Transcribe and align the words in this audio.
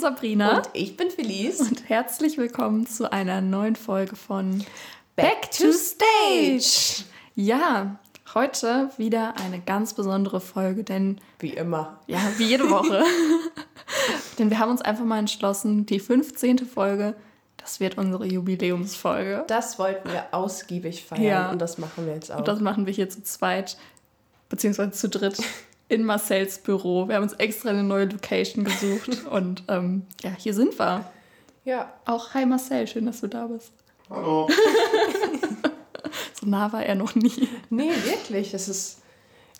bin 0.00 0.14
Sabrina. 0.14 0.56
Und 0.58 0.70
ich 0.72 0.96
bin 0.96 1.10
Felice. 1.10 1.60
Und 1.60 1.88
herzlich 1.88 2.38
willkommen 2.38 2.86
zu 2.86 3.12
einer 3.12 3.42
neuen 3.42 3.76
Folge 3.76 4.16
von 4.16 4.64
Back 5.14 5.50
to 5.50 5.72
Stage. 5.72 7.04
Ja, 7.34 7.98
heute 8.34 8.90
wieder 8.96 9.34
eine 9.44 9.60
ganz 9.60 9.92
besondere 9.92 10.40
Folge, 10.40 10.84
denn 10.84 11.20
Wie 11.38 11.50
immer. 11.50 11.98
ja, 12.06 12.18
wie 12.38 12.44
jede 12.44 12.70
Woche. 12.70 13.04
denn 14.38 14.48
wir 14.50 14.58
haben 14.58 14.70
uns 14.70 14.80
einfach 14.80 15.04
mal 15.04 15.18
entschlossen, 15.18 15.84
die 15.84 16.00
15. 16.00 16.60
Folge, 16.60 17.14
das 17.58 17.78
wird 17.78 17.98
unsere 17.98 18.24
Jubiläumsfolge. 18.24 19.44
Das 19.48 19.78
wollten 19.78 20.10
wir 20.10 20.28
ausgiebig 20.32 21.04
feiern 21.04 21.22
Ja. 21.22 21.50
und 21.50 21.58
das 21.58 21.76
machen 21.76 22.06
wir 22.06 22.14
jetzt 22.14 22.32
auch. 22.32 22.38
Und 22.38 22.48
das 22.48 22.60
machen 22.60 22.86
wir 22.86 22.92
hier 22.94 23.10
zu 23.10 23.22
zweit, 23.22 23.76
beziehungsweise 24.48 24.92
zu 24.92 25.10
dritt 25.10 25.36
in 25.90 26.04
Marcells 26.04 26.58
Büro. 26.58 27.08
Wir 27.08 27.16
haben 27.16 27.24
uns 27.24 27.32
extra 27.34 27.70
eine 27.70 27.82
neue 27.82 28.06
Location 28.06 28.64
gesucht 28.64 29.26
und 29.30 29.64
ähm, 29.68 30.06
ja, 30.22 30.30
hier 30.38 30.54
sind 30.54 30.78
wir. 30.78 31.04
ja, 31.64 31.92
Auch 32.06 32.32
hi 32.34 32.46
Marcel, 32.46 32.86
schön, 32.86 33.06
dass 33.06 33.20
du 33.20 33.26
da 33.28 33.46
bist. 33.46 33.72
Hallo. 34.08 34.48
So 36.40 36.46
nah 36.46 36.72
war 36.72 36.84
er 36.84 36.94
noch 36.94 37.14
nie. 37.14 37.48
nee, 37.68 37.90
wirklich. 38.04 38.50
Das 38.52 38.68
ist. 38.68 38.98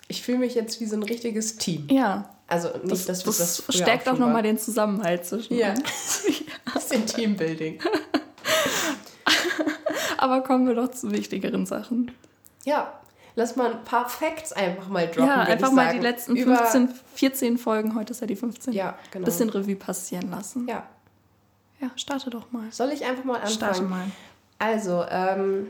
Ich 0.07 0.21
fühle 0.23 0.39
mich 0.39 0.55
jetzt 0.55 0.81
wie 0.81 0.85
so 0.87 0.95
ein 0.95 1.03
richtiges 1.03 1.55
Team. 1.57 1.87
Ja, 1.89 2.35
Also 2.47 2.69
nicht, 2.69 2.91
das, 2.91 3.05
dass 3.05 3.23
das, 3.23 3.37
das 3.37 3.61
früher 3.61 3.73
stärkt 3.83 4.07
auch 4.09 4.13
schon 4.13 4.19
nochmal 4.21 4.41
den 4.43 4.57
Zusammenhalt 4.57 5.23
zwischen 5.25 5.55
Ja. 5.57 5.69
uns. 5.69 6.25
Bisschen 6.73 7.05
Teambuilding. 7.05 7.79
Aber 10.17 10.41
kommen 10.41 10.67
wir 10.67 10.75
doch 10.75 10.89
zu 10.91 11.11
wichtigeren 11.11 11.65
Sachen. 11.65 12.11
Ja, 12.65 12.99
lass 13.35 13.55
mal 13.55 13.71
ein 13.71 13.83
paar 13.83 14.07
Facts 14.09 14.51
einfach 14.53 14.87
mal 14.87 15.07
droppen. 15.07 15.25
ja, 15.27 15.41
einfach 15.41 15.71
mal 15.71 15.93
die 15.93 15.99
letzten 15.99 16.35
Über, 16.35 16.57
15, 16.57 16.89
14 17.15 17.57
Folgen, 17.57 17.95
heute 17.95 18.11
ist 18.11 18.21
ja 18.21 18.27
die 18.27 18.35
15, 18.35 18.73
Ja, 18.73 18.97
genau. 19.11 19.25
bisschen 19.25 19.49
Revue 19.49 19.75
passieren 19.75 20.29
lassen. 20.31 20.67
Ja, 20.67 20.83
Ja, 21.79 21.89
starte 21.95 22.29
doch 22.29 22.51
mal. 22.51 22.71
soll 22.71 22.89
ich 22.91 23.05
einfach 23.05 23.23
mal 23.23 23.35
anfangen? 23.35 23.53
Starte 23.53 23.81
mal. 23.83 24.05
Also, 24.59 25.05
ähm, 25.09 25.67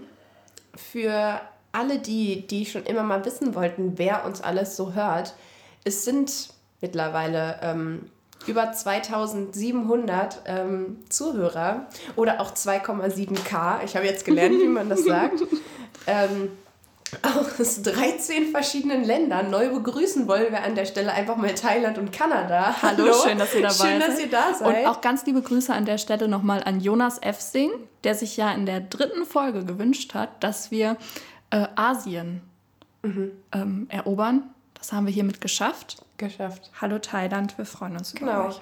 für 0.76 1.40
alle 1.72 2.00
die, 2.00 2.46
die 2.48 2.66
schon 2.66 2.84
immer 2.84 3.04
mal 3.04 3.24
wissen 3.26 3.56
wollten, 3.56 3.98
wer 3.98 4.26
uns 4.26 4.42
alles 4.42 4.76
so 4.76 4.94
hört, 4.94 5.34
es 5.84 6.04
sind 6.04 6.50
mittlerweile 6.82 7.60
ähm, 7.62 8.10
über 8.48 8.72
2700 8.74 10.42
ähm, 10.46 10.98
Zuhörer 11.10 11.86
oder 12.16 12.42
auch 12.42 12.52
2,7k. 12.54 13.84
Ich 13.86 13.96
habe 13.96 14.06
jetzt 14.06 14.26
gelernt, 14.26 14.60
wie 14.60 14.68
man 14.68 14.90
das 14.90 15.04
sagt. 15.04 15.42
ähm, 16.08 16.50
aus 17.22 17.82
13 17.82 18.52
verschiedenen 18.52 19.04
Ländern. 19.04 19.50
Neu 19.50 19.70
begrüßen 19.74 20.28
wollen 20.28 20.52
wir 20.52 20.64
an 20.64 20.76
der 20.76 20.86
Stelle 20.86 21.12
einfach 21.14 21.36
mal 21.36 21.54
Thailand 21.54 21.98
und 21.98 22.12
Kanada. 22.12 22.76
Hallo, 22.82 23.14
schön, 23.14 23.38
dass 23.38 23.54
ihr 23.54 23.62
dabei 23.62 23.74
Schön, 23.74 24.00
seid. 24.00 24.08
dass 24.10 24.20
ihr 24.20 24.30
da 24.30 24.54
seid. 24.54 24.68
Und 24.84 24.88
auch 24.90 25.02
ganz 25.02 25.26
liebe 25.26 25.42
Grüße 25.42 25.74
an 25.74 25.86
der 25.86 25.98
Stelle 25.98 26.28
nochmal 26.28 26.64
an 26.64 26.80
Jonas 26.80 27.18
Efsing, 27.20 27.72
der 28.04 28.16
sich 28.16 28.38
ja 28.38 28.52
in 28.54 28.66
der 28.66 28.80
dritten 28.82 29.26
Folge 29.26 29.66
gewünscht 29.66 30.14
hat, 30.14 30.44
dass 30.44 30.72
wir 30.72 30.98
äh, 31.52 31.68
Asien 31.76 32.42
Mhm. 33.04 33.32
ähm, 33.52 33.88
erobern. 33.90 34.44
Das 34.76 34.94
haben 34.94 35.08
wir 35.08 35.14
hiermit 35.14 35.42
geschafft. 35.42 36.06
geschafft. 36.18 36.70
Hallo 36.80 37.00
Thailand, 37.00 37.58
wir 37.58 37.66
freuen 37.66 37.98
uns 37.98 38.14
über 38.14 38.20
Genau. 38.28 38.48
euch. 38.50 38.62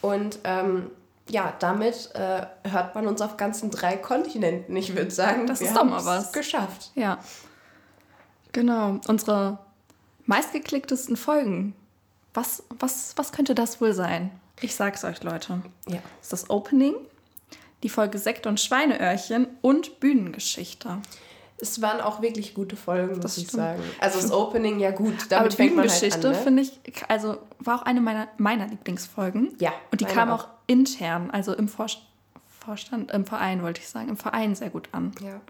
Und 0.00 0.38
ähm, 0.44 0.92
ja, 1.28 1.52
damit 1.58 2.10
äh, 2.14 2.46
hört 2.70 2.94
man 2.94 3.08
uns 3.08 3.20
auf 3.20 3.36
ganzen 3.36 3.70
drei 3.72 3.96
Kontinenten. 3.96 4.76
Ich 4.76 4.94
würde 4.96 5.10
sagen, 5.10 5.46
Das 5.48 5.58
wir 5.58 5.66
ist 5.66 5.76
doch 5.76 5.82
mal 5.84 6.04
was. 6.04 6.32
geschafft. 6.32 6.92
Ja. 6.94 7.18
Genau. 8.52 9.00
Unsere 9.08 9.58
meistgeklicktesten 10.26 11.16
Folgen. 11.16 11.74
Was, 12.34 12.62
was, 12.78 13.14
was 13.16 13.32
könnte 13.32 13.54
das 13.54 13.80
wohl 13.80 13.92
sein? 13.92 14.30
Ich 14.60 14.74
sag's 14.74 15.04
euch, 15.04 15.22
Leute. 15.22 15.62
Ja. 15.88 15.96
Das 16.20 16.22
ist 16.22 16.32
das 16.32 16.50
Opening, 16.50 16.94
die 17.82 17.88
Folge 17.88 18.18
Sekt 18.18 18.46
und 18.46 18.60
Schweineöhrchen 18.60 19.48
und 19.62 20.00
Bühnengeschichte. 20.00 20.98
Es 21.62 21.82
waren 21.82 22.00
auch 22.00 22.22
wirklich 22.22 22.54
gute 22.54 22.76
Folgen, 22.76 23.14
muss 23.16 23.22
Das 23.22 23.36
ich 23.38 23.44
stimmt. 23.48 23.62
sagen. 23.62 23.82
Also 24.00 24.20
das 24.20 24.32
Opening, 24.32 24.78
ja 24.80 24.92
gut, 24.92 25.14
damit 25.30 25.46
Aber 25.46 25.50
fängt 25.50 25.76
man 25.76 25.88
halt 25.88 26.00
Bühnengeschichte 26.00 26.28
an, 26.28 26.34
ne? 26.34 26.40
finde 26.42 26.62
ich, 26.62 26.80
also 27.08 27.38
war 27.58 27.80
auch 27.80 27.82
eine 27.82 28.00
meiner, 28.00 28.28
meiner 28.38 28.66
Lieblingsfolgen. 28.66 29.54
Ja, 29.58 29.72
Und 29.90 30.00
die 30.00 30.06
kam 30.06 30.30
auch. 30.30 30.44
auch 30.44 30.48
intern, 30.66 31.30
also 31.30 31.52
im 31.54 31.68
Vor 31.68 31.86
Vorstand, 32.60 33.10
im 33.10 33.24
Verein 33.26 33.62
wollte 33.62 33.80
ich 33.80 33.88
sagen, 33.88 34.08
im 34.10 34.16
Verein 34.18 34.54
sehr 34.54 34.70
gut 34.70 34.88
an. 34.92 35.12
Ja, 35.22 35.40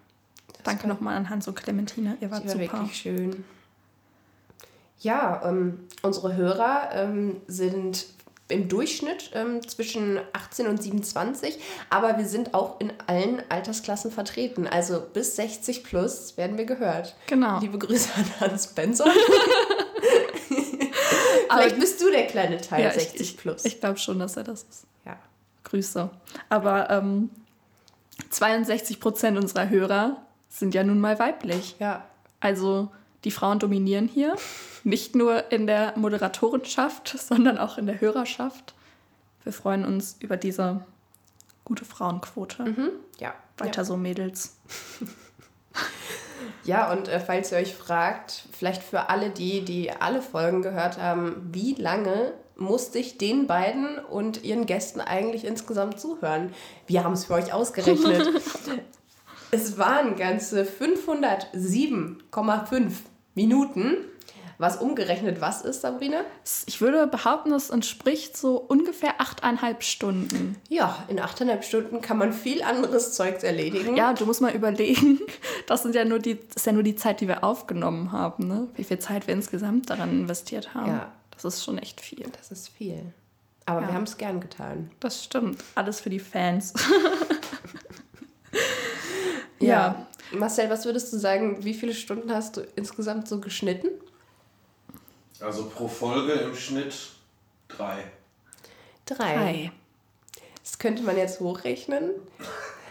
Danke 0.64 0.86
nochmal 0.88 1.16
an 1.16 1.30
Hans 1.30 1.48
und 1.48 1.54
Clementine, 1.54 2.16
ihr 2.20 2.30
wart 2.30 2.44
war 2.44 2.52
super. 2.52 2.60
wirklich 2.72 2.96
schön. 2.96 3.44
Ja, 5.00 5.42
ähm, 5.44 5.88
unsere 6.02 6.36
Hörer 6.36 6.90
ähm, 6.92 7.36
sind 7.46 8.06
im 8.48 8.68
Durchschnitt 8.68 9.30
ähm, 9.34 9.66
zwischen 9.66 10.18
18 10.32 10.66
und 10.66 10.82
27, 10.82 11.58
aber 11.88 12.18
wir 12.18 12.26
sind 12.26 12.52
auch 12.52 12.80
in 12.80 12.92
allen 13.06 13.42
Altersklassen 13.48 14.10
vertreten. 14.10 14.66
Also 14.66 15.00
bis 15.00 15.36
60 15.36 15.84
plus 15.84 16.36
werden 16.36 16.58
wir 16.58 16.64
gehört. 16.66 17.14
Genau. 17.28 17.60
Liebe 17.60 17.78
Grüße 17.78 18.10
an 18.16 18.24
Hans 18.40 18.66
Benson. 18.68 19.08
Vielleicht 21.50 21.78
bist 21.80 22.00
du 22.00 22.10
der 22.10 22.26
kleine 22.26 22.60
Teil 22.60 22.82
Ja, 22.84 22.88
ich, 22.90 22.94
60 23.02 23.20
ich, 23.20 23.36
plus. 23.36 23.64
ich 23.64 23.80
glaube 23.80 23.98
schon, 23.98 24.18
dass 24.18 24.36
er 24.36 24.44
das 24.44 24.62
ist. 24.64 24.84
ja. 25.04 25.16
Grüße. 25.64 26.10
Aber 26.48 26.90
ähm, 26.90 27.30
62 28.30 29.00
Prozent 29.00 29.36
unserer 29.38 29.68
Hörer 29.68 30.16
sind 30.50 30.74
ja 30.74 30.84
nun 30.84 31.00
mal 31.00 31.18
weiblich. 31.18 31.76
ja, 31.78 32.04
Also 32.40 32.90
die 33.24 33.30
Frauen 33.30 33.58
dominieren 33.58 34.08
hier, 34.08 34.36
nicht 34.84 35.14
nur 35.14 35.50
in 35.50 35.66
der 35.66 35.94
Moderatorenschaft, 35.96 37.08
sondern 37.18 37.56
auch 37.56 37.78
in 37.78 37.86
der 37.86 38.00
Hörerschaft. 38.00 38.74
Wir 39.44 39.54
freuen 39.54 39.86
uns 39.86 40.16
über 40.20 40.36
diese 40.36 40.84
gute 41.64 41.86
Frauenquote. 41.86 42.64
ja. 43.18 43.32
Weiter 43.56 43.84
so, 43.84 43.96
Mädels. 43.96 44.56
Ja, 46.64 46.92
und 46.92 47.08
äh, 47.08 47.20
falls 47.20 47.52
ihr 47.52 47.58
euch 47.58 47.74
fragt, 47.74 48.44
vielleicht 48.52 48.82
für 48.82 49.08
alle 49.08 49.30
die, 49.30 49.64
die 49.64 49.90
alle 49.90 50.20
Folgen 50.22 50.62
gehört 50.62 50.98
haben, 50.98 51.48
wie 51.52 51.74
lange 51.74 52.32
musste 52.56 52.98
ich 52.98 53.18
den 53.18 53.46
beiden 53.46 53.98
und 53.98 54.44
ihren 54.44 54.66
Gästen 54.66 55.00
eigentlich 55.00 55.44
insgesamt 55.44 55.98
zuhören? 55.98 56.52
Wir 56.86 57.04
haben 57.04 57.14
es 57.14 57.26
für 57.26 57.34
euch 57.34 57.52
ausgerechnet. 57.52 58.28
es 59.50 59.78
waren 59.78 60.16
ganze 60.16 60.64
507,5 60.64 62.90
Minuten. 63.34 63.96
Was 64.58 64.76
umgerechnet 64.76 65.40
was 65.40 65.62
ist, 65.62 65.80
Sabrina? 65.80 66.20
Ich 66.66 66.82
würde 66.82 67.06
behaupten, 67.06 67.50
es 67.54 67.70
entspricht 67.70 68.36
so 68.36 68.58
ungefähr 68.58 69.14
achteinhalb 69.18 69.82
Stunden. 69.82 70.56
Ja, 70.68 71.02
in 71.08 71.18
8,5 71.18 71.62
Stunden 71.62 72.02
kann 72.02 72.18
man 72.18 72.34
viel 72.34 72.62
anderes 72.62 73.14
Zeugs 73.14 73.42
erledigen. 73.42 73.96
Ja, 73.96 74.12
du 74.12 74.26
musst 74.26 74.42
mal 74.42 74.54
überlegen, 74.54 75.18
das, 75.66 75.82
sind 75.82 75.94
ja 75.94 76.04
nur 76.04 76.18
die, 76.18 76.34
das 76.34 76.56
ist 76.56 76.66
ja 76.66 76.72
nur 76.72 76.82
die 76.82 76.94
Zeit, 76.94 77.22
die 77.22 77.28
wir 77.28 77.42
aufgenommen 77.42 78.12
haben. 78.12 78.48
Ne? 78.48 78.68
Wie 78.74 78.84
viel 78.84 78.98
Zeit 78.98 79.26
wir 79.26 79.32
insgesamt 79.32 79.88
daran 79.88 80.10
investiert 80.10 80.74
haben. 80.74 80.88
Ja. 80.90 81.10
Das 81.30 81.46
ist 81.46 81.64
schon 81.64 81.78
echt 81.78 82.02
viel. 82.02 82.26
Das 82.38 82.50
ist 82.50 82.68
viel. 82.68 83.00
Aber 83.64 83.80
Ja. 83.80 83.86
wir 83.88 83.94
haben 83.94 84.02
es 84.04 84.18
gern 84.18 84.40
getan. 84.40 84.90
Das 85.00 85.24
stimmt. 85.24 85.64
Alles 85.74 86.02
für 86.02 86.10
die 86.10 86.20
Fans. 86.20 86.74
Ja. 89.60 90.06
Marcel, 90.32 90.70
was 90.70 90.84
würdest 90.84 91.12
du 91.12 91.18
sagen, 91.18 91.64
wie 91.64 91.74
viele 91.74 91.94
Stunden 91.94 92.32
hast 92.32 92.56
du 92.56 92.62
insgesamt 92.76 93.28
so 93.28 93.40
geschnitten? 93.40 93.88
Also 95.40 95.68
pro 95.68 95.88
Folge 95.88 96.32
im 96.32 96.54
Schnitt 96.54 96.94
drei. 97.68 98.04
Drei. 99.06 99.36
Hi. 99.36 99.72
Das 100.62 100.78
könnte 100.78 101.02
man 101.02 101.16
jetzt 101.16 101.40
hochrechnen. 101.40 102.10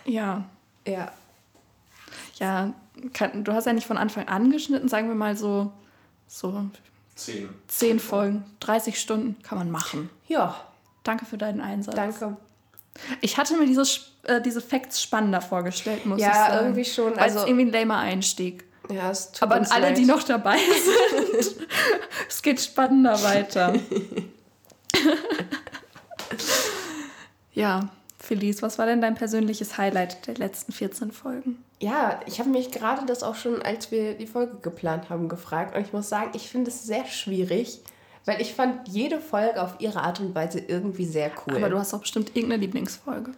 Ja. 0.05 0.49
Ja. 0.85 1.11
Ja, 2.35 2.73
kann, 3.13 3.43
du 3.43 3.53
hast 3.53 3.65
ja 3.65 3.73
nicht 3.73 3.85
von 3.87 3.97
Anfang 3.97 4.27
an 4.27 4.49
geschnitten, 4.49 4.87
sagen 4.87 5.09
wir 5.09 5.15
mal 5.15 5.35
so, 5.37 5.71
so 6.27 6.65
Zehn. 7.15 7.49
10 7.67 7.99
Folgen, 7.99 8.45
30 8.61 8.99
Stunden 8.99 9.41
kann 9.43 9.57
man 9.57 9.69
machen. 9.69 10.09
Ja, 10.27 10.55
Danke 11.03 11.25
für 11.25 11.37
deinen 11.37 11.61
Einsatz. 11.61 11.95
danke. 11.95 12.37
Ich 13.21 13.37
hatte 13.37 13.55
mir 13.57 13.65
dieses, 13.65 14.11
äh, 14.23 14.41
diese 14.41 14.61
Facts 14.61 15.01
spannender 15.01 15.41
vorgestellt, 15.41 16.05
muss 16.05 16.19
Ja, 16.21 16.29
ich 16.29 16.35
sagen. 16.35 16.55
irgendwie 16.65 16.85
schon, 16.85 17.11
Weil 17.15 17.19
also- 17.23 17.39
es 17.39 17.45
irgendwie 17.47 17.65
ein 17.65 17.71
lamer 17.71 17.97
Einstieg. 17.99 18.65
Ja, 18.91 19.11
es 19.11 19.31
tut 19.31 19.43
Aber 19.43 19.55
an 19.55 19.65
alle, 19.69 19.87
leid. 19.89 19.97
die 19.99 20.05
noch 20.05 20.23
dabei 20.23 20.57
sind, 21.37 21.55
es 22.27 22.41
geht 22.41 22.59
spannender 22.59 23.21
weiter. 23.23 23.73
Ja, 27.53 27.89
Felice, 28.17 28.61
was 28.61 28.77
war 28.77 28.85
denn 28.85 29.01
dein 29.01 29.15
persönliches 29.15 29.77
Highlight 29.77 30.27
der 30.27 30.35
letzten 30.35 30.71
14 30.71 31.11
Folgen? 31.11 31.63
Ja, 31.81 32.19
ich 32.25 32.39
habe 32.39 32.49
mich 32.49 32.71
gerade 32.71 33.05
das 33.05 33.23
auch 33.23 33.35
schon, 33.35 33.61
als 33.61 33.91
wir 33.91 34.13
die 34.15 34.27
Folge 34.27 34.57
geplant 34.61 35.09
haben, 35.09 35.29
gefragt. 35.29 35.75
Und 35.75 35.81
ich 35.81 35.93
muss 35.93 36.09
sagen, 36.09 36.31
ich 36.33 36.49
finde 36.49 36.69
es 36.71 36.83
sehr 36.83 37.05
schwierig, 37.05 37.81
weil 38.25 38.41
ich 38.41 38.53
fand 38.53 38.87
jede 38.87 39.19
Folge 39.19 39.61
auf 39.61 39.75
ihre 39.79 40.01
Art 40.01 40.19
und 40.19 40.35
Weise 40.35 40.59
irgendwie 40.59 41.05
sehr 41.05 41.31
cool. 41.47 41.55
Aber 41.57 41.69
du 41.69 41.77
hast 41.79 41.93
doch 41.93 41.99
bestimmt 42.01 42.35
irgendeine 42.35 42.61
Lieblingsfolge. 42.61 43.31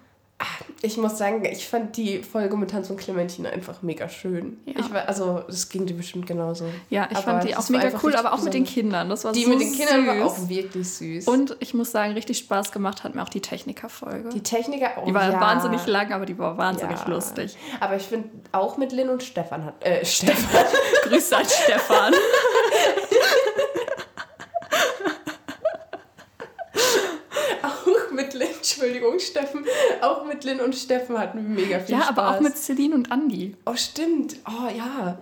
Ich 0.82 0.98
muss 0.98 1.20
sagen, 1.20 1.46
ich 1.46 1.68
fand 1.68 1.96
die 1.98 2.24
Folge 2.24 2.58
mit 2.58 2.74
Hans 2.74 2.90
und 2.90 2.98
Clementine 2.98 3.52
einfach 3.52 3.84
mega 3.84 4.10
schön. 4.10 4.58
Ja. 4.66 4.74
Ich 4.80 4.92
war, 4.92 5.08
also, 5.08 5.44
das 5.46 5.70
ging 5.70 5.86
dir 5.86 5.94
bestimmt 5.94 6.26
genauso. 6.26 6.66
Ja, 6.90 7.08
ich 7.12 7.18
Aber 7.18 7.26
fand 7.26 7.44
die 7.44 7.56
auch 7.56 7.70
mega 7.70 7.92
cool, 8.02 8.16
aber 8.16 8.34
auch 8.34 8.42
mit 8.42 8.56
den 8.56 8.64
besonders. 8.64 8.74
Kindern. 8.74 9.10
Das 9.10 9.24
war 9.24 9.34
Die 9.34 9.44
so 9.44 9.50
mit 9.52 9.62
den 9.62 9.72
Kindern 9.72 10.08
war 10.08 10.26
auch 10.26 10.50
wirklich 10.50 10.90
süß. 10.96 11.28
Und 11.28 11.56
ich 11.60 11.76
muss 11.76 11.92
sagen, 11.92 12.14
richtig 12.14 12.40
Spaß 12.40 12.72
gemacht 12.72 13.04
hat 13.04 13.14
mir 13.14 13.22
auch 13.22 13.30
die 13.30 13.42
Techniker-Folge. 13.42 14.30
die 14.30 14.42
Techniker, 14.42 14.90
oh, 15.00 15.06
Die 15.06 15.14
war 15.14 15.32
ja. 15.32 15.40
wahnsinnig 15.40 15.86
lang, 15.86 16.12
aber 16.12 16.26
die 16.26 16.40
war 16.40 16.58
wahnsinnig 16.58 16.98
Ja. 17.02 17.08
lustig. 17.08 17.56
Aber 17.80 17.96
ich 17.98 18.04
finde, 18.04 18.30
auch 18.52 18.78
mit 18.78 18.92
Lynn 18.94 19.10
und 19.10 19.22
Stefan 19.22 19.64
hat. 19.64 19.76
Äh, 19.86 20.04
Stefan. 20.08 20.66
Grüße 21.04 21.38
an 21.38 21.46
Stefan. 21.46 22.14
auch 27.64 28.12
mit 28.12 28.34
Lynn, 28.34 28.48
Entschuldigung, 28.82 29.20
Steffen. 29.20 29.66
Auch 30.02 30.26
mit 30.26 30.44
Lynn 30.44 30.60
und 30.60 30.76
Steffen 30.76 31.18
hatten 31.18 31.38
wir 31.56 31.64
mega 31.66 31.80
viel 31.80 31.96
Ja, 31.96 32.02
Spaß. 32.04 32.10
aber 32.18 32.32
auch 32.36 32.40
mit 32.42 32.58
Celine 32.58 32.96
und 32.96 33.12
Andi. 33.12 33.56
Oh, 33.66 33.76
stimmt. 33.76 34.38
Oh, 34.48 34.68
ja. 34.76 35.18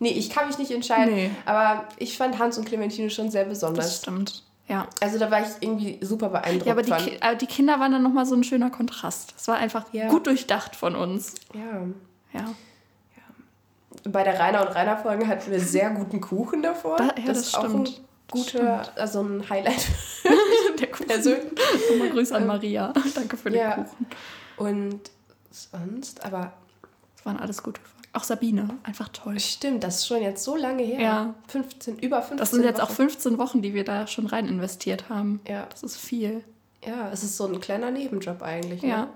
Nee, 0.00 0.10
ich 0.10 0.30
kann 0.30 0.48
mich 0.48 0.58
nicht 0.58 0.70
entscheiden. 0.72 1.14
Nee. 1.14 1.30
Aber 1.46 1.86
ich 1.98 2.16
fand 2.18 2.38
Hans 2.38 2.58
und 2.58 2.64
Clementine 2.66 3.10
schon 3.10 3.30
sehr 3.30 3.44
Das 3.44 3.50
besonders. 3.50 3.98
stimmt. 3.98 4.42
Ja. 4.66 4.88
Also 5.00 5.18
da 5.18 5.30
war 5.30 5.40
ich 5.42 5.48
irgendwie 5.60 5.98
super 6.00 6.30
beeindruckt 6.30 6.66
Ja, 6.66 6.72
aber 6.72 6.82
die, 6.82 6.90
von. 6.90 6.98
Ki 6.98 7.18
aber 7.20 7.34
die 7.36 7.46
Kinder 7.46 7.78
waren 7.78 7.92
dann 7.92 8.02
nochmal 8.02 8.26
so 8.26 8.34
ein 8.34 8.42
schöner 8.44 8.70
Kontrast. 8.70 9.34
Es 9.36 9.46
war 9.46 9.56
einfach 9.56 9.84
Ja. 9.92 10.08
gut 10.08 10.26
durchdacht 10.26 10.74
von 10.74 10.96
uns. 10.96 11.34
Ja. 11.54 12.40
Ja. 12.40 12.46
Bei 14.10 14.22
der 14.24 14.38
Rainer 14.38 14.66
und 14.66 14.74
Rainer 14.74 14.96
Folge 14.98 15.26
hatten 15.28 15.50
wir 15.50 15.60
sehr 15.60 15.90
guten 15.90 16.20
Kuchen 16.20 16.62
davor. 16.62 16.96
Da- 16.96 17.04
ja, 17.16 17.26
das 17.26 17.38
ist 17.38 17.56
auch 17.56 17.64
stimmt. 17.68 18.00
Ein 18.34 18.42
guter, 18.42 18.92
also 18.96 19.22
ein 19.22 19.48
Highlight 19.48 19.86
Der 20.78 20.90
Kuchen. 20.90 21.06
Nochmal 21.90 22.10
Grüße 22.10 22.34
an 22.34 22.46
Maria. 22.46 22.92
Danke 23.14 23.36
für 23.36 23.50
den 23.50 23.60
Ja. 23.60 23.72
Kuchen. 23.76 24.06
Und 24.56 25.00
sonst, 25.50 26.24
aber 26.24 26.52
Das 27.16 27.26
waren 27.26 27.38
alles 27.38 27.62
gute 27.62 27.80
Folgen. 27.80 27.94
Auch 28.12 28.22
Sabine, 28.24 28.68
einfach 28.84 29.08
toll. 29.08 29.40
stimmt, 29.40 29.82
das 29.82 29.96
ist 29.96 30.06
schon 30.06 30.22
jetzt 30.22 30.44
so 30.44 30.54
lange 30.54 30.84
her. 30.84 31.00
Ja. 31.00 31.34
15, 31.48 31.98
über 31.98 32.18
15 32.18 32.36
Das 32.36 32.50
sind 32.52 32.62
jetzt 32.62 32.80
auch 32.80 32.88
Wochen. 32.90 32.94
15 33.08 33.38
Wochen, 33.38 33.60
die 33.62 33.74
wir 33.74 33.82
da 33.84 34.06
schon 34.06 34.26
rein 34.26 34.46
investiert 34.46 35.08
haben. 35.08 35.40
Ja. 35.48 35.66
Das 35.70 35.82
ist 35.82 35.96
viel. 35.96 36.44
Ja, 36.86 37.10
es 37.12 37.24
ist 37.24 37.36
so 37.36 37.46
ein 37.46 37.60
kleiner 37.60 37.90
Nebenjob 37.90 38.40
eigentlich. 38.42 38.82
Ne? 38.82 38.88
Ja. 38.88 39.08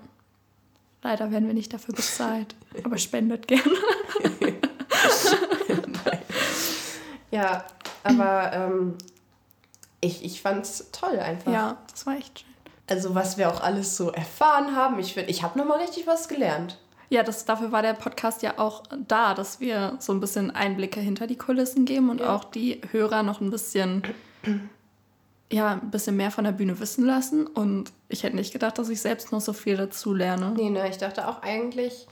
Leider 1.01 1.31
werden 1.31 1.47
wir 1.47 1.53
nicht 1.53 1.71
dafür 1.73 1.95
bezahlt. 1.95 2.55
Aber 2.83 2.97
spendet 2.97 3.47
gerne. 3.47 3.63
Ja, 7.31 7.63
aber 8.03 8.51
ähm, 8.53 8.95
ich, 10.01 10.23
ich 10.23 10.41
fand's 10.41 10.87
toll 10.91 11.19
einfach. 11.19 11.51
Ja, 11.51 11.77
das 11.91 12.05
war 12.05 12.15
echt 12.17 12.39
schön. 12.39 12.49
Also 12.87 13.13
was 13.13 13.37
wir 13.37 13.49
auch 13.49 13.61
alles 13.61 13.95
so 13.97 14.11
erfahren 14.11 14.75
haben. 14.75 14.97
Ich 14.99 15.13
finde, 15.13 15.29
ich 15.29 15.43
habe 15.43 15.57
nochmal 15.59 15.79
richtig 15.79 16.07
was 16.07 16.27
gelernt. 16.27 16.79
Ja, 17.11 17.23
das, 17.23 17.45
dafür 17.45 17.71
war 17.71 17.81
der 17.81 17.93
Podcast 17.93 18.41
ja 18.43 18.57
auch 18.57 18.83
da, 19.07 19.33
dass 19.33 19.59
wir 19.59 19.95
so 19.99 20.13
ein 20.13 20.19
bisschen 20.19 20.51
Einblicke 20.51 20.99
hinter 20.99 21.27
die 21.27 21.37
Kulissen 21.37 21.85
geben 21.85 22.09
und 22.09 22.19
Ja. 22.21 22.35
auch 22.35 22.43
die 22.43 22.81
Hörer 22.91 23.23
noch 23.23 23.41
ein 23.41 23.49
bisschen, 23.51 24.03
ja, 25.51 25.73
ein 25.73 25.91
bisschen 25.91 26.15
mehr 26.17 26.31
von 26.31 26.43
der 26.43 26.51
Bühne 26.51 26.79
wissen 26.79 27.05
lassen. 27.05 27.47
Und 27.47 27.91
ich 28.09 28.23
hätte 28.23 28.35
nicht 28.35 28.53
gedacht, 28.53 28.77
dass 28.77 28.89
ich 28.89 29.01
selbst 29.01 29.31
noch 29.31 29.41
so 29.41 29.53
viel 29.53 29.75
dazu 29.77 30.13
lerne. 30.13 30.53
Nee, 30.55 30.69
ne, 30.69 30.87
ich 30.89 30.97
dachte 30.97 31.27
auch 31.27 31.41
eigentlich, 31.41 32.07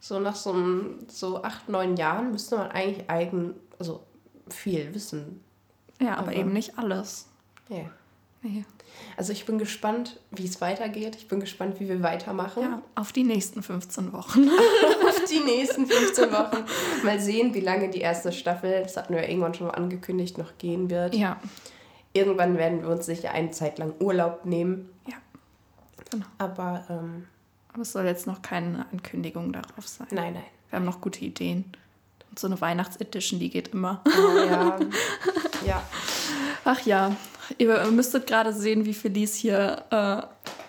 so 0.00 0.20
nach 0.20 0.36
so, 0.36 0.52
einem, 0.52 1.00
so 1.08 1.42
acht, 1.42 1.68
neun 1.68 1.96
Jahren 1.96 2.30
müsste 2.30 2.56
man 2.56 2.70
eigentlich 2.70 3.10
eigen, 3.10 3.54
also 3.80 4.00
viel 4.54 4.94
wissen. 4.94 5.40
Ja, 6.00 6.12
aber, 6.16 6.28
Aber- 6.28 6.34
eben 6.36 6.52
nicht 6.52 6.78
alles. 6.78 7.26
Ja. 7.68 7.90
Nee. 8.42 8.64
Also 9.16 9.32
ich 9.32 9.46
bin 9.46 9.58
gespannt, 9.58 10.20
wie 10.30 10.44
es 10.46 10.60
weitergeht. 10.60 11.16
Ich 11.16 11.26
bin 11.28 11.40
gespannt, 11.40 11.80
wie 11.80 11.88
wir 11.88 12.02
weitermachen. 12.02 12.62
Ja, 12.62 12.82
auf 12.94 13.12
die 13.12 13.24
nächsten 13.24 13.62
15 13.62 14.12
Wochen. 14.12 14.48
Auf 15.08 15.24
die 15.24 15.40
nächsten 15.40 15.86
15 15.86 16.30
Wochen. 16.32 16.64
Mal 17.04 17.18
sehen, 17.20 17.52
wie 17.54 17.60
lange 17.60 17.90
die 17.90 17.98
erste 18.00 18.30
Staffel, 18.32 18.82
das 18.82 18.96
hatten 18.96 19.14
wir 19.14 19.22
ja 19.22 19.28
irgendwann 19.28 19.54
schon 19.54 19.66
mal 19.66 19.74
angekündigt, 19.74 20.38
noch 20.38 20.56
gehen 20.58 20.88
wird. 20.88 21.14
ja, 21.14 21.40
Irgendwann 22.12 22.56
werden 22.56 22.80
wir 22.82 22.88
uns 22.88 23.06
sicher 23.06 23.32
eine 23.32 23.50
Zeit 23.50 23.78
lang 23.78 23.92
Urlaub 24.00 24.44
nehmen. 24.44 24.88
ja. 25.06 25.16
Genau. 26.10 26.26
Aber 26.38 26.84
ähm, 26.88 27.26
Aber 27.72 27.82
es 27.82 27.92
soll 27.92 28.06
jetzt 28.06 28.26
noch 28.26 28.40
keine 28.40 28.86
Ankündigung 28.92 29.52
darauf 29.52 29.86
sein. 29.86 30.06
nein, 30.10 30.32
nein. 30.34 30.44
Wir 30.70 30.78
haben 30.78 30.86
noch 30.86 31.00
gute 31.02 31.22
Ideen. 31.24 31.64
Und 32.30 32.38
so 32.38 32.46
eine 32.46 32.60
Weihnachtsedition, 32.60 33.40
die 33.40 33.50
geht 33.50 33.68
immer. 33.68 34.02
Oh, 34.06 34.38
ja. 34.38 34.78
ja. 35.66 35.82
Ach 36.64 36.80
ja, 36.84 37.16
ihr 37.56 37.86
müsstet 37.90 38.26
gerade 38.26 38.52
sehen, 38.52 38.84
wie 38.84 38.92
Felice 38.94 39.34
hier, 39.36 39.84
äh, 39.90 40.22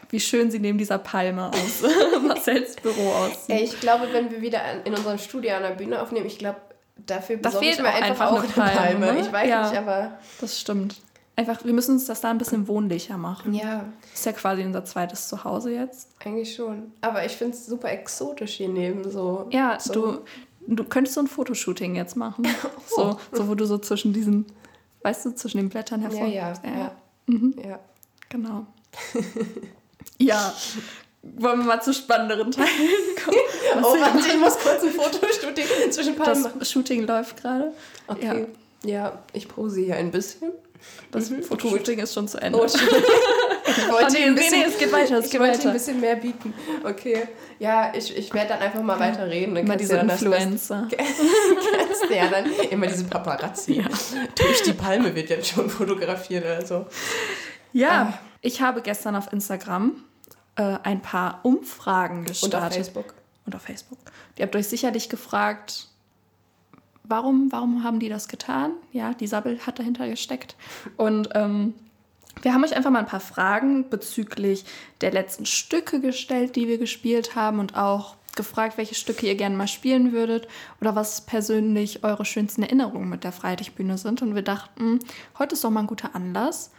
wie 0.10 0.20
schön 0.20 0.50
sie 0.50 0.60
neben 0.60 0.78
dieser 0.78 0.98
Palme 0.98 1.50
aus 1.50 1.84
Marcells 2.26 2.76
Büro 2.78 3.10
aussieht. 3.12 3.50
Ey, 3.50 3.64
ich 3.64 3.80
glaube, 3.80 4.08
wenn 4.14 4.32
wir 4.32 4.42
wieder 4.42 4.62
in 4.86 4.94
unserem 4.94 5.18
Studio 5.18 5.56
an 5.56 5.64
der 5.64 5.72
Bühne 5.72 6.02
aufnehmen, 6.02 6.26
ich 6.26 6.38
glaube, 6.40 6.58
dafür 7.06 7.38
Da 7.38 7.52
fehlt 7.52 7.80
mir 7.82 7.90
einfach, 7.90 8.10
einfach 8.10 8.32
auch 8.32 8.38
eine 8.38 8.44
eine 8.44 8.54
Palme. 8.78 9.06
Palme, 9.08 9.14
ne? 9.14 9.20
Ich 9.22 9.32
weiß 9.32 9.50
Ja. 9.50 9.70
nicht, 9.70 9.78
aber 9.78 10.18
Das 10.40 10.60
stimmt. 10.60 10.96
Einfach, 11.36 11.64
wir 11.64 11.72
müssen 11.74 11.92
uns 11.94 12.06
das 12.06 12.20
da 12.20 12.30
ein 12.32 12.38
bisschen 12.38 12.68
wohnlicher 12.68 13.18
machen. 13.18 13.54
ja, 13.54 13.86
Ist 14.14 14.26
ja 14.26 14.34
quasi 14.34 14.62
unser 14.64 14.84
zweites 14.84 15.28
Zuhause 15.30 15.72
jetzt. 15.74 16.10
eigentlich 16.26 16.54
schon. 16.56 16.92
Aber 17.02 17.26
ich 17.26 17.32
finde 17.34 17.56
es 17.56 17.66
super 17.66 17.90
exotisch 17.92 18.56
hier 18.56 18.68
neben 18.68 19.10
so. 19.10 19.48
Ja, 19.52 19.80
so. 19.80 19.94
du, 19.94 20.18
du 20.76 20.84
könntest 20.84 21.16
so 21.16 21.22
ein 21.22 21.28
Fotoshooting 21.28 21.96
jetzt 21.96 22.16
machen. 22.16 22.48
So, 22.88 23.18
so, 23.32 23.48
wo 23.48 23.56
du 23.56 23.66
so 23.66 23.78
zwischen 23.78 24.14
diesen, 24.14 24.46
weißt 25.04 25.26
du, 25.26 25.36
zwischen 25.36 25.58
den 25.58 25.70
Blättern 25.70 26.02
Ja, 26.02 26.10
hervor. 26.10 26.28
ja, 26.28 26.54
ja. 26.64 26.92
Mhm. 27.28 27.54
ja. 27.64 27.80
Genau. 28.30 28.66
ja. 30.18 30.54
Wollen 31.22 31.60
wir 31.60 31.66
mal 31.66 31.82
zu 31.82 31.94
spannenderen 31.94 32.52
Teilen 32.52 32.68
kommen? 33.24 33.38
Oh, 33.84 33.94
warte, 34.00 34.28
ich 34.28 34.38
muss 34.40 34.58
kurz 34.58 34.84
ein 34.84 34.90
Fotostudio 34.92 35.66
zwischen 35.92 36.16
Palmen 36.16 36.44
machen. 36.44 36.60
Das 36.60 36.72
Shooting 36.72 37.06
läuft 37.06 37.42
gerade. 37.42 37.74
Okay. 38.08 38.48
Ja. 38.84 39.20
ich 39.34 39.48
pose 39.48 39.82
hier 39.82 39.96
ein 39.96 40.12
bisschen. 40.12 40.52
Das 41.12 41.30
Mhm, 41.30 41.44
Fotoshooting 41.44 42.00
ist 42.00 42.14
schon 42.14 42.28
zu 42.28 42.38
Ende. 42.42 42.58
Oh. 42.60 42.66
Ich 43.78 43.92
wollte 43.92 44.18
hier 44.18 44.28
ein 44.28 44.36
bisschen, 44.36 44.60
nee, 44.60 44.66
es 44.68 44.78
geht 44.78 44.92
weiter, 44.92 45.18
es 45.18 45.26
ich 45.26 45.32
geht 45.32 45.40
wollte 45.40 45.58
weiter. 45.60 45.70
ein 45.70 45.74
bisschen 45.74 46.00
mehr 46.00 46.16
bieten. 46.16 46.54
Okay. 46.84 47.28
Ja, 47.60 47.92
ich, 47.96 48.16
ich 48.16 48.34
werde 48.34 48.50
dann 48.50 48.60
einfach 48.60 48.82
mal 48.82 49.00
weiterreden. 49.00 49.56
Dann 49.56 49.66
Immer 49.66 49.76
diese 49.76 49.96
dann 49.98 50.08
das 50.08 50.22
Influencer. 50.22 50.88
Beste- 50.90 52.14
ja, 52.16 52.28
dann 52.28 52.46
immer 52.70 52.88
diese 52.88 53.04
Paparazzi. 53.06 53.84
Durch 54.36 54.62
die 54.64 54.74
Palme 54.74 55.14
wird 55.16 55.30
jetzt 55.30 55.50
schon 55.50 55.70
fotografiert 55.70 56.44
oder 56.46 56.66
so. 56.66 56.86
Ja, 57.74 58.14
Ah. 58.14 58.20
ich 58.42 58.62
habe 58.62 58.82
gestern 58.82 59.16
auf 59.16 59.32
Instagram 59.34 60.04
äh, 60.56 60.78
ein 60.84 61.02
paar 61.02 61.40
Umfragen 61.44 62.20
Und 62.20 62.26
gestartet. 62.28 62.62
auf 62.70 62.74
Facebook. 62.74 63.14
Und 63.46 63.56
auf 63.56 63.62
Facebook. 63.62 64.00
Die 64.38 64.44
habt 64.44 64.56
euch 64.56 64.68
sicherlich 64.68 65.10
gefragt, 65.10 65.88
warum, 67.04 67.52
warum 67.52 67.84
haben 67.84 68.00
die 68.00 68.10
das 68.10 68.28
getan? 68.28 68.72
Ja, 68.92 69.14
die 69.14 69.28
Sabbel 69.28 69.60
hat 69.66 69.80
dahinter 69.80 70.08
gesteckt. 70.08 70.56
Und 70.98 71.30
ähm, 71.34 71.74
wir 72.42 72.54
haben 72.54 72.64
euch 72.64 72.76
einfach 72.76 72.92
mal 72.92 73.00
ein 73.00 73.06
paar 73.06 73.20
Fragen 73.20 73.90
bezüglich 73.90 74.66
der 75.02 75.12
letzten 75.12 75.46
Stücke 75.46 76.00
gestellt, 76.00 76.56
die 76.56 76.68
wir 76.68 76.78
gespielt 76.78 77.36
haben 77.36 77.60
und 77.60 77.76
auch 77.76 78.16
gefragt, 78.36 78.78
welche 78.78 78.96
Stücke 78.96 79.26
ihr 79.28 79.36
gerne 79.36 79.58
mal 79.58 79.68
spielen 79.68 80.14
würdet 80.14 80.48
oder 80.80 80.96
was 80.96 81.22
persönlich 81.22 82.04
eure 82.06 82.24
schönsten 82.24 82.64
Erinnerungen 82.64 83.10
mit 83.10 83.24
der 83.26 83.34
Freilichtbühne 83.34 83.98
sind. 83.98 84.22
Und 84.22 84.36
wir 84.36 84.44
dachten, 84.44 85.00
heute 85.38 85.56
ist 85.56 85.64
doch 85.64 85.70
mal 85.70 85.82
ein 85.82 85.88
guter 85.88 86.16
Anlass, 86.16 86.72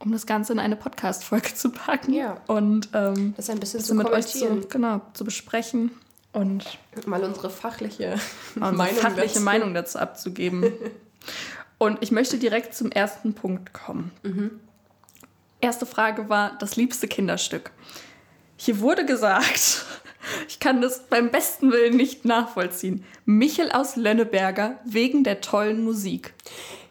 um 0.00 0.12
das 0.12 0.26
Ganze 0.26 0.52
in 0.52 0.58
eine 0.58 0.76
Podcast-Folge 0.76 1.54
zu 1.54 1.70
packen 1.70 2.12
Ja. 2.12 2.36
und 2.48 2.90
ähm, 2.92 3.32
Das 3.38 3.48
ein 3.48 3.60
bisschen 3.60 3.78
das 3.80 3.86
zu 3.88 3.94
mit 3.94 4.08
euch 4.10 4.26
zu, 4.26 4.60
genau, 4.68 5.00
zu 5.14 5.24
besprechen 5.24 5.92
und 6.32 6.64
Mal 7.06 7.22
unsere 7.24 7.48
fachliche 7.48 8.16
unsere 8.56 8.74
Meinung 8.74 8.96
fachliche 8.96 9.28
dazu. 9.34 9.40
Meinung 9.40 9.72
dazu 9.72 9.98
abzugeben. 9.98 10.64
Und 11.84 11.98
ich 12.00 12.10
möchte 12.10 12.38
direkt 12.38 12.74
zum 12.74 12.90
ersten 12.90 13.34
Punkt 13.34 13.74
kommen. 13.74 14.10
Mhm. 14.22 14.58
Erste 15.60 15.84
Frage 15.84 16.28
war 16.28 16.56
das 16.58 16.76
liebste 16.76 17.08
Kinderstück. 17.08 17.72
Hier 18.56 18.80
wurde 18.80 19.04
gesagt, 19.04 19.84
ich 20.48 20.60
kann 20.60 20.80
das 20.80 21.00
beim 21.10 21.30
besten 21.30 21.70
Willen 21.72 21.96
nicht 21.96 22.24
nachvollziehen. 22.24 23.04
Michel 23.26 23.70
aus 23.70 23.96
Lönneberger 23.96 24.78
wegen 24.84 25.24
der 25.24 25.42
tollen 25.42 25.84
Musik. 25.84 26.32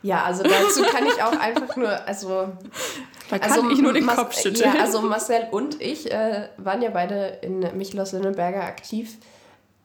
Ja, 0.04 0.24
also 0.26 0.44
dazu 0.44 0.84
kann 0.84 1.08
ich 1.08 1.24
auch 1.24 1.40
einfach 1.40 1.76
nur, 1.76 1.90
also 2.08 2.52
Da 3.30 3.40
kann 3.40 3.52
also 3.52 3.70
ich 3.72 3.80
nur 3.82 3.94
den 3.94 4.06
Mas- 4.06 4.18
Kopf 4.18 4.40
schütteln. 4.40 4.76
Ja, 4.76 4.82
also 4.82 5.02
Marcel 5.02 5.48
und 5.50 5.82
ich 5.82 6.12
äh, 6.12 6.50
waren 6.58 6.84
ja 6.84 6.92
beide 6.92 7.40
in 7.42 7.60
Michelos 7.78 8.12
Lönneberger 8.12 8.64
aktiv. 8.64 9.18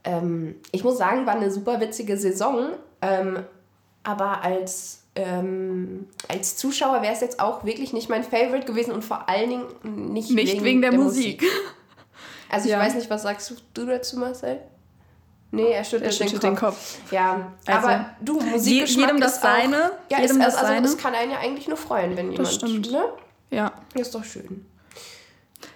Ähm, 0.04 0.56
ich 0.72 0.84
muss 0.84 0.98
sagen, 0.98 1.24
war 1.24 1.34
eine 1.36 1.50
super 1.50 1.80
witzige 1.80 2.18
Saison. 2.18 2.72
Ähm, 3.00 3.44
aber 4.02 4.42
als 4.42 5.02
ähm, 5.16 6.06
als 6.28 6.56
Zuschauer 6.56 7.02
wäre 7.02 7.12
es 7.12 7.20
jetzt 7.20 7.40
auch 7.40 7.64
wirklich 7.64 7.92
nicht 7.92 8.08
mein 8.08 8.22
Favorite 8.22 8.66
gewesen 8.66 8.92
und 8.92 9.04
vor 9.04 9.28
allen 9.28 9.50
Dingen 9.50 9.64
nicht, 10.12 10.30
Nicht 10.30 10.62
wegen, 10.62 10.80
der, 10.80 10.92
Musik. 10.92 11.42
Also 12.48 12.66
ich 12.66 12.72
Ja. 12.72 12.78
weiß 12.78 12.94
nicht, 12.94 13.10
was 13.10 13.22
sagst 13.22 13.52
du 13.74 13.84
dazu, 13.86 14.16
Marcel? 14.18 14.60
Nee, 15.50 15.72
er 15.72 15.82
schüttelt, 15.82 16.04
Er 16.10 16.12
schüttelt 16.12 16.42
den, 16.42 16.50
den 16.50 16.56
Kopf. 16.56 16.98
Kopf. 17.00 17.12
Ja, 17.12 17.52
Also, 17.66 17.88
aber 17.88 18.10
du, 18.20 18.38
Musikgeschmack 18.40 19.06
jedem 19.06 19.20
das 19.20 19.34
ist 19.36 19.42
seine, 19.42 19.76
Auch, 19.86 19.90
ja, 20.10 20.20
jedem 20.20 20.36
ist, 20.36 20.46
das 20.46 20.54
also 20.56 20.66
seine. 20.68 20.86
es 20.86 20.98
kann 20.98 21.14
einen 21.14 21.30
ja 21.32 21.38
eigentlich 21.38 21.66
nur 21.66 21.76
freuen, 21.78 22.16
wenn 22.16 22.30
jemand, 22.30 22.52
stimmt. 22.52 22.92
ne? 22.92 23.04
Ja. 23.50 23.72
Ist 23.94 24.14
doch 24.14 24.22
schön. 24.24 24.66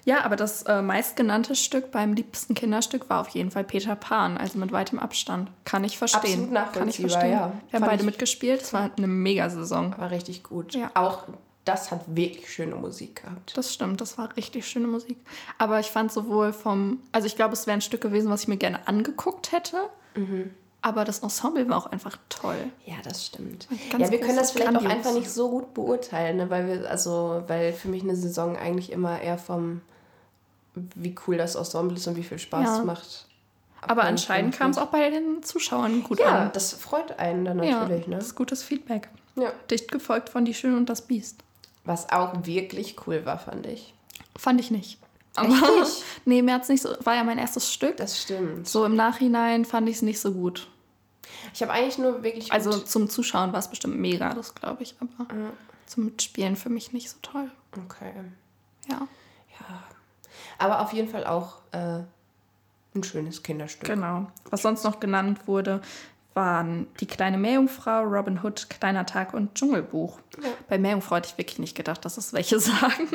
Ja, 0.05 0.25
aber 0.25 0.37
das 0.37 0.63
äh, 0.63 0.83
meistgenannte 0.83 1.55
Stück 1.55 1.93
beim 1.93 2.15
liebsten 2.15 2.55
Kinderstück 2.55 3.09
war 3.09 3.21
auf 3.21 3.29
jeden 3.29 3.51
Fall 3.51 3.65
Peter 3.65 3.95
Pan, 3.95 4.37
also 4.37 4.59
mit 4.59 4.73
weitem 4.73 4.99
Abstand. 4.99 5.51
Kann 5.65 5.85
ich 5.85 5.97
verstehen. 5.97 6.21
Absolut 6.23 6.75
Kann 6.75 6.89
ich 6.89 6.99
nachvollziehbar, 6.99 7.11
verstehen. 7.11 7.33
ja. 7.33 7.53
Wir 7.71 7.81
haben 7.81 7.87
beide 7.87 8.05
mitgespielt, 8.05 8.63
es 8.63 8.73
war 8.73 8.91
eine 8.97 9.07
Mega-Saison. 9.07 9.95
War 9.97 10.11
richtig 10.11 10.43
gut. 10.43 10.75
Ja. 10.75 10.91
Auch 10.95 11.25
das 11.65 11.93
hat 11.93 12.01
wirklich 12.09 12.53
schöne 12.53 12.75
Musik 12.75 13.23
gehabt. 13.23 13.57
Das 13.57 13.73
stimmt, 13.73 14.01
das 14.01 14.19
war 14.19 14.37
richtig 14.37 14.67
schöne 14.67 14.89
Musik. 14.89 15.19
Aber 15.59 15.79
ich 15.79 15.87
fand 15.87 16.11
sowohl 16.11 16.53
vom, 16.53 16.99
also 17.13 17.27
ich 17.27 17.37
glaube, 17.37 17.53
es 17.53 17.67
wäre 17.69 17.77
ein 17.77 17.83
Stück 17.83 18.01
gewesen, 18.01 18.31
was 18.31 18.43
ich 18.43 18.49
mir 18.49 18.57
gerne 18.57 18.87
angeguckt 18.89 19.53
hätte. 19.53 19.77
Mhm. 20.17 20.51
Aber 20.85 21.05
das 21.05 21.21
Ensemble 21.21 21.69
war 21.69 21.77
auch 21.79 21.87
einfach 21.87 22.19
toll. 22.29 22.57
Ja, 22.85 22.97
das 23.05 23.25
stimmt. 23.27 23.69
Ja, 23.97 24.11
wir 24.11 24.19
können 24.21 24.37
das 24.37 24.51
vielleicht 24.51 24.69
auch 24.71 24.73
Grandios. 24.81 24.93
einfach 24.93 25.15
nicht 25.15 25.31
so 25.31 25.49
gut 25.49 25.75
beurteilen, 25.75 26.39
ne? 26.39 26.51
weil 26.51 26.67
wir, 26.67 26.91
also, 26.91 27.45
weil 27.47 27.73
für 27.73 27.87
mich 27.89 28.03
eine 28.03 28.17
Saison 28.17 28.57
eigentlich 28.57 28.91
immer 28.91 29.21
eher 29.21 29.39
vom, 29.39 29.81
wie 30.75 31.15
cool 31.27 31.37
das 31.39 31.55
Ensemble 31.55 31.97
ist 31.97 32.07
und 32.09 32.17
wie 32.17 32.25
viel 32.25 32.39
Spaß 32.41 32.65
Ja. 32.65 32.79
es 32.81 32.85
macht. 32.85 33.27
Aber 33.83 34.05
anscheinend 34.05 34.57
kam 34.57 34.71
es 34.73 34.79
auch 34.79 34.87
bei 34.87 35.09
den 35.11 35.43
Zuschauern 35.43 36.03
gut 36.05 36.19
Ja, 36.21 36.47
an. 36.47 36.51
das 36.53 36.73
freut 36.73 37.19
einen 37.19 37.45
dann 37.45 37.63
ja, 37.63 37.81
natürlich, 37.81 38.07
ne? 38.07 38.17
das 38.17 38.27
ist 38.27 38.35
gutes 38.35 38.63
Feedback. 38.63 39.09
Ja. 39.37 39.53
Dicht 39.71 39.91
gefolgt 39.91 40.29
von 40.31 40.45
Die 40.45 40.55
Schöne 40.55 40.77
und 40.77 40.89
das 40.89 41.03
Biest. 41.03 41.41
Was 41.85 42.11
auch 42.11 42.33
wirklich 42.45 42.97
cool 43.07 43.25
war, 43.25 43.39
fand 43.39 43.67
ich. 43.67 43.95
Fand 44.37 44.61
ich 44.61 44.71
nicht. 44.71 44.99
Aber 45.35 45.49
nicht? 45.49 46.05
nee, 46.25 46.43
mir 46.43 46.55
hat's 46.55 46.69
nicht 46.69 46.83
so, 46.83 46.91
war 47.01 47.15
ja 47.15 47.25
mein 47.25 47.39
erstes 47.39 47.73
Stück. 47.73 47.97
Das 47.97 48.21
stimmt. 48.21 48.69
So 48.69 48.85
im 48.85 48.95
Nachhinein 48.95 49.65
fand 49.65 49.89
ich 49.89 49.97
es 49.97 50.03
nicht 50.03 50.21
so 50.21 50.33
gut. 50.33 50.69
Ich 51.55 51.63
habe 51.63 51.73
eigentlich 51.73 51.99
nur 51.99 52.23
wirklich. 52.23 52.53
Also 52.53 52.79
zum 52.79 53.09
Zuschauen 53.09 53.53
war 53.53 53.59
es 53.61 53.69
bestimmt 53.69 53.97
mega, 53.99 54.35
das 54.35 54.55
glaube 54.55 54.83
ich, 54.83 54.95
aber 55.01 55.27
zum 55.87 56.05
Mitspielen 56.07 56.57
für 56.57 56.71
mich 56.71 56.93
nicht 56.93 57.11
so 57.11 57.17
toll. 57.23 57.51
Okay. 57.85 58.13
Ja, 58.89 59.09
Ja. 59.59 59.83
Aber 60.59 60.81
auf 60.81 60.93
jeden 60.93 61.09
Fall 61.09 61.25
auch 61.27 61.59
äh, 61.73 62.01
ein 62.95 63.03
schönes 63.03 63.43
Kinderstück. 63.43 63.89
genau. 63.89 64.27
Was 64.51 64.63
sonst 64.63 64.85
noch 64.85 65.01
genannt 65.01 65.47
wurde, 65.49 65.81
waren 66.35 66.87
Die 67.01 67.07
kleine 67.07 67.37
Meerjungfrau, 67.39 68.03
Robin 68.05 68.41
Hood, 68.43 68.71
Kleiner 68.71 69.05
Tag 69.07 69.35
und 69.35 69.55
Dschungelbuch. 69.55 70.19
Bei 70.69 70.79
Meerjungfrau 70.79 71.17
hätte 71.17 71.29
ich 71.33 71.39
wirklich 71.39 71.59
nicht 71.59 71.75
gedacht, 71.77 72.05
dass 72.05 72.17
es 72.17 72.33
welche 72.33 72.59
sagen. 72.61 73.09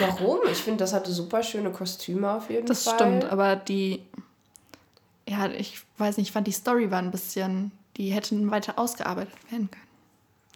Warum? 0.00 0.38
Ich 0.50 0.58
finde, 0.58 0.78
das 0.78 0.92
hatte 0.92 1.12
super 1.12 1.42
schöne 1.42 1.70
Kostüme 1.70 2.30
auf 2.30 2.50
jeden 2.50 2.66
Das 2.66 2.84
Fall. 2.84 2.94
stimmt, 2.94 3.24
aber 3.26 3.54
die, 3.56 4.02
ja, 5.28 5.46
ich 5.48 5.80
weiß 5.98 6.16
nicht, 6.16 6.28
ich 6.28 6.32
fand 6.32 6.46
die 6.46 6.52
Story 6.52 6.90
war 6.90 6.98
ein 6.98 7.10
bisschen, 7.12 7.70
die 7.96 8.10
hätten 8.10 8.50
weiter 8.50 8.78
ausgearbeitet 8.78 9.34
werden 9.50 9.70
können. 9.70 9.82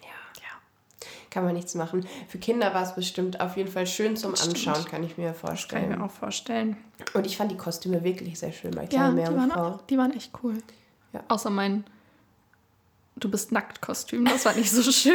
Ja. 0.02 0.09
Kann 1.31 1.45
man 1.45 1.55
nichts 1.55 1.76
machen. 1.76 2.05
Für 2.29 2.38
Kinder 2.38 2.75
war 2.75 2.83
es 2.83 2.95
bestimmt 2.97 3.40
auf 3.40 3.57
jeden 3.57 3.71
Fall 3.71 3.87
schön 3.87 4.17
zum 4.17 4.35
stimmt. 4.35 4.57
Anschauen, 4.67 4.85
kann 4.85 5.05
ich 5.05 5.17
mir 5.17 5.26
Kann 5.26 5.35
ich 5.35 5.40
vorstellen. 5.40 5.88
mir 5.90 6.02
auch 6.05 6.11
vorstellen. 6.11 6.76
Und 7.14 7.25
ich 7.25 7.37
fand 7.37 7.52
die 7.52 7.57
Kostüme 7.57 8.02
wirklich 8.02 8.37
sehr 8.40 8.50
schön 8.52 8.73
bei 8.73 8.83
Ja, 8.83 8.88
Kleine 8.88 9.23
die 9.31 9.37
waren, 9.37 9.52
auch, 9.52 9.81
die 9.83 9.97
waren 9.97 10.12
echt 10.12 10.33
cool. 10.43 10.59
Ja. 11.12 11.23
Außer 11.29 11.50
mein 11.50 11.85
Du 13.21 13.31
bist 13.31 13.53
nackt 13.53 13.81
Kostüm, 13.81 14.25
das 14.25 14.45
war 14.45 14.55
nicht 14.55 14.71
so 14.71 14.83
schön. 14.93 15.15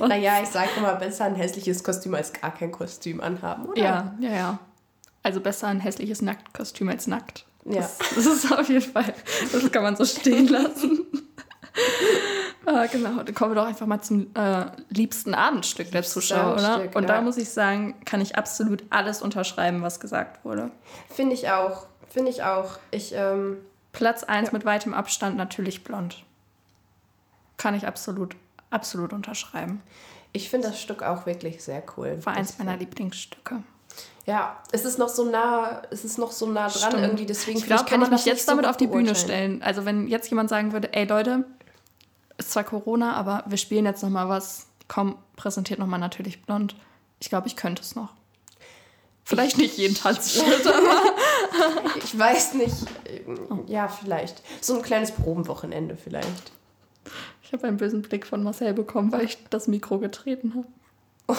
Naja, 0.00 0.40
ich 0.42 0.48
sage 0.48 0.70
immer, 0.76 0.94
besser 0.94 1.24
ein 1.24 1.34
hässliches 1.34 1.82
Kostüm 1.82 2.14
als 2.14 2.32
gar 2.32 2.54
kein 2.54 2.70
Kostüm 2.70 3.20
anhaben, 3.20 3.66
oder? 3.66 3.82
ja, 3.82 4.14
ja, 4.20 4.30
ja. 4.30 4.58
Also 5.22 5.40
besser 5.40 5.66
ein 5.68 5.80
hässliches 5.80 6.22
Nacktkostüm 6.22 6.88
als 6.88 7.06
nackt. 7.06 7.44
Ja. 7.64 7.80
Das, 7.80 7.98
das 8.14 8.26
ist 8.26 8.52
auf 8.52 8.68
jeden 8.68 8.80
Fall, 8.80 9.14
das 9.52 9.72
kann 9.72 9.82
man 9.82 9.96
so 9.96 10.04
stehen 10.04 10.48
lassen. 10.48 11.06
ah, 12.66 12.86
genau, 12.86 13.22
dann 13.22 13.34
kommen 13.34 13.52
wir 13.52 13.56
doch 13.56 13.66
einfach 13.66 13.86
mal 13.86 14.00
zum 14.00 14.30
äh, 14.34 14.66
liebsten 14.90 15.34
Abendstück 15.34 15.90
der 15.90 16.02
Zuschauer, 16.02 16.54
oder? 16.54 16.82
Und 16.94 17.02
ja. 17.02 17.08
da 17.08 17.20
muss 17.20 17.36
ich 17.36 17.50
sagen, 17.50 17.96
kann 18.04 18.20
ich 18.20 18.36
absolut 18.36 18.84
alles 18.90 19.22
unterschreiben, 19.22 19.82
was 19.82 20.00
gesagt 20.00 20.44
wurde. 20.44 20.70
Finde 21.08 21.34
ich 21.34 21.50
auch. 21.50 21.86
Finde 22.08 22.30
ich 22.30 22.42
auch. 22.42 22.78
Ich, 22.90 23.12
ähm, 23.14 23.58
Platz 23.92 24.24
1 24.24 24.52
mit 24.52 24.64
weitem 24.64 24.94
Abstand 24.94 25.36
natürlich 25.36 25.84
blond. 25.84 26.24
Kann 27.58 27.74
ich 27.74 27.86
absolut, 27.86 28.34
absolut 28.70 29.12
unterschreiben. 29.12 29.82
ich 30.32 30.48
finde 30.48 30.68
das 30.68 30.80
Stück 30.80 31.02
auch 31.02 31.26
wirklich 31.26 31.62
sehr 31.62 31.82
cool. 31.96 32.18
War 32.24 32.34
eins 32.34 32.58
meiner 32.58 32.76
Lieblingsstücke. 32.76 33.62
Ja, 34.26 34.62
es 34.72 34.84
ist 34.84 34.98
noch 34.98 35.08
so 35.08 35.24
nah, 35.24 35.82
es 35.90 36.04
ist 36.04 36.18
noch 36.18 36.32
so 36.32 36.46
nah 36.46 36.68
dran 36.68 36.90
Stimmt. 36.90 37.02
irgendwie, 37.02 37.26
deswegen 37.26 37.58
Ich 37.58 37.66
glaube, 37.66 37.84
kann 37.84 38.02
ich 38.02 38.10
mich 38.10 38.24
jetzt 38.26 38.48
damit 38.48 38.66
auf 38.66 38.76
die 38.76 38.86
Bühne 38.86 39.14
stellen, 39.14 39.62
also 39.62 39.84
wenn 39.84 40.06
jetzt 40.06 40.28
jemand 40.28 40.50
sagen 40.50 40.72
würde, 40.72 40.92
ey 40.92 41.06
Leute, 41.06 41.44
ist 42.36 42.52
zwar 42.52 42.64
Corona, 42.64 43.14
aber 43.14 43.44
wir 43.46 43.56
spielen 43.56 43.86
jetzt 43.86 44.02
noch 44.02 44.10
mal 44.10 44.28
was, 44.28 44.66
komm, 44.86 45.16
präsentiert 45.36 45.78
noch 45.78 45.86
mal 45.86 45.98
natürlich 45.98 46.42
blond. 46.42 46.76
Ich 47.20 47.30
glaube, 47.30 47.48
ich 47.48 47.56
könnte 47.56 47.82
es 47.82 47.96
noch. 47.96 48.10
Vielleicht 49.24 49.58
nicht 49.58 49.76
jeden 49.76 49.94
Tanzschritt, 49.94 50.66
aber 50.66 51.02
Ich 52.04 52.18
weiß 52.18 52.54
nicht. 52.54 52.76
Oh. 53.50 53.58
Ja, 53.66 53.88
vielleicht. 53.88 54.42
So 54.60 54.76
ein 54.76 54.82
kleines 54.82 55.12
Probenwochenende 55.12 55.96
vielleicht. 55.96 56.52
Ich 57.48 57.52
habe 57.54 57.66
einen 57.66 57.78
bösen 57.78 58.02
Blick 58.02 58.26
von 58.26 58.42
Marcel 58.42 58.74
bekommen, 58.74 59.10
weil 59.10 59.24
ich 59.24 59.38
das 59.48 59.68
Mikro 59.68 59.98
getreten 59.98 60.54
habe. 60.54 61.38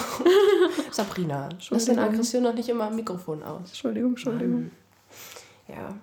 Sabrina, 0.90 1.48
lass 1.70 1.84
deine 1.84 2.02
Aggression 2.02 2.42
noch 2.42 2.54
nicht 2.54 2.68
immer 2.68 2.88
am 2.88 2.96
Mikrofon 2.96 3.44
aus. 3.44 3.68
Entschuldigung, 3.68 4.10
Entschuldigung. 4.10 4.72
Ja. 5.68 5.94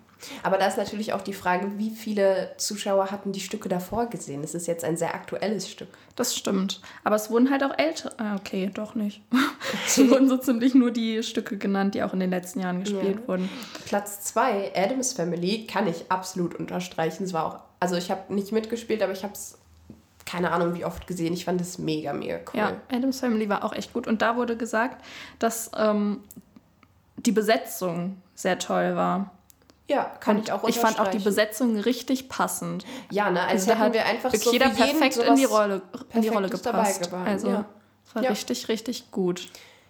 Aber 0.44 0.58
da 0.58 0.68
ist 0.68 0.78
natürlich 0.78 1.12
auch 1.12 1.22
die 1.22 1.34
Frage, 1.34 1.78
wie 1.78 1.90
viele 1.90 2.54
Zuschauer 2.58 3.12
hatten 3.12 3.34
die 3.34 3.42
Stücke 3.42 3.68
davor 3.68 4.08
gesehen? 4.08 4.44
Es 4.46 4.56
ist 4.56 4.66
jetzt 4.66 4.86
ein 4.86 4.96
sehr 4.96 5.14
aktuelles 5.14 5.70
Stück. 5.70 5.90
Das 6.16 6.36
stimmt. 6.36 6.82
Aber 7.04 7.18
es 7.18 7.30
wurden 7.30 7.52
halt 7.52 7.64
auch 7.64 7.78
ältere. 7.78 8.14
Ah, 8.18 8.36
okay, 8.38 8.72
doch 8.74 8.96
nicht. 8.96 9.22
es 9.86 9.98
wurden 10.10 10.30
so 10.30 10.38
ziemlich 10.38 10.74
nur 10.74 10.92
die 10.92 11.22
Stücke 11.22 11.58
genannt, 11.58 11.96
die 11.96 12.04
auch 12.04 12.14
in 12.14 12.22
den 12.22 12.30
letzten 12.30 12.62
Jahren 12.62 12.80
gespielt 12.80 13.20
Ja. 13.22 13.28
wurden. 13.28 13.50
Platz 13.86 14.22
2, 14.24 14.72
Adams 14.74 15.14
Family, 15.14 15.68
kann 15.68 15.86
ich 15.86 16.10
absolut 16.10 16.56
unterstreichen. 16.56 17.26
Es 17.26 17.34
war 17.34 17.46
auch, 17.46 17.60
also 17.82 17.96
ich 17.96 18.10
habe 18.10 18.34
nicht 18.34 18.54
mitgespielt, 18.54 19.04
aber 19.04 19.12
ich 19.12 19.24
habe 19.24 19.34
es 19.34 19.58
keine 20.28 20.52
Ahnung 20.52 20.76
wie 20.76 20.86
oft 20.86 21.08
gesehen. 21.08 21.34
Ich 21.34 21.46
fand 21.46 21.60
es 21.62 21.80
mega, 21.80 22.14
mega 22.14 22.36
cool. 22.54 22.60
Ja, 22.60 22.74
Adams 22.92 23.20
Family 23.22 23.50
war 23.50 23.64
auch 23.64 23.74
echt 23.74 23.94
gut. 23.94 24.06
Und 24.08 24.22
da 24.22 24.36
wurde 24.36 24.56
gesagt, 24.58 25.04
dass 25.40 25.72
ähm, 25.76 26.20
die 27.16 27.32
Besetzung 27.32 28.22
sehr 28.36 28.60
toll 28.60 28.96
war. 28.96 29.32
Ja, 29.90 30.04
kann 30.20 30.38
Und 30.38 30.44
ich 30.44 30.52
auch 30.52 30.68
Ich 30.68 30.78
fand 30.78 31.00
auch 31.00 31.08
die. 31.08 31.20
Besetzung 31.20 31.80
richtig 31.80 32.28
passend. 32.28 32.86
Ja, 33.10 33.32
ne, 33.32 33.42
als 33.42 33.52
Also 33.52 33.72
da 33.72 33.78
hat 33.80 33.94
wir 33.94 34.06
einfach 34.06 34.34
so 34.36 34.52
jeder 34.52 34.70
perfekt 34.70 35.16
in 35.18 35.36
die 35.38 35.46
Rolle, 35.46 35.82
in 36.14 36.22
die 36.22 36.28
Rolle 36.28 36.50
gepasst. 36.50 37.10
Also 37.26 37.48
ja. 37.50 37.66
es 38.06 38.14
war 38.16 38.24
Ja. 38.24 38.30
richtig, 38.30 38.68
richtig 38.68 39.12
gut. 39.12 39.50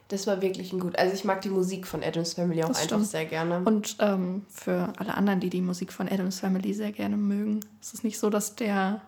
Das 0.10 0.28
war 0.28 0.42
wirklich 0.42 0.72
ein 0.72 0.80
gut. 0.80 0.98
Also 0.98 1.14
ich 1.16 1.26
mag 1.26 1.42
die 1.42 1.50
Musik 1.50 1.86
von 1.88 2.02
Adams 2.04 2.36
Family 2.36 2.64
auch 2.64 2.68
Das 2.70 2.78
einfach 2.78 2.98
stimmt. 2.98 3.08
sehr 3.08 3.26
gerne. 3.26 3.62
Und 3.66 3.98
ähm, 4.00 4.46
für 4.50 4.94
alle 4.98 5.16
anderen, 5.16 5.40
die 5.40 5.50
die 5.50 5.62
Musik 5.62 5.92
von 5.92 6.08
Adams 6.08 6.40
Family 6.40 6.74
sehr 6.74 6.92
gerne 6.92 7.18
mögen, 7.18 7.60
ist 7.82 7.94
es 7.96 8.04
nicht 8.04 8.18
so, 8.20 8.30
dass 8.30 8.56
der, 8.56 9.02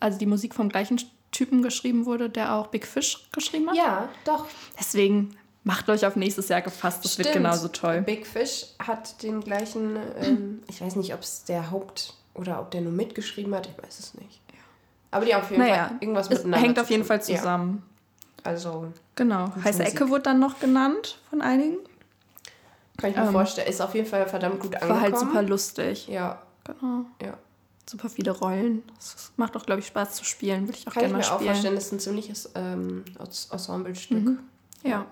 also 0.00 0.18
die 0.18 0.26
Musik 0.26 0.54
vom 0.54 0.68
gleichen 0.68 1.00
Typen 1.32 1.62
geschrieben 1.62 2.06
wurde, 2.06 2.28
der 2.30 2.54
auch 2.54 2.68
Big 2.68 2.86
Fish 2.86 3.28
geschrieben 3.32 3.68
hat. 3.70 3.76
ja, 3.76 4.08
doch. 4.24 4.46
Deswegen 4.78 5.36
macht 5.64 5.88
euch 5.88 6.04
auf 6.06 6.16
nächstes 6.16 6.48
Jahr 6.48 6.62
gefasst, 6.62 7.04
das 7.04 7.18
wird 7.18 7.28
Stimmt. 7.28 7.44
genauso 7.44 7.68
toll. 7.68 8.00
Big 8.02 8.26
Fish 8.26 8.66
hat 8.78 9.22
den 9.22 9.40
gleichen, 9.40 9.96
ähm, 10.20 10.62
ich 10.68 10.80
weiß 10.80 10.96
nicht, 10.96 11.12
ob 11.14 11.20
es 11.20 11.44
der 11.44 11.70
Haupt- 11.70 12.14
oder 12.34 12.60
ob 12.60 12.70
der 12.70 12.80
nur 12.80 12.92
mitgeschrieben 12.92 13.54
hat, 13.54 13.68
ich 13.68 13.82
weiß 13.82 13.98
es 13.98 14.14
nicht. 14.14 14.40
Aber 15.12 15.24
die 15.24 15.34
haben 15.34 15.42
auf 15.42 15.50
jeden 15.50 15.62
Naja, 15.62 15.88
Fall 15.88 15.96
irgendwas 16.00 16.30
miteinander 16.30 16.58
hängt 16.66 16.78
auf 16.78 16.88
jeden. 16.90 17.04
Fall 17.04 17.20
zusammen. 17.22 17.82
Ja, 18.44 18.50
also 18.50 18.92
Genau. 19.16 19.52
Heiße 19.64 19.78
Musik. 19.82 19.94
Ecke 19.94 20.08
wurde 20.08 20.22
dann 20.22 20.38
noch 20.38 20.60
genannt 20.60 21.18
von 21.30 21.42
einigen. 21.42 21.78
kann 22.96 23.10
ich 23.10 23.16
mir 23.16 23.22
Ähm, 23.24 23.32
vorstellen, 23.32 23.68
ist 23.68 23.80
auf 23.80 23.94
jeden 23.94 24.06
Fall 24.06 24.26
verdammt 24.28 24.60
gut 24.60 24.74
angekommen. 24.74 24.90
War 24.94 25.00
halt 25.00 25.18
super 25.18 25.42
lustig. 25.42 26.06
Ja, 26.08 26.40
Genau. 26.64 27.04
ja. 27.20 27.34
Super 27.90 28.08
viele 28.08 28.30
Rollen. 28.30 28.84
Es 28.98 29.32
macht 29.36 29.56
auch, 29.56 29.66
glaube 29.66 29.80
ich, 29.80 29.86
Spaß 29.88 30.14
zu 30.14 30.24
spielen. 30.24 30.68
Würde 30.68 30.78
ich 30.78 30.86
auch 30.86 30.92
Kann 30.92 31.02
ich 31.04 31.08
gerne 31.10 31.12
mir 31.14 31.18
mal 31.24 31.28
auch 31.28 31.34
spielen. 31.38 31.50
vorstellen, 31.50 31.74
das 31.74 31.86
ist 31.86 31.92
ein 31.92 31.98
ziemliches 31.98 32.50
ähm, 32.54 33.04
Ens- 33.18 33.48
Ensemblestück. 33.52 34.18
Mhm. 34.24 34.38
Ja. 34.84 35.06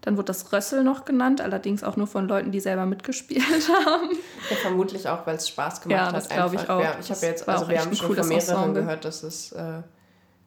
Dann 0.00 0.16
wurde 0.16 0.26
das 0.26 0.50
Rössel 0.52 0.84
noch 0.84 1.04
genannt, 1.04 1.40
allerdings 1.42 1.82
auch 1.84 1.96
nur 1.96 2.06
von 2.06 2.28
Leuten, 2.28 2.50
die 2.50 2.60
selber 2.60 2.86
mitgespielt 2.86 3.42
haben. 3.86 4.08
Ja, 4.48 4.56
vermutlich 4.56 5.06
auch, 5.08 5.26
weil 5.26 5.36
es 5.36 5.48
Spaß 5.48 5.82
gemacht 5.82 5.98
Ja, 6.00 6.06
hat. 6.06 6.14
das 6.16 6.28
glaub 6.30 6.52
ich 6.54 6.68
auch. 6.70 6.80
Ja, 6.82 6.96
ich 6.98 7.10
habe 7.10 7.26
jetzt, 7.26 7.46
also 7.48 7.64
auch 7.64 7.68
wir 7.68 7.78
haben 7.80 7.94
schon 7.94 8.06
von 8.14 8.28
mehreren 8.28 8.32
Ensemble. 8.40 8.82
gehört, 8.82 9.04
dass 9.04 9.22
es 9.22 9.52
äh, 9.52 9.82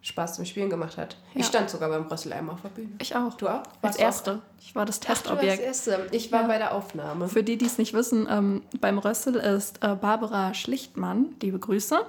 Spaß 0.01 0.35
zum 0.35 0.45
Spielen 0.45 0.69
gemacht 0.69 0.97
hat. 0.97 1.17
Ja. 1.33 1.41
Ich 1.41 1.45
stand 1.47 1.69
sogar 1.69 1.89
beim 1.89 2.07
Brüssel 2.07 2.31
einmal 2.31 2.55
auf 2.55 2.61
der 2.61 2.69
Bühne. 2.69 2.91
Ich 2.99 3.15
auch. 3.15 3.33
Du 3.33 3.47
auch? 3.49 3.63
Als 3.81 3.97
Warst 3.97 3.97
du 3.99 4.03
Erste. 4.03 4.41
Ich 4.61 4.73
war 4.75 4.85
das 4.85 4.97
Ach, 4.97 5.07
du 5.07 5.07
Testobjekt. 5.13 5.61
Erste. 5.61 6.07
Ich 6.11 6.31
war 6.31 6.43
Ja. 6.43 6.47
bei 6.47 6.57
der 6.57 6.73
Aufnahme. 6.73 7.27
Für 7.27 7.43
die, 7.43 7.57
die 7.57 7.65
es 7.65 7.77
nicht 7.77 7.93
wissen, 7.93 8.25
ähm, 8.29 8.61
beim 8.79 8.97
Rössel 8.97 9.35
ist 9.35 9.83
äh, 9.83 9.95
Barbara 9.95 10.53
Schlichtmann, 10.53 11.35
liebe 11.41 11.59
Grüße, 11.59 11.99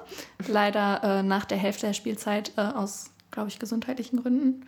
leider 0.46 1.02
äh, 1.02 1.22
nach 1.24 1.44
der 1.44 1.58
Hälfte 1.58 1.86
der 1.86 1.94
Spielzeit 1.94 2.52
äh, 2.56 2.60
aus, 2.60 3.10
glaube 3.32 3.48
ich, 3.48 3.58
gesundheitlichen 3.58 4.22
Gründen 4.22 4.66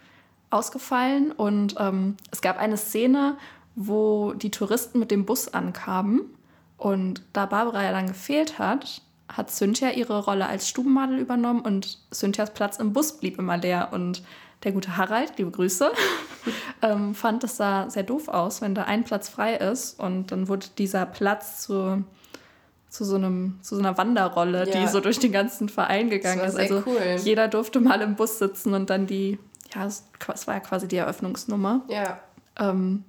ausgefallen. 0.50 1.32
Und 1.32 1.76
ähm, 1.78 2.16
es 2.30 2.40
gab 2.42 2.58
eine 2.58 2.76
Szene, 2.76 3.36
wo 3.76 4.32
die 4.32 4.50
Touristen 4.50 4.98
mit 4.98 5.10
dem 5.10 5.24
Bus 5.26 5.48
ankamen. 5.48 6.22
Und 6.76 7.22
da 7.32 7.46
Barbara 7.46 7.84
ja 7.84 7.92
dann 7.92 8.08
gefehlt 8.08 8.58
hat, 8.58 9.00
hat 9.36 9.50
Cynthia 9.50 9.90
ihre 9.90 10.24
Rolle 10.24 10.46
als 10.46 10.68
Stubenmadel 10.68 11.18
übernommen 11.18 11.60
und 11.60 11.98
Cynthias 12.12 12.52
Platz 12.52 12.78
im 12.78 12.92
Bus 12.92 13.18
blieb 13.18 13.38
immer 13.38 13.56
leer. 13.56 13.88
Und 13.92 14.22
der 14.62 14.72
gute 14.72 14.96
Harald, 14.96 15.38
liebe 15.38 15.50
Grüße, 15.50 15.90
ähm, 16.82 17.14
fand 17.14 17.42
es 17.44 17.56
sah 17.56 17.88
sehr 17.90 18.02
doof 18.02 18.28
aus, 18.28 18.60
wenn 18.60 18.74
da 18.74 18.84
ein 18.84 19.04
Platz 19.04 19.28
frei 19.28 19.54
ist. 19.56 19.98
Und 19.98 20.32
dann 20.32 20.48
wurde 20.48 20.66
dieser 20.78 21.06
Platz 21.06 21.62
zu, 21.62 22.04
zu, 22.88 23.04
so, 23.04 23.16
einem, 23.16 23.58
zu 23.62 23.74
so 23.76 23.80
einer 23.80 23.96
Wanderrolle, 23.98 24.68
Ja. 24.68 24.80
die 24.80 24.86
so 24.86 25.00
durch 25.00 25.18
den 25.18 25.32
ganzen 25.32 25.68
Verein 25.68 26.10
gegangen 26.10 26.40
ist. 26.44 26.56
Also 26.56 26.82
cool. 26.86 27.00
jeder 27.24 27.48
durfte 27.48 27.80
mal 27.80 28.00
im 28.02 28.14
Bus 28.16 28.38
sitzen 28.38 28.74
und 28.74 28.90
dann 28.90 29.06
die, 29.06 29.38
ja, 29.74 29.86
es 29.86 30.04
es 30.32 30.46
war 30.46 30.54
ja 30.54 30.60
quasi 30.60 30.86
die 30.88 30.96
Eröffnungsnummer. 30.96 31.82
Ja, 31.88 32.20
Ähm, 32.58 33.04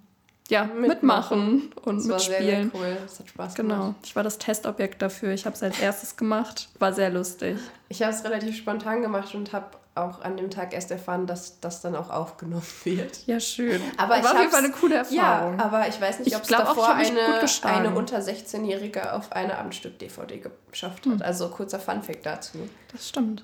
ja, 0.53 0.63
Mitmachen. 0.65 1.55
mitmachen, 1.55 1.71
und 1.83 1.97
das 1.97 2.09
war 2.09 2.19
sehr, 2.19 2.41
sehr 2.41 2.59
mitspielen. 2.59 2.71
cool. 2.73 2.97
Das 3.03 3.19
hat 3.19 3.29
Spaß 3.29 3.55
Genau, 3.55 3.75
gemacht. 3.75 3.95
ich 4.03 4.15
war 4.15 4.23
das 4.23 4.37
Testobjekt 4.37 5.01
dafür. 5.01 5.31
Ich 5.33 5.45
habe 5.45 5.55
es 5.55 5.63
als 5.63 5.79
erstes 5.79 6.15
gemacht. 6.15 6.69
War 6.79 6.93
sehr 6.93 7.09
lustig. 7.09 7.57
Ich 7.89 8.01
habe 8.01 8.13
es 8.13 8.23
relativ 8.23 8.55
spontan 8.57 9.01
gemacht 9.01 9.35
und 9.35 9.51
habe 9.53 9.67
auch 9.95 10.21
an 10.23 10.37
dem 10.37 10.49
Tag 10.49 10.73
erst 10.73 10.89
erfahren, 10.89 11.27
dass 11.27 11.59
das 11.59 11.81
dann 11.81 11.95
auch 11.95 12.09
aufgenommen 12.09 12.63
wird. 12.83 13.27
Ja, 13.27 13.39
schön. 13.39 13.79
Aber 13.97 14.17
ich 14.17 14.23
war 14.23 14.31
auf 14.33 14.39
jeden 14.39 14.51
Fall 14.51 14.63
eine 14.63 14.71
coole 14.73 14.95
Erfahrung. 14.95 15.57
Ja, 15.59 15.65
aber 15.65 15.87
ich 15.87 16.01
weiß 16.01 16.17
nicht, 16.19 16.29
Ich 16.29 16.35
ob 16.35 16.43
es 16.43 16.51
auch, 16.53 16.57
davor 16.59 16.87
gut 16.87 16.95
eine, 16.95 17.41
eine 17.63 17.95
unter 17.95 18.17
16-Jährige 18.19 19.13
auf 19.13 19.31
eine 19.33 19.57
Abendstück-DVD 19.59 20.41
geschafft 20.71 21.05
Hm. 21.05 21.13
hat. 21.13 21.21
Also 21.21 21.49
kurzer 21.49 21.79
Funfact 21.79 22.25
dazu. 22.25 22.57
Das 22.91 23.09
stimmt. 23.09 23.43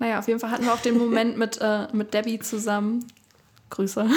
Naja, 0.00 0.18
auf 0.18 0.26
jeden 0.28 0.40
Fall 0.40 0.50
hatten 0.50 0.64
wir 0.64 0.74
auch 0.74 0.80
den 0.82 0.98
Moment 0.98 1.36
mit, 1.38 1.58
äh, 1.60 1.86
mit 1.92 2.12
Debbie 2.12 2.40
zusammen. 2.40 3.06
Grüße. 3.72 4.06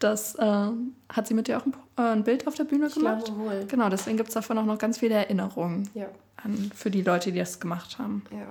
Das 0.00 0.36
äh, 0.36 0.68
hat 1.12 1.26
sie 1.26 1.34
mit 1.34 1.48
dir 1.48 1.58
auch 1.58 1.66
ein, 1.66 1.72
äh, 1.96 2.02
ein 2.02 2.22
Bild 2.22 2.46
auf 2.46 2.54
der 2.54 2.62
Bühne 2.62 2.86
Ich 2.86 2.94
gemacht. 2.94 3.24
glaube 3.24 3.40
wohl. 3.40 3.64
Genau, 3.66 3.88
deswegen 3.88 4.16
gibt 4.16 4.28
es 4.28 4.34
davon 4.34 4.56
auch 4.58 4.64
noch 4.64 4.78
ganz 4.78 4.98
viele 4.98 5.16
Erinnerungen 5.16 5.90
Ja, 5.92 6.06
an, 6.36 6.70
für 6.72 6.88
die 6.88 7.02
Leute, 7.02 7.32
die 7.32 7.38
das 7.40 7.58
gemacht 7.58 7.98
haben. 7.98 8.22
ja. 8.30 8.46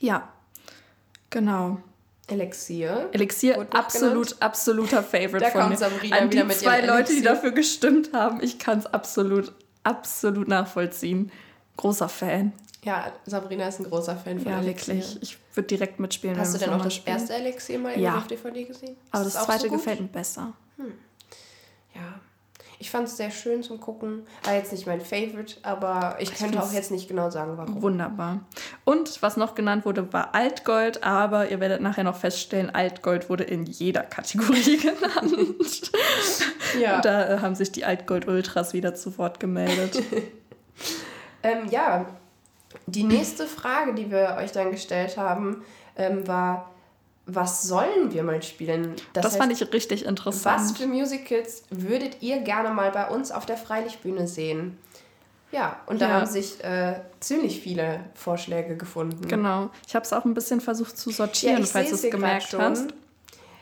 Ja, 0.00 0.28
genau. 1.30 1.78
Elixier. 2.26 3.10
Elixier, 3.12 3.66
absolut, 3.72 4.28
genannt? 4.30 4.36
absolut 4.42 4.88
Favorite 4.88 5.38
Da 5.38 5.50
von 5.50 5.60
kommt 5.60 5.70
mir. 5.70 5.76
Sabrina 5.76 6.16
An 6.16 6.30
die 6.30 6.36
wieder 6.38 6.46
mit 6.46 6.56
zwei 6.56 6.80
Leute, 6.84 7.14
die 7.14 7.22
dafür 7.22 7.52
gestimmt 7.52 8.12
haben, 8.12 8.42
ich 8.42 8.58
kann 8.58 8.78
es 8.80 8.86
absolut, 8.86 9.52
absolut 9.84 10.48
nachvollziehen. 10.48 11.30
Großer 11.76 12.08
Fan. 12.08 12.52
Ja, 12.84 13.12
Sabrina 13.26 13.68
ist 13.68 13.78
ein 13.78 13.84
großer 13.84 14.16
Fan 14.16 14.40
von 14.40 14.50
Ja, 14.50 14.58
Elixier. 14.60 14.94
wirklich. 14.96 15.22
Ich 15.22 15.38
würde 15.54 15.66
direkt 15.68 16.00
mitspielen. 16.00 16.38
Hast 16.38 16.54
du 16.54 16.58
denn 16.58 16.70
auch 16.70 16.82
das 16.82 16.94
spielen. 16.94 17.16
erste 17.16 17.34
Elixier 17.34 17.78
mal 17.78 17.98
Ja. 17.98 18.18
auf 18.18 18.26
DVD 18.26 18.64
gesehen? 18.64 18.96
Aber 19.10 19.24
Ist 19.26 19.34
das 19.34 19.42
auch 19.42 19.46
zweite 19.46 19.68
so 19.68 19.74
gefällt 19.74 20.00
mir 20.00 20.08
besser. 20.08 20.52
Ja. 21.94 22.20
Ich 22.78 22.90
fand 22.90 23.06
es 23.06 23.16
sehr 23.16 23.30
schön 23.30 23.62
zum 23.62 23.78
Gucken. 23.78 24.26
War 24.42 24.54
jetzt 24.54 24.72
nicht 24.72 24.88
mein 24.88 25.00
Favorite, 25.00 25.54
aber 25.62 26.16
ich 26.18 26.30
könnte 26.34 26.54
find's 26.54 26.68
auch 26.68 26.72
jetzt 26.72 26.90
nicht 26.90 27.06
genau 27.06 27.30
sagen, 27.30 27.56
warum. 27.56 27.80
Wunderbar. 27.80 28.40
Und 28.84 29.22
was 29.22 29.36
noch 29.36 29.54
genannt 29.54 29.84
wurde, 29.84 30.12
war 30.12 30.34
Altgold, 30.34 31.04
aber 31.04 31.48
ihr 31.48 31.60
werdet 31.60 31.80
nachher 31.80 32.02
noch 32.02 32.16
feststellen, 32.16 32.70
Altgold 32.74 33.30
wurde 33.30 33.44
in 33.44 33.66
jeder 33.66 34.02
Kategorie 34.02 34.76
genannt. 34.78 35.92
Ja. 36.80 37.00
Da 37.02 37.28
äh, 37.36 37.38
haben 37.38 37.54
sich 37.54 37.70
die 37.70 37.84
Altgold-Ultras 37.84 38.72
wieder 38.72 38.96
zu 38.96 39.16
Wort 39.18 39.38
gemeldet. 39.38 40.02
Ähm, 41.44 41.66
ja, 41.70 42.06
die 42.86 43.04
nächste 43.04 43.46
Frage, 43.46 43.94
die 43.94 44.10
wir 44.10 44.36
euch 44.40 44.52
dann 44.52 44.70
gestellt 44.70 45.16
haben, 45.16 45.64
ähm, 45.96 46.26
war, 46.26 46.70
was 47.26 47.62
sollen 47.62 48.12
wir 48.12 48.22
mal 48.22 48.42
spielen? 48.42 48.96
Das, 49.12 49.36
fand 49.36 49.52
ich 49.52 49.72
richtig 49.72 50.04
interessant. 50.04 50.60
Was 50.60 50.72
für 50.76 50.86
Musicals 50.86 51.62
würdet 51.70 52.16
ihr 52.20 52.38
gerne 52.40 52.70
mal 52.70 52.90
bei 52.90 53.06
uns 53.08 53.30
auf 53.30 53.46
der 53.46 53.56
Freilichtbühne 53.56 54.26
sehen? 54.26 54.78
Ja, 55.52 55.76
und 55.86 56.00
da 56.00 56.08
Ja. 56.08 56.14
haben 56.14 56.26
sich 56.26 56.64
äh, 56.64 56.94
ziemlich 57.20 57.60
viele 57.60 58.00
Vorschläge 58.14 58.76
gefunden. 58.76 59.28
Genau. 59.28 59.70
Ich 59.86 59.94
habe 59.94 60.04
es 60.04 60.12
auch 60.12 60.24
ein 60.24 60.32
bisschen 60.34 60.60
versucht 60.62 60.96
zu 60.96 61.10
Ja, 61.10 61.16
sortieren, 61.16 61.62
ich 61.62 61.68
falls 61.70 61.90
du 61.90 61.94
es 61.96 62.02
gemerkt 62.10 62.54
hast. 62.58 62.88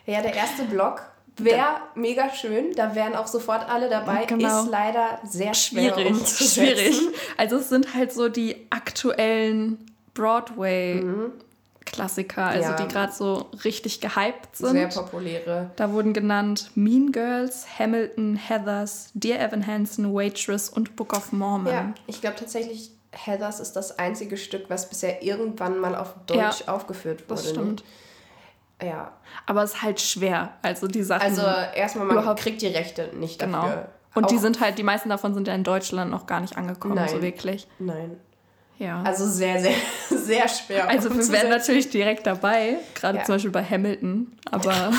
Ja, 0.07 0.23
der 0.23 0.35
erste 0.35 0.65
Block 0.65 1.03
wäre 1.45 1.81
mega 1.95 2.31
schön. 2.33 2.73
Da 2.75 2.95
wären 2.95 3.15
auch 3.15 3.27
sofort 3.27 3.69
alle 3.69 3.89
dabei. 3.89 4.25
Genau. 4.27 4.63
Ist 4.65 4.71
leider 4.71 5.19
sehr 5.25 5.55
schwer 5.55 5.95
Schwierig, 5.95 6.11
umzusetzen. 6.13 6.65
schwierig. 6.65 7.01
Also 7.37 7.57
es 7.57 7.69
sind 7.69 7.95
halt 7.95 8.13
so 8.13 8.29
die 8.29 8.67
aktuellen 8.71 9.79
Broadway-Klassiker, 10.15 12.45
also 12.47 12.69
Mhm. 12.71 12.77
Ja. 12.79 12.87
die 12.87 12.93
gerade 12.93 13.13
so 13.13 13.47
richtig 13.65 14.01
gehypt 14.01 14.57
sind. 14.57 14.71
Sehr 14.73 14.89
populäre. 14.89 15.71
Da 15.77 15.93
wurden 15.93 16.13
genannt 16.13 16.71
Mean 16.75 17.13
Girls, 17.13 17.67
Hamilton, 17.79 18.37
Heathers, 18.37 19.11
Dear 19.15 19.41
Evan 19.41 19.67
Hansen, 19.67 20.13
Waitress 20.15 20.69
und 20.69 20.97
Book 20.97 21.13
of 21.17 21.33
Mormon. 21.33 21.73
Ja, 21.73 21.95
ich 22.07 22.21
glaube 22.21 22.37
tatsächlich, 22.37 22.91
Heathers 23.13 23.59
ist 23.61 23.73
das 23.73 23.99
einzige 23.99 24.37
Stück, 24.37 24.67
was 24.69 24.89
bisher 24.89 25.23
irgendwann 25.23 25.79
mal 25.81 25.97
auf 25.97 26.15
Deutsch 26.27 26.69
aufgeführt 26.69 27.29
wurde. 27.29 27.41
das 27.41 27.51
stimmt. 27.51 27.81
Ne? 27.81 27.87
Ja, 28.83 29.13
Aber 29.47 29.63
es 29.63 29.75
ist 29.75 29.83
halt 29.83 30.01
schwer. 30.01 30.55
Also 30.63 30.87
die 30.89 31.03
Sachen. 31.03 31.23
also 31.23 31.43
erstmal, 31.75 32.07
man 32.07 32.17
überhaupt- 32.19 32.41
kriegt 32.41 32.63
die 32.63 32.67
Rechte 32.69 33.11
nicht 33.15 33.39
genau. 33.39 33.63
dafür. 33.63 33.89
Und 34.15 34.31
die 34.31 34.39
sind 34.39 34.61
halt, 34.61 34.77
die 34.79 34.83
meisten 34.83 35.09
davon 35.09 35.35
sind 35.35 35.47
ja 35.47 35.55
in 35.55 35.63
Deutschland 35.65 36.11
noch 36.11 36.27
gar 36.27 36.41
nicht 36.41 36.57
angekommen, 36.57 36.95
Nein. 36.97 37.09
so 37.09 37.23
wirklich. 37.23 37.69
Nein. 37.79 38.17
Ja. 38.79 39.03
Also 39.03 39.29
sehr, 39.29 39.61
sehr, 39.61 39.75
sehr 40.09 40.49
schwer. 40.49 40.89
Also 40.89 41.11
wir 41.15 41.29
wären 41.29 41.51
natürlich 41.51 41.91
direkt 41.91 42.27
dabei, 42.27 42.79
gerade 42.95 43.19
Ja. 43.19 43.25
zum 43.25 43.35
Beispiel 43.37 43.51
bei 43.53 43.63
Hamilton, 43.65 44.33
aber 44.51 44.93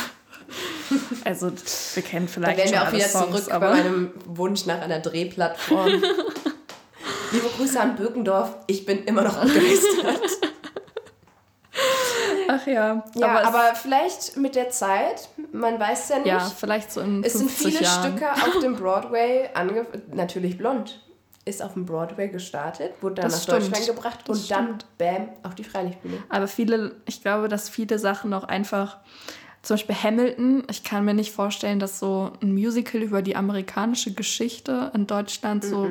also 1.25 1.51
wir 1.95 2.03
kennen 2.03 2.27
Da 2.27 2.31
vielleicht 2.33 2.57
wären 2.57 2.67
schon 2.67 2.75
wir 2.77 2.87
auch 2.87 2.93
wieder 2.93 3.07
Songs, 3.07 3.31
zurück 3.45 3.49
bei 3.49 3.55
aber 3.55 3.69
meinem 3.71 4.11
Wunsch 4.27 4.65
nach 4.65 4.81
einer 4.81 4.99
Drehplattform. 4.99 5.87
Liebe 7.31 7.47
Grüße 7.57 7.79
an 7.79 7.95
Birkendorf, 7.95 8.55
ich 8.67 8.85
bin 8.85 9.03
immer 9.05 9.23
noch 9.23 9.39
begeistert. 9.41 10.50
Ach 12.53 12.67
ja, 12.67 13.03
Ja, 13.15 13.27
aber, 13.27 13.47
aber, 13.47 13.75
vielleicht 13.75 14.37
mit 14.37 14.55
der 14.55 14.69
Zeit, 14.69 15.29
man 15.51 15.79
weiß 15.79 16.09
ja 16.09 16.17
nicht. 16.17 16.27
ja, 16.27 16.39
vielleicht 16.39 16.91
so 16.91 17.01
in 17.01 17.23
es 17.23 17.33
sind 17.33 17.49
50 17.49 17.73
viele 17.73 17.83
Jahren. 17.85 18.17
Stücke 18.17 18.31
auf 18.31 18.59
dem 18.61 18.75
Broadway, 18.75 19.49
ange 19.53 19.85
natürlich 20.13 20.57
blond, 20.57 21.01
ist 21.45 21.61
auf 21.63 21.73
dem 21.73 21.85
Broadway 21.85 22.27
gestartet, 22.29 22.91
wurde 23.01 23.15
dann 23.15 23.25
Das 23.25 23.33
nach 23.33 23.41
stimmt. 23.57 23.73
Deutschland 23.73 23.87
gebracht 23.95 24.19
Das 24.27 24.39
und 24.39 24.51
dann, 24.51 24.77
bam, 24.97 25.29
auf 25.43 25.55
die 25.55 25.63
Freilichtbühne. 25.63 26.17
Aber 26.29 26.47
viele, 26.47 26.95
ich 27.05 27.21
glaube, 27.21 27.47
dass 27.47 27.69
viele 27.69 27.97
Sachen 27.99 28.33
auch 28.33 28.43
einfach, 28.43 28.97
zum 29.63 29.75
Beispiel 29.75 29.95
Hamilton, 29.95 30.63
ich 30.69 30.83
kann 30.83 31.05
mir 31.05 31.13
nicht 31.13 31.31
vorstellen, 31.31 31.79
dass 31.79 31.99
so 31.99 32.31
ein 32.41 32.53
Musical 32.53 33.01
über 33.01 33.21
die 33.21 33.35
amerikanische 33.35 34.13
Geschichte 34.13 34.91
in 34.95 35.07
Deutschland 35.07 35.63
so, 35.63 35.87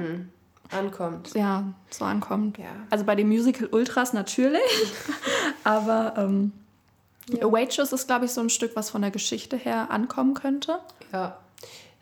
Ankommt. 0.70 1.35
ja, 1.35 1.64
so 1.90 2.04
ankommt. 2.04 2.59
Ja. 2.59 2.66
Also 2.90 3.04
bei 3.04 3.14
den 3.16 3.28
Musical 3.28 3.68
Ultras 3.72 4.12
natürlich, 4.12 4.61
aber 5.64 6.14
ähm, 6.16 6.52
Waitress 7.28 7.92
ist, 7.92 8.06
glaube 8.06 8.26
ich, 8.26 8.30
so 8.33 8.40
ein 8.40 8.50
Stück, 8.50 8.76
was 8.76 8.90
von 8.90 9.02
der 9.02 9.11
Geschichte 9.11 9.56
her 9.56 9.90
ankommen 9.90 10.35
könnte. 10.35 10.78
Ja. 11.12 11.37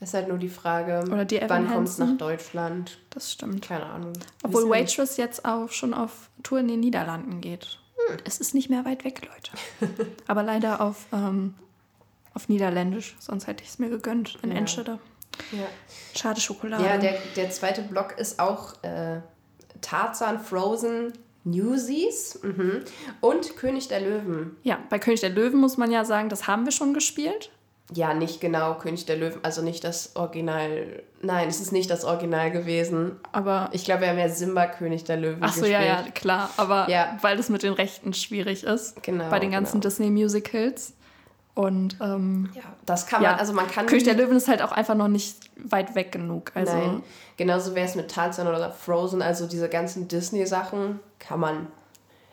Das 0.00 0.10
ist 0.10 0.14
halt 0.14 0.28
nur 0.28 0.38
die 0.38 0.48
Frage, 0.48 1.02
die 1.26 1.40
wann 1.48 1.68
kommt 1.68 1.88
es 1.88 1.98
nach 1.98 2.16
Deutschland? 2.16 2.98
Das 3.10 3.32
stimmt. 3.32 3.62
Keine 3.62 3.86
Ahnung. 3.86 4.12
Obwohl. 4.44 4.70
Waitress 4.70 5.16
jetzt 5.16 5.44
auch 5.44 5.72
schon 5.72 5.92
auf 5.92 6.30
Tour 6.44 6.60
in 6.60 6.68
den 6.68 6.78
Niederlanden 6.78 7.40
geht. 7.40 7.80
Es 8.24 8.38
ist 8.38 8.54
nicht 8.54 8.70
mehr 8.70 8.84
weit 8.84 9.04
weg, 9.04 9.28
Leute. 9.28 10.06
Aber 10.28 10.44
leider 10.44 10.80
auf, 10.80 11.06
ähm, 11.12 11.54
auf 12.32 12.48
Niederländisch, 12.48 13.16
sonst 13.18 13.48
hätte 13.48 13.64
ich 13.64 13.70
es 13.70 13.78
mir 13.80 13.90
gegönnt 13.90 14.38
in 14.42 14.52
Ja. 14.52 14.58
Enschede. 14.58 15.00
Ja. 15.52 15.66
Schade 16.14 16.40
Schokolade. 16.40 16.84
Ja, 16.84 16.98
der, 16.98 17.14
der 17.36 17.50
zweite 17.50 17.82
Block 17.82 18.18
ist 18.18 18.38
auch 18.40 18.74
äh, 18.82 19.20
Tarzan, 19.80 20.40
Frozen, 20.40 21.12
Newsies 21.44 22.38
mhm. 22.42 22.82
und 23.20 23.56
König 23.56 23.88
der 23.88 24.00
Löwen. 24.00 24.56
ja, 24.62 24.78
bei 24.90 24.98
König 24.98 25.20
der 25.20 25.30
Löwen 25.30 25.60
muss 25.60 25.76
man 25.76 25.90
ja 25.90 26.04
sagen, 26.04 26.28
das 26.28 26.46
haben 26.46 26.64
wir 26.64 26.72
schon 26.72 26.92
gespielt. 26.94 27.50
Ja, 27.94 28.12
nicht 28.12 28.42
genau 28.42 28.74
König 28.74 29.06
der 29.06 29.16
Löwen, 29.16 29.38
also 29.42 29.62
nicht 29.62 29.82
das 29.82 30.14
Original. 30.14 31.02
Nein, 31.22 31.48
es 31.48 31.58
ist 31.62 31.72
nicht 31.72 31.88
das 31.88 32.04
Original 32.04 32.50
gewesen. 32.50 33.12
Aber 33.32 33.70
Ich 33.72 33.86
glaube, 33.86 34.02
wir 34.02 34.08
haben 34.10 34.18
ja 34.18 34.28
Simba 34.28 34.66
König 34.66 35.04
der 35.04 35.16
Löwen 35.16 35.38
Ach 35.40 35.54
so, 35.54 35.62
gespielt. 35.62 35.80
ja, 35.80 36.02
ja, 36.02 36.10
klar. 36.14 36.50
Aber 36.58 36.86
Ja. 36.90 37.16
weil 37.22 37.38
das 37.38 37.48
mit 37.48 37.62
den 37.62 37.72
Rechten 37.72 38.12
schwierig 38.12 38.64
ist. 38.64 39.02
Genau, 39.02 39.30
Bei 39.30 39.38
den 39.38 39.50
ganzen 39.52 39.80
genau. 39.80 39.88
Disney-Musicals. 39.88 40.92
Und 41.58 41.96
ähm, 42.00 42.50
Ja, 42.54 42.62
das 42.86 43.08
kann 43.08 43.20
ja, 43.20 43.32
man, 43.32 43.40
also 43.40 43.52
man 43.52 43.66
kann 43.66 43.86
König 43.86 44.04
der 44.04 44.14
Löwen 44.14 44.36
ist 44.36 44.46
halt 44.46 44.62
auch 44.62 44.70
einfach 44.70 44.94
noch 44.94 45.08
nicht 45.08 45.50
weit 45.56 45.96
weg 45.96 46.12
genug. 46.12 46.52
Also 46.54 46.72
Nein, 46.72 47.02
genauso 47.36 47.74
wäre 47.74 47.84
es 47.84 47.96
mit 47.96 48.08
Tarzan 48.12 48.46
oder 48.46 48.70
Frozen, 48.70 49.22
also 49.22 49.48
diese 49.48 49.68
ganzen 49.68 50.06
Disney-Sachen 50.06 51.00
kann 51.18 51.40
man. 51.40 51.66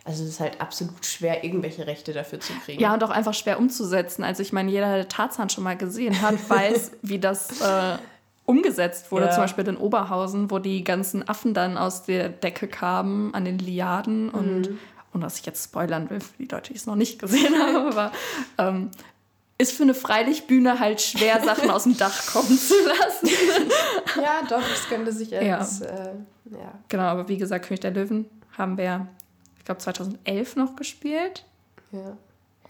Also 0.03 0.21
es 0.23 0.29
ist 0.29 0.39
halt 0.39 0.61
absolut 0.61 1.03
schwer, 1.07 1.43
irgendwelche 1.43 1.88
Rechte 1.88 2.13
dafür 2.13 2.39
zu 2.39 2.53
kriegen. 2.63 2.79
Ja, 2.79 2.93
und 2.93 3.03
auch 3.03 3.09
einfach 3.09 3.33
schwer 3.33 3.57
umzusetzen. 3.57 4.23
Also 4.23 4.43
ich 4.43 4.53
meine, 4.53 4.69
jeder, 4.69 4.93
der 4.93 5.07
Tarzan 5.07 5.49
schon 5.49 5.63
mal 5.63 5.75
gesehen 5.75 6.21
hat, 6.21 6.35
weiß, 6.47 6.91
wie 7.01 7.17
das 7.17 7.61
äh, 7.61 7.97
umgesetzt 8.45 9.11
wurde. 9.11 9.25
Ja. 9.25 9.31
Zum 9.31 9.41
Beispiel 9.45 9.67
in 9.67 9.77
Oberhausen, 9.77 10.51
wo 10.51 10.59
die 10.59 10.83
ganzen 10.83 11.27
Affen 11.27 11.55
dann 11.55 11.79
aus 11.79 12.03
der 12.03 12.29
Decke 12.29 12.67
kamen 12.67 13.33
an 13.33 13.43
den 13.43 13.57
Liaden. 13.57 14.29
Und, 14.29 14.69
Mhm. 14.69 14.79
und 15.13 15.23
was 15.23 15.39
ich 15.39 15.45
jetzt 15.47 15.63
spoilern 15.63 16.11
will, 16.11 16.19
für 16.19 16.38
die 16.38 16.45
Leute, 16.45 16.71
die 16.73 16.77
es 16.77 16.85
noch 16.85 16.95
nicht 16.95 17.17
gesehen 17.17 17.55
haben, 17.59 17.75
aber 17.97 18.11
ähm, 18.59 18.91
ist 19.58 19.72
für 19.74 19.84
eine 19.84 19.94
Freilichtbühne 19.94 20.80
halt 20.80 21.02
schwer, 21.02 21.41
Sachen 21.44 21.70
aus 21.70 21.84
dem 21.84 21.98
Dach 21.98 22.26
kommen 22.34 22.58
zu 22.58 22.74
lassen. 22.86 23.30
Ja, 24.22 24.41
doch, 24.48 24.62
das 24.62 24.88
könnte 24.88 25.12
sich 25.12 25.32
Ja. 25.32 25.58
als, 25.60 25.82
äh, 25.82 26.13
ja. 26.52 26.74
Genau, 26.89 27.04
aber 27.04 27.28
wie 27.28 27.38
gesagt, 27.38 27.65
König 27.68 27.82
der 27.82 27.91
Löwen 27.91 28.30
haben 28.58 28.78
wir, 28.78 29.08
ich 29.58 29.65
glaube, 29.65 29.80
2011 29.82 30.56
noch 30.56 30.76
gespielt. 30.76 31.46
ja. 31.91 32.18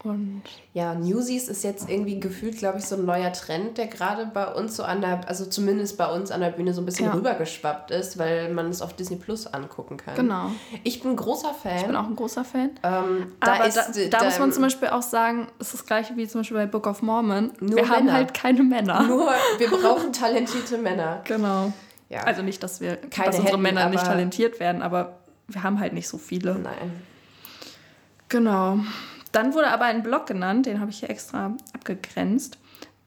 Und 0.04 0.42
Ja, 0.72 0.94
Newsies 0.94 1.48
ist 1.48 1.64
jetzt 1.64 1.88
irgendwie 1.88 2.20
gefühlt, 2.20 2.58
glaube 2.58 2.78
ich, 2.78 2.84
so 2.84 2.96
ein 2.96 3.04
neuer 3.06 3.32
Trend, 3.32 3.78
der 3.78 3.86
gerade 3.86 4.26
bei 4.26 4.46
uns 4.46 4.76
so 4.76 4.84
an 4.84 5.00
der, 5.00 5.26
also 5.26 5.46
zumindest 5.46 5.96
bei 5.98 6.06
uns 6.06 6.30
an 6.30 6.40
der 6.42 6.50
Bühne 6.50 6.74
so 6.74 6.82
ein 6.82 6.84
bisschen 6.84 7.06
Ja. 7.06 7.12
rübergeschwappt 7.14 7.90
ist, 7.90 8.18
weil 8.18 8.52
man 8.52 8.68
es 8.70 8.82
auf 8.82 8.94
Disney 8.94 9.16
Plus 9.16 9.46
angucken 9.46 9.96
kann. 9.96 10.14
genau, 10.14 10.50
Ich 10.84 11.02
bin 11.02 11.16
großer 11.16 11.54
Fan. 11.54 11.76
ich 11.78 11.86
bin 11.86 11.96
auch 11.96 12.06
ein 12.06 12.14
großer 12.14 12.44
Fan. 12.44 12.70
ähm, 12.82 13.32
da 13.40 13.54
Aber 13.54 13.66
ist, 13.66 13.76
da, 13.76 14.18
da, 14.18 14.24
muss 14.24 14.38
man 14.38 14.52
zum 14.52 14.62
Beispiel 14.62 14.88
auch 14.88 15.02
sagen, 15.02 15.48
es 15.58 15.68
ist 15.68 15.74
das 15.80 15.86
gleiche 15.86 16.16
wie 16.16 16.28
zum 16.28 16.40
Beispiel 16.40 16.58
bei 16.58 16.66
Book 16.66 16.86
of 16.86 17.02
Mormon. 17.02 17.52
Nur 17.60 17.76
wir 17.76 17.88
haben 17.88 18.04
Männer. 18.04 18.18
halt 18.18 18.34
keine 18.34 18.62
Männer. 18.62 19.02
nur, 19.04 19.30
wir 19.58 19.68
brauchen 19.70 20.12
talentierte 20.12 20.78
Männer. 20.78 21.22
Genau. 21.24 21.72
Ja. 22.10 22.20
Also 22.22 22.42
nicht, 22.42 22.62
dass 22.62 22.80
wir 22.80 22.96
Keine 22.96 23.28
dass 23.28 23.36
unsere 23.38 23.54
hätten, 23.56 23.62
Männer 23.62 23.88
nicht 23.88 24.04
talentiert 24.04 24.60
werden, 24.60 24.82
aber 24.82 25.16
wir 25.48 25.62
haben 25.64 25.80
halt 25.80 25.94
nicht 25.94 26.06
so 26.06 26.18
viele. 26.18 26.54
Nein. 26.54 27.02
Genau. 28.28 28.78
Dann 29.32 29.54
wurde 29.54 29.68
aber 29.68 29.84
ein 29.86 30.02
Blog 30.02 30.26
genannt, 30.26 30.66
den 30.66 30.80
habe 30.80 30.90
ich 30.90 31.00
hier 31.00 31.10
extra 31.10 31.52
abgegrenzt, 31.74 32.58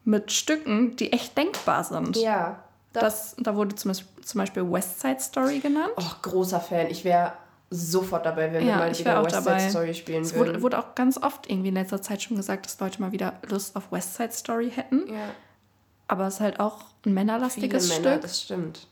mit 0.05 0.32
Stücken, 0.32 0.95
die 0.95 1.12
echt 1.13 1.38
denkbar 1.38 1.84
sind. 1.84 2.17
Ja. 2.17 2.63
Das, 2.93 3.36
da 3.38 3.55
wurde 3.55 3.75
zum, 3.75 3.89
Beispiel- 3.91 4.23
zum 4.23 4.39
Beispiel 4.39 4.71
West 4.71 4.99
Side 4.99 5.19
Story 5.19 5.60
genannt. 5.60 5.91
Oh, 5.97 6.12
großer 6.23 6.60
Fan. 6.60 6.88
Ich 6.88 7.03
wäre 7.05 7.34
sofort 7.69 8.25
dabei, 8.25 8.51
wenn 8.51 8.63
wir 8.65 8.69
Ja, 8.71 8.77
mal 8.77 8.91
ich 8.91 9.05
wär 9.05 9.13
wieder 9.13 9.25
West 9.25 9.36
dabei. 9.36 9.60
Side 9.60 9.69
Story 9.71 9.93
spielen 9.93 10.23
Es 10.23 10.34
würden. 10.34 10.47
wurde, 10.53 10.62
wurde 10.63 10.79
auch 10.79 10.95
ganz 10.95 11.17
oft 11.21 11.47
irgendwie 11.49 11.69
in 11.69 11.75
letzter 11.75 12.01
Zeit 12.01 12.21
schon 12.23 12.36
gesagt, 12.38 12.65
dass 12.65 12.79
Leute 12.79 12.99
mal 13.01 13.12
wieder 13.12 13.34
Lust 13.47 13.75
auf 13.75 13.91
West 13.91 14.15
Side 14.15 14.32
Story 14.32 14.71
hätten. 14.73 15.08
ja, 15.08 15.29
Aber 16.08 16.25
es 16.27 16.36
ist 16.36 16.39
halt 16.39 16.60
auch 16.60 16.79
ein 16.82 16.86
viele 17.03 17.15
männerlastiges 17.15 17.89
Männer, 17.89 18.10
Stück. 18.13 18.21
das 18.21 18.41
stimmt. 18.41 18.88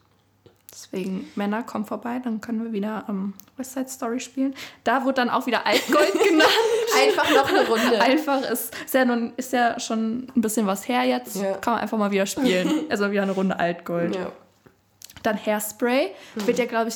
Deswegen, 0.71 1.27
Männer, 1.35 1.63
kommen 1.63 1.85
vorbei, 1.85 2.19
dann 2.23 2.39
können 2.39 2.63
wir 2.63 2.71
wieder 2.71 3.05
ähm, 3.09 3.33
West 3.55 3.73
Side 3.73 3.89
Story 3.89 4.19
spielen. 4.19 4.53
Da 4.83 5.03
wurde 5.05 5.15
dann 5.15 5.31
auch 5.31 5.47
wieder 5.47 5.65
Altgold 5.65 6.13
genannt. 6.23 6.49
Einfach 6.97 7.29
noch 7.31 7.49
eine 7.49 7.67
Runde. 7.67 8.01
Einfach 8.01 8.41
ist, 8.49 8.75
ist, 8.85 8.93
ja 8.93 9.05
nun, 9.05 9.33
ist 9.37 9.53
ja 9.53 9.79
schon 9.79 10.27
ein 10.35 10.41
bisschen 10.41 10.67
was 10.67 10.87
her 10.87 11.03
jetzt. 11.03 11.35
Ja. 11.35 11.53
Kann 11.53 11.73
man 11.73 11.81
einfach 11.83 11.97
mal 11.97 12.11
wieder 12.11 12.25
spielen. 12.25 12.85
Also 12.89 13.11
wieder 13.11 13.23
eine 13.23 13.31
Runde 13.31 13.59
Altgold. 13.59 14.15
ja. 14.15 14.31
Dann 15.23 15.37
Hairspray. 15.43 16.11
Wird 16.35 16.59
ja, 16.59 16.65
glaube 16.65 16.89
ich, 16.89 16.95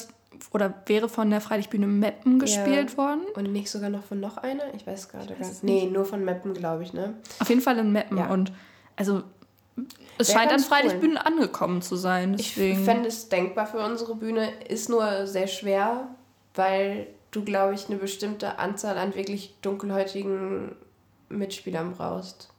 oder 0.52 0.74
wäre 0.86 1.10
von 1.10 1.30
der 1.30 1.42
Freilichtbühne 1.42 1.88
Meppen 1.88 2.40
gespielt 2.40 2.98
worden. 2.98 3.22
Und 3.36 3.52
nicht 3.52 3.70
sogar 3.70 3.90
noch 3.90 4.04
von 4.04 4.20
noch 4.20 4.38
einer? 4.38 4.74
Ich 4.76 4.86
weiß 4.86 5.10
gerade 5.10 5.34
gar 5.34 5.48
nicht. 5.48 5.64
Nee, 5.64 5.88
nur 5.88 6.06
von 6.06 6.24
Mappen, 6.24 6.54
glaube 6.54 6.84
ich, 6.84 6.94
ne? 6.94 7.14
Auf 7.40 7.50
jeden 7.50 7.62
Fall 7.62 7.78
in 7.80 7.92
Meppen. 7.92 8.18
Ja. 8.18 8.28
Und 8.28 8.52
also 8.96 9.24
es 10.18 10.30
Wär 10.30 10.36
scheint 10.36 10.52
an 10.52 10.58
ganz 10.58 10.64
cool. 10.64 10.70
Freilichtbühnen 10.70 11.18
angekommen 11.18 11.82
zu 11.82 11.96
sein. 11.96 12.36
Ich 12.38 12.56
Deswegen. 12.56 12.84
fände 12.84 13.08
es 13.08 13.30
denkbar 13.30 13.66
für 13.66 13.80
unsere 13.80 14.16
Bühne, 14.16 14.50
ist 14.68 14.90
nur 14.90 15.26
sehr 15.26 15.48
schwer, 15.48 16.08
weil 16.56 17.08
du, 17.32 17.44
glaube 17.44 17.74
ich, 17.74 17.88
eine 17.88 17.98
bestimmte 17.98 18.60
Anzahl 18.60 18.98
an 18.98 19.16
wirklich 19.16 19.56
dunkelhäutigen 19.62 20.76
Mitspielern 21.30 21.94
brauchst. 21.94 22.50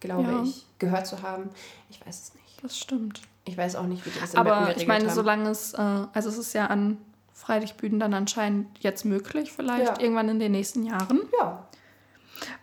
Glaube 0.00 0.22
Ja. 0.30 0.42
ich. 0.42 0.64
Gehört 0.78 1.06
zu 1.06 1.22
haben. 1.22 1.50
Ich 1.90 2.04
weiß 2.06 2.22
es 2.22 2.34
nicht. 2.34 2.62
das 2.62 2.76
stimmt. 2.78 3.20
Ich 3.44 3.56
weiß 3.56 3.76
auch 3.76 3.84
nicht, 3.86 4.04
wie 4.04 4.10
die 4.10 4.20
das 4.20 4.32
Mappen 4.34 4.50
Aber 4.52 4.76
ich 4.76 4.86
meine, 4.86 5.06
haben. 5.06 5.14
solange 5.14 5.48
es, 5.50 5.74
äh, 5.74 5.78
also 5.78 6.28
es 6.28 6.38
ist 6.38 6.52
ja 6.54 6.66
an 6.66 6.98
Freilichtbühnen 7.32 8.00
dann 8.00 8.12
anscheinend 8.14 8.66
jetzt 8.80 9.04
möglich, 9.04 9.52
vielleicht 9.52 9.86
Ja. 9.86 10.00
irgendwann 10.00 10.28
in 10.28 10.38
den 10.40 10.52
nächsten 10.52 10.84
Jahren. 10.84 11.20
Ja. 11.38 11.66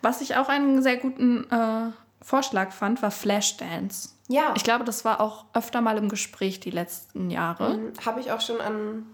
Was 0.01 0.21
ich 0.21 0.35
auch 0.35 0.49
einen 0.49 0.81
sehr 0.83 0.97
guten 0.97 1.49
äh, 1.49 1.91
Vorschlag 2.21 2.71
fand, 2.71 3.01
war 3.01 3.11
Flashdance. 3.11 4.09
Ja. 4.27 4.53
Ich 4.55 4.63
glaube, 4.63 4.83
das 4.83 5.05
war 5.05 5.21
auch 5.21 5.45
öfter 5.53 5.79
mal 5.81 5.97
im 5.97 6.09
Gespräch 6.09 6.59
die 6.59 6.71
letzten 6.71 7.29
Jahre. 7.29 7.73
Ähm, 7.75 7.93
Habe 8.05 8.19
ich 8.19 8.31
auch 8.31 8.41
schon 8.41 8.59
an 8.61 9.05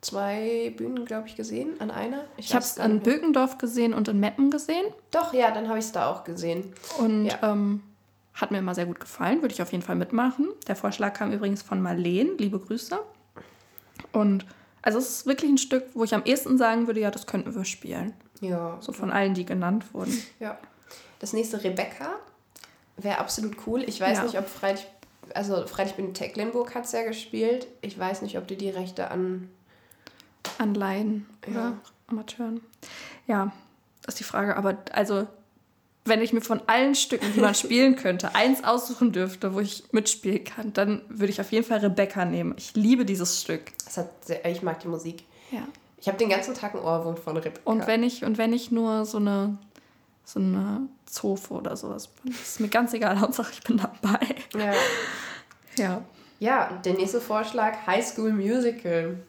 zwei 0.00 0.72
Bühnen, 0.76 1.04
glaube 1.04 1.28
ich, 1.28 1.36
gesehen. 1.36 1.80
An 1.80 1.90
einer. 1.90 2.24
Ich 2.36 2.54
habe 2.54 2.62
weiß 2.64 2.78
es 2.78 2.78
mehr. 2.78 2.88
Bökendorf 2.98 3.58
gesehen 3.58 3.92
und 3.94 4.08
in 4.08 4.18
Meppen 4.20 4.50
gesehen. 4.50 4.86
Doch, 5.10 5.32
ja, 5.34 5.50
dann 5.50 5.68
habe 5.68 5.78
ich 5.78 5.84
es 5.86 5.92
da 5.92 6.10
auch 6.10 6.24
gesehen. 6.24 6.72
Und 6.98 7.26
Ja. 7.26 7.38
ähm, 7.52 7.82
hat 8.34 8.50
mir 8.50 8.58
immer 8.58 8.74
sehr 8.74 8.86
gut 8.86 9.00
gefallen, 9.00 9.42
würde 9.42 9.52
ich 9.52 9.60
auf 9.60 9.72
jeden 9.72 9.82
Fall 9.84 9.96
mitmachen. 9.96 10.48
Der 10.66 10.76
Vorschlag 10.76 11.12
kam 11.14 11.32
übrigens 11.32 11.62
von 11.62 11.82
Marleen, 11.82 12.38
liebe 12.38 12.58
Grüße. 12.58 12.98
Und 14.12 14.46
also 14.82 14.98
es 14.98 15.10
ist 15.10 15.26
wirklich 15.26 15.50
ein 15.50 15.58
Stück, 15.58 15.84
wo 15.94 16.04
ich 16.04 16.14
am 16.14 16.22
ehesten 16.24 16.56
sagen 16.56 16.86
würde, 16.86 17.00
ja, 17.00 17.10
das 17.10 17.26
könnten 17.26 17.54
wir 17.54 17.64
spielen. 17.66 18.14
Ja. 18.40 18.78
So 18.80 18.92
von 18.92 19.10
allen, 19.10 19.34
die 19.34 19.44
genannt 19.44 19.92
wurden. 19.92 20.16
Ja. 20.38 20.58
Das 21.18 21.34
nächste 21.34 21.62
Rebecca 21.62 22.14
wäre 22.96 23.18
absolut 23.18 23.56
cool. 23.66 23.82
Ich 23.86 24.00
weiß 24.00 24.18
Ja. 24.18 24.24
nicht, 24.24 24.38
ob 24.38 24.48
Freitag, 24.48 24.86
also 25.34 25.66
Freitag 25.66 25.96
bin 25.96 26.14
Tecklenburg 26.14 26.74
hat 26.74 26.86
es 26.86 26.92
ja 26.92 27.02
gespielt. 27.04 27.66
Ich 27.82 27.98
weiß 27.98 28.22
nicht, 28.22 28.38
ob 28.38 28.46
die 28.48 28.56
die 28.56 28.70
Rechte 28.70 29.10
an. 29.10 29.50
An 30.60 30.74
Laien 30.74 31.26
oder 31.46 31.54
Ja. 31.54 31.80
Amateuren. 32.08 32.60
Ja, 33.26 33.52
das 34.02 34.14
ist 34.14 34.20
die 34.20 34.24
Frage. 34.24 34.56
Aber 34.56 34.76
also, 34.92 35.26
wenn 36.04 36.20
ich 36.20 36.32
mir 36.32 36.40
von 36.40 36.60
allen 36.66 36.94
Stücken, 36.94 37.32
die 37.34 37.40
man 37.40 37.54
spielen 37.64 37.96
könnte, 37.96 38.34
eins 38.34 38.62
aussuchen 38.64 39.12
dürfte, 39.12 39.54
wo 39.54 39.60
ich 39.60 39.84
mitspielen 39.92 40.44
kann, 40.44 40.72
dann 40.72 41.02
würde 41.08 41.32
ich 41.32 41.40
auf 41.40 41.50
jeden 41.52 41.64
Fall 41.64 41.78
Rebecca 41.78 42.24
nehmen. 42.24 42.54
Ich 42.58 42.74
liebe 42.74 43.04
dieses 43.04 43.40
Stück. 43.40 43.72
Sehr, 43.88 44.44
ich 44.46 44.62
mag 44.62 44.80
die 44.80 44.88
Musik. 44.88 45.24
Ja. 45.50 45.62
Ich 45.98 46.08
habe 46.08 46.18
den 46.18 46.28
ganzen 46.28 46.54
Tag 46.54 46.74
einen 46.74 46.82
Ohrwurm 46.82 47.16
von 47.16 47.36
Rebecca. 47.36 47.60
Und 47.64 47.86
wenn 47.86 48.02
ich, 48.02 48.24
und 48.24 48.36
wenn 48.36 48.52
ich 48.52 48.70
nur 48.70 49.04
so 49.06 49.18
eine, 49.18 49.56
so 50.24 50.40
eine 50.40 50.88
Zofe 51.06 51.54
oder 51.54 51.76
sowas 51.76 52.08
bin, 52.08 52.32
ist 52.32 52.60
mir 52.60 52.68
ganz 52.68 52.92
egal, 52.92 53.18
Hauptsache 53.20 53.52
ich 53.52 53.62
bin 53.62 53.78
dabei. 53.78 54.26
ja. 54.56 54.74
Ja. 55.76 56.02
ja, 56.40 56.80
der 56.84 56.94
nächste 56.94 57.20
Vorschlag: 57.20 57.86
High 57.86 58.04
School 58.04 58.32
Musical. 58.32 59.20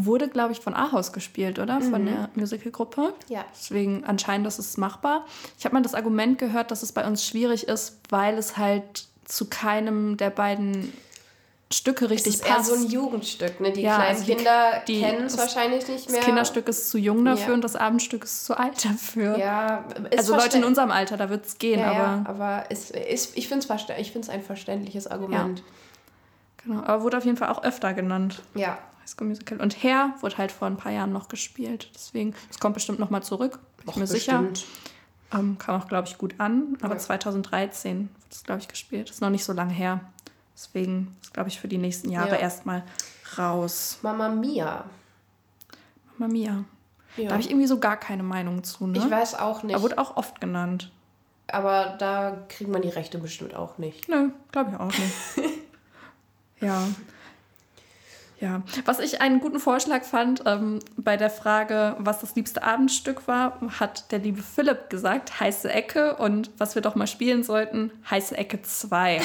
Wurde, 0.00 0.28
glaube 0.28 0.52
ich, 0.52 0.60
von 0.60 0.74
Ahaus 0.74 1.12
gespielt, 1.12 1.58
oder? 1.58 1.80
Von 1.80 2.06
der 2.06 2.28
Musicalgruppe. 2.36 3.14
Ja. 3.28 3.44
Deswegen 3.52 4.04
anscheinend, 4.04 4.46
das 4.46 4.60
ist 4.60 4.78
machbar. 4.78 5.26
Ich 5.58 5.64
habe 5.64 5.74
mal 5.74 5.82
das 5.82 5.94
Argument 5.94 6.38
gehört, 6.38 6.70
dass 6.70 6.84
es 6.84 6.92
bei 6.92 7.04
uns 7.04 7.26
schwierig 7.26 7.66
ist, 7.66 7.98
weil 8.08 8.38
es 8.38 8.56
halt 8.56 9.08
zu 9.24 9.46
keinem 9.50 10.16
der 10.16 10.30
beiden 10.30 10.92
Stücke 11.72 12.04
Es 12.06 12.10
richtig 12.12 12.34
ist 12.34 12.46
eher 12.46 12.54
passt. 12.54 12.68
so 12.68 12.74
ein 12.76 12.86
Jugendstück. 12.86 13.60
Ne? 13.60 13.72
Die 13.72 13.82
Ja, 13.82 13.96
kleinen 13.96 14.08
also 14.16 14.24
die- 14.24 14.34
Kinder 14.36 14.82
kennen 14.86 15.24
es 15.26 15.36
wahrscheinlich 15.36 15.86
nicht 15.88 16.08
mehr. 16.08 16.16
das 16.20 16.24
Kinderstück 16.26 16.68
ist 16.68 16.88
zu 16.90 16.96
jung 16.96 17.24
dafür 17.24 17.48
Ja. 17.48 17.54
und 17.54 17.64
das 17.64 17.74
Abendstück 17.76 18.22
ist 18.24 18.44
zu 18.46 18.56
alt 18.56 18.84
dafür. 18.84 19.36
Ja, 19.36 19.84
ist 20.10 20.18
also 20.18 20.36
Leute 20.36 20.58
in 20.58 20.64
unserem 20.64 20.90
Alter, 20.92 21.16
da 21.16 21.28
wird 21.28 21.44
es 21.44 21.58
gehen, 21.58 21.80
ja, 21.80 21.90
aber 21.90 21.98
ja, 21.98 22.24
aber 22.26 22.70
ist, 22.70 22.92
ist, 22.92 23.36
ich 23.36 23.48
finde 23.48 23.66
es 23.68 23.98
ich 23.98 24.12
find's 24.12 24.28
ein 24.30 24.42
verständliches 24.42 25.08
Argument. 25.08 25.62
genau. 26.64 26.82
Aber 26.84 27.02
wurde 27.02 27.18
auf 27.18 27.24
jeden 27.24 27.36
Fall 27.36 27.48
auch 27.50 27.64
öfter 27.64 27.92
genannt. 27.92 28.42
Ja. 28.54 28.78
High 29.08 29.12
School 29.12 29.28
Musical. 29.28 29.60
Und 29.60 29.82
Hair 29.82 30.14
wurde 30.20 30.36
halt 30.38 30.52
vor 30.52 30.68
ein 30.68 30.76
paar 30.76 30.92
Jahren 30.92 31.12
noch 31.12 31.28
gespielt. 31.28 31.90
Deswegen, 31.94 32.34
es 32.50 32.58
kommt 32.60 32.74
bestimmt 32.74 32.98
noch 32.98 33.10
mal 33.10 33.22
zurück. 33.22 33.58
Bin 33.78 33.84
ich 33.84 33.88
Och, 33.88 33.96
mir 33.96 34.06
sicher. 34.06 34.42
bestimmt. 34.42 34.66
Ähm, 35.32 35.56
kam 35.58 35.80
auch, 35.80 35.88
glaube 35.88 36.08
ich, 36.08 36.18
gut 36.18 36.34
an. 36.38 36.76
Aber 36.82 36.94
Ja. 36.94 37.00
2013 37.00 38.08
wird 38.22 38.32
es, 38.32 38.42
glaube 38.44 38.60
ich, 38.60 38.68
gespielt. 38.68 39.10
Ist 39.10 39.20
noch 39.20 39.30
nicht 39.30 39.44
so 39.44 39.52
lange 39.52 39.72
her. 39.72 40.00
Deswegen 40.54 41.16
ist, 41.22 41.32
glaube 41.34 41.48
ich, 41.48 41.60
für 41.60 41.68
die 41.68 41.78
nächsten 41.78 42.10
Jahre 42.10 42.30
Ja. 42.30 42.36
erstmal 42.36 42.82
raus. 43.36 43.98
Mama 44.02 44.28
Mia. 44.28 44.84
Mama 46.18 46.32
Mia. 46.32 46.64
Ja. 47.16 47.24
Da 47.26 47.30
habe 47.32 47.40
ich 47.42 47.50
irgendwie 47.50 47.66
so 47.66 47.78
gar 47.78 47.96
keine 47.96 48.22
Meinung 48.22 48.62
zu. 48.64 48.86
Ne? 48.86 48.98
ich 48.98 49.10
weiß 49.10 49.34
auch 49.36 49.62
nicht. 49.62 49.74
Aber 49.74 49.84
wurde 49.84 49.98
auch 49.98 50.16
oft 50.16 50.40
genannt. 50.40 50.90
aber 51.46 51.96
da 51.98 52.44
kriegt 52.48 52.70
man 52.70 52.82
die 52.82 52.88
Rechte 52.90 53.18
bestimmt 53.18 53.54
auch 53.54 53.78
nicht. 53.78 54.08
Nö, 54.08 54.30
glaube 54.52 54.70
ich 54.72 54.76
auch 54.80 54.86
nicht. 54.86 55.50
ja. 56.60 56.86
Ja, 58.40 58.62
was 58.84 59.00
ich 59.00 59.20
einen 59.20 59.40
guten 59.40 59.58
Vorschlag 59.58 60.04
fand, 60.04 60.44
ähm, 60.46 60.78
bei 60.96 61.16
der 61.16 61.30
Frage, 61.30 61.96
was 61.98 62.20
das 62.20 62.36
liebste 62.36 62.62
Abendstück 62.62 63.26
war, 63.26 63.58
hat 63.80 64.12
der 64.12 64.20
liebe 64.20 64.42
Philipp 64.42 64.90
gesagt, 64.90 65.40
heiße 65.40 65.68
Ecke 65.70 66.16
und 66.16 66.50
was 66.56 66.76
wir 66.76 66.82
doch 66.82 66.94
mal 66.94 67.08
spielen 67.08 67.42
sollten, 67.42 67.90
heiße 68.08 68.36
Ecke 68.36 68.62
2. 68.62 69.20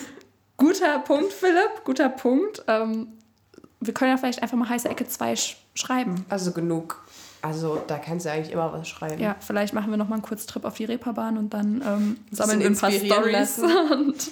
guter 0.56 0.98
Punkt, 0.98 1.32
Philipp, 1.32 1.84
guter 1.84 2.08
Punkt. 2.08 2.64
Ähm, 2.66 3.08
wir 3.80 3.94
können 3.94 4.10
ja 4.10 4.16
vielleicht 4.16 4.42
einfach 4.42 4.56
mal 4.56 4.68
heiße 4.68 4.88
Ecke 4.88 5.06
2 5.06 5.36
sch 5.36 5.56
schreiben. 5.74 6.26
Also 6.28 6.50
genug. 6.50 7.04
Also 7.40 7.80
da 7.86 7.98
kannst 7.98 8.26
du 8.26 8.32
eigentlich 8.32 8.52
immer 8.52 8.72
was 8.72 8.88
schreiben. 8.88 9.22
Ja, 9.22 9.36
vielleicht 9.38 9.72
machen 9.72 9.90
wir 9.90 9.96
noch 9.96 10.08
mal 10.08 10.16
einen 10.16 10.24
Kurztrip 10.24 10.64
auf 10.64 10.74
die 10.74 10.86
Reeperbahn 10.86 11.38
und 11.38 11.54
dann 11.54 11.80
ähm, 11.86 12.16
sammeln 12.32 12.58
wir 12.58 12.66
ein 12.66 12.76
paar 12.76 12.90
Stories. 12.90 13.58
Und, 13.92 14.30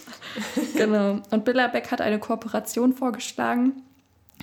genau. 0.74 1.20
Und 1.30 1.44
Billerbeck 1.44 1.92
hat 1.92 2.00
eine 2.00 2.18
Kooperation 2.18 2.92
vorgeschlagen 2.92 3.84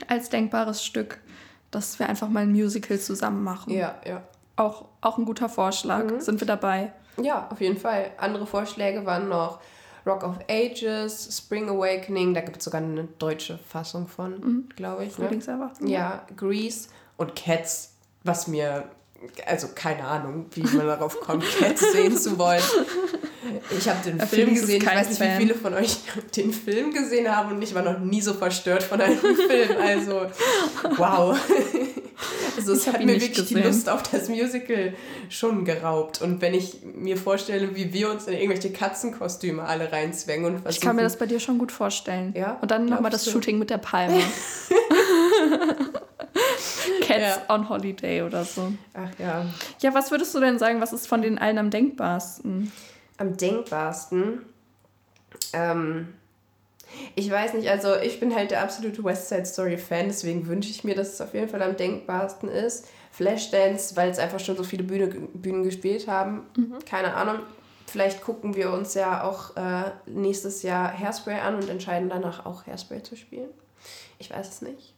als 0.07 0.29
denkbares 0.29 0.83
Stück. 0.83 1.19
dass 1.71 1.97
wir 1.97 2.07
einfach 2.07 2.29
mal 2.29 2.43
ein 2.43 2.51
Musical 2.51 2.99
zusammen 2.99 3.43
machen. 3.43 3.73
Ja, 3.73 3.95
ja. 4.05 4.21
Auch, 4.55 4.85
auch 5.01 5.17
ein 5.17 5.25
guter 5.25 5.49
Vorschlag. 5.49 6.03
Mhm. 6.03 6.21
Sind 6.21 6.39
wir 6.39 6.45
dabei? 6.45 6.93
Ja, 7.19 7.47
auf 7.49 7.61
jeden 7.61 7.77
Fall. 7.77 8.11
Andere 8.17 8.45
Vorschläge 8.45 9.07
waren 9.07 9.27
noch 9.27 9.59
Rock 10.05 10.23
of 10.23 10.35
Ages, 10.49 11.35
Spring 11.35 11.69
Awakening, 11.69 12.33
da 12.33 12.41
gibt 12.41 12.57
es 12.57 12.65
sogar 12.65 12.81
eine 12.81 13.05
deutsche 13.17 13.57
Fassung 13.57 14.07
von, 14.07 14.69
glaube 14.75 15.05
ich. 15.05 15.17
Ne? 15.17 15.25
Frühlingserwachen. 15.25 15.87
Ja, 15.87 16.27
Grease 16.35 16.89
und 17.17 17.35
Cats, 17.35 17.93
was 18.23 18.47
mir, 18.47 18.89
also 19.47 19.69
keine 19.73 20.03
Ahnung, 20.05 20.47
wie 20.51 20.63
man 20.75 20.85
darauf 20.87 21.19
kommt, 21.21 21.43
Cats 21.57 21.91
sehen 21.93 22.17
zu 22.17 22.37
wollen. 22.37 22.61
Ich 23.77 23.87
habe 23.89 23.99
den 24.03 24.19
Film 24.21 24.53
gesehen, 24.53 24.81
ich 24.81 24.85
weiß 24.87 25.09
nicht, 25.09 25.17
Fan. 25.17 25.37
wie 25.37 25.43
viele 25.43 25.55
von 25.55 25.73
euch 25.73 25.97
den 26.35 26.53
Film 26.53 26.93
gesehen 26.93 27.33
haben 27.35 27.55
und 27.55 27.61
ich 27.61 27.73
war 27.75 27.81
noch 27.81 27.99
nie 27.99 28.21
so 28.21 28.33
verstört 28.33 28.83
von 28.83 29.01
einem 29.01 29.17
Film. 29.47 29.77
Also, 29.81 30.27
wow. 30.97 31.37
Also 32.55 32.73
es 32.73 32.85
hat 32.87 32.99
mir 33.03 33.19
wirklich 33.19 33.31
die 33.47 33.55
gesehen. 33.55 33.63
Lust 33.63 33.89
auf 33.89 34.03
das 34.03 34.29
Musical 34.29 34.93
schon 35.27 35.65
geraubt. 35.65 36.21
Und 36.21 36.39
wenn 36.41 36.53
ich 36.53 36.77
mir 36.83 37.17
vorstelle, 37.17 37.75
wie 37.75 37.91
wir 37.91 38.11
uns 38.11 38.27
in 38.27 38.33
irgendwelche 38.33 38.71
Katzenkostüme 38.71 39.63
alle 39.63 39.91
reinzwängen 39.91 40.45
und 40.45 40.51
versuchen... 40.61 40.69
Ich 40.69 40.79
kann 40.79 40.95
mir 40.95 41.01
das 41.01 41.17
bei 41.17 41.25
dir 41.25 41.39
schon 41.39 41.57
gut 41.57 41.71
vorstellen. 41.71 42.31
Ja? 42.37 42.59
Und 42.61 42.69
dann 42.71 42.85
nochmal 42.85 43.11
das 43.11 43.25
du? 43.25 43.31
Shooting 43.31 43.57
mit 43.57 43.71
der 43.71 43.79
Palme. 43.79 44.21
Cats 47.01 47.39
Ja. 47.47 47.53
on 47.53 47.67
Holiday 47.67 48.21
oder 48.21 48.45
so. 48.45 48.71
Ach 48.93 49.09
ja. 49.19 49.45
Ja, 49.81 49.93
was 49.93 50.11
würdest 50.11 50.33
du 50.35 50.39
denn 50.39 50.59
sagen, 50.59 50.79
was 50.81 50.93
ist 50.93 51.07
von 51.07 51.21
den 51.21 51.37
allen 51.39 51.57
am 51.57 51.69
denkbarsten? 51.71 52.71
Am 53.17 53.37
denkbarsten. 53.37 54.45
Ähm, 55.53 56.13
ich 57.15 57.29
weiß 57.29 57.53
nicht, 57.55 57.69
also 57.69 57.95
ich 57.95 58.19
bin 58.19 58.35
halt 58.35 58.51
der 58.51 58.61
absolute 58.61 59.03
West 59.03 59.29
Side 59.29 59.45
Story 59.45 59.77
Fan, 59.77 60.07
deswegen 60.07 60.47
wünsche 60.47 60.69
ich 60.69 60.83
mir, 60.83 60.95
dass 60.95 61.13
es 61.13 61.21
auf 61.21 61.33
jeden 61.33 61.49
Fall 61.49 61.61
am 61.61 61.75
denkbarsten 61.75 62.49
ist. 62.49 62.87
Flashdance, 63.11 63.95
weil 63.95 64.09
es 64.09 64.19
einfach 64.19 64.39
schon 64.39 64.57
so 64.57 64.63
viele 64.63 64.83
Bühne, 64.83 65.07
Bühnen 65.07 65.63
gespielt 65.63 66.07
haben. 66.07 66.47
Keine 66.85 67.13
Ahnung. 67.13 67.39
Vielleicht 67.85 68.21
gucken 68.21 68.55
wir 68.55 68.71
uns 68.71 68.95
ja 68.95 69.23
auch 69.23 69.55
äh, 69.55 69.91
nächstes 70.07 70.63
Jahr 70.63 70.91
Hairspray 70.97 71.39
an 71.39 71.55
und 71.55 71.69
entscheiden 71.69 72.09
danach 72.09 72.45
auch 72.45 72.65
Hairspray 72.65 73.03
zu 73.03 73.15
spielen. 73.15 73.49
Ich 74.17 74.31
weiß 74.31 74.49
es 74.49 74.61
nicht. 74.61 74.93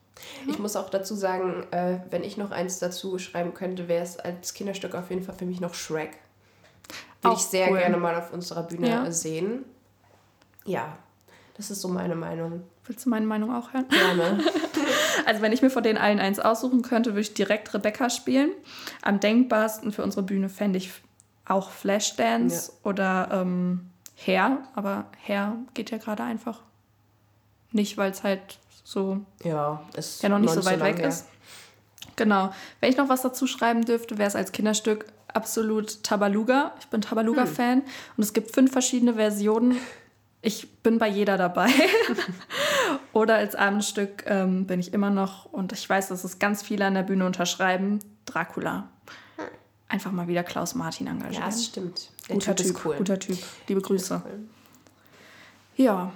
Ich 0.48 0.60
muss 0.60 0.78
auch 0.78 0.90
dazu 0.90 1.14
sagen, 1.14 1.68
äh, 1.72 2.00
wenn 2.10 2.24
ich 2.24 2.38
noch 2.38 2.52
eins 2.52 2.80
dazu 2.80 3.20
schreiben 3.20 3.54
könnte, 3.54 3.90
wäre 3.90 4.04
es 4.04 4.18
als 4.18 4.54
Kinderstück 4.54 4.96
auf 4.96 5.10
jeden 5.10 5.24
Fall 5.24 5.36
für 5.36 5.46
mich 5.46 5.60
noch 5.60 5.74
Shrek. 5.74 6.12
Würde 7.26 7.36
Auch 7.36 7.40
ich 7.40 7.46
sehr 7.46 7.72
cool. 7.72 7.78
gerne 7.80 7.98
mal 7.98 8.16
auf 8.16 8.32
unserer 8.34 8.64
Bühne 8.64 8.88
Ja. 8.90 9.12
sehen. 9.12 9.66
Ja, 10.66 10.98
das 11.58 11.72
ist 11.72 11.82
so 11.82 11.88
meine 11.88 12.16
Meinung. 12.16 12.64
Willst 12.86 13.06
du 13.06 13.10
meine 13.10 13.26
Meinung 13.26 13.54
auch 13.54 13.74
hören? 13.74 13.88
Gerne. 13.90 14.44
Also 15.26 15.42
wenn 15.42 15.54
ich 15.54 15.62
mir 15.64 15.70
von 15.72 15.82
den 15.82 15.98
allen 15.98 16.20
eins 16.20 16.40
aussuchen 16.40 16.82
könnte, 16.84 17.12
würde 17.12 17.22
ich 17.22 17.34
direkt 17.34 17.74
Rebecca 17.74 18.10
spielen. 18.12 18.52
Am 19.02 19.20
denkbarsten 19.20 19.92
für 19.92 20.04
unsere 20.04 20.22
Bühne 20.24 20.50
fände 20.50 20.78
ich 20.78 20.92
auch 21.46 21.72
Flashdance 21.72 22.74
oder 22.84 23.30
ähm, 23.32 23.90
Hair. 24.24 24.60
Aber 24.76 25.06
Hair 25.26 25.56
geht 25.74 25.90
ja 25.90 25.98
gerade 25.98 26.22
einfach 26.24 26.60
nicht, 27.72 27.98
weil 27.98 28.12
es 28.12 28.24
halt 28.24 28.60
so 28.84 29.22
ja, 29.44 29.82
ist 29.96 30.22
ja 30.22 30.30
noch 30.30 30.38
nicht 30.40 30.54
so 30.54 30.64
weit 30.66 30.82
weg 30.82 31.00
her. 31.00 31.08
ist. 31.08 31.26
Genau. 32.18 32.52
Wenn 32.82 32.90
ich 32.92 32.98
noch 32.98 33.10
was 33.10 33.22
dazu 33.24 33.48
schreiben 33.48 33.84
dürfte, 33.86 34.18
wäre 34.20 34.28
es 34.28 34.36
als 34.36 34.52
Kinderstück 34.52 35.06
absolut 35.36 36.04
Tabaluga. 36.04 36.74
Ich 36.80 36.88
bin 36.88 37.02
Tabaluga-Fan 37.02 37.82
und 38.18 38.24
es 38.24 38.34
gibt 38.34 38.52
fünf 38.54 38.72
verschiedene 38.72 39.16
Versionen. 39.16 39.78
Ich 40.42 40.70
bin 40.84 41.00
bei 41.00 41.08
jeder 41.08 41.38
dabei. 41.38 41.70
Oder 43.14 43.36
als 43.36 43.56
Abendstück 43.56 44.24
ähm, 44.28 44.68
bin 44.68 44.80
ich 44.80 44.94
immer 44.94 45.10
noch, 45.10 45.46
und 45.46 45.72
ich 45.74 45.90
weiß, 45.90 46.10
dass 46.10 46.24
es 46.24 46.38
ganz 46.38 46.62
viele 46.62 46.86
an 46.86 46.94
der 46.94 47.04
Bühne 47.04 47.26
unterschreiben, 47.26 48.00
Dracula. 48.26 48.90
Einfach 49.88 50.12
mal 50.12 50.28
wieder 50.28 50.44
Klaus 50.44 50.76
Martin 50.76 51.08
engagieren. 51.08 51.42
Ja, 51.42 51.46
das 51.46 51.66
stimmt. 51.66 52.10
Der 52.28 52.36
guter 52.36 52.56
Typ 52.56 52.68
Typ, 52.68 52.86
cool. 52.86 52.96
guter 52.98 53.20
Typ. 53.20 53.38
Liebe 53.68 53.82
Grüße. 53.82 54.22
Cool. 54.24 54.40
Ja, 55.78 56.12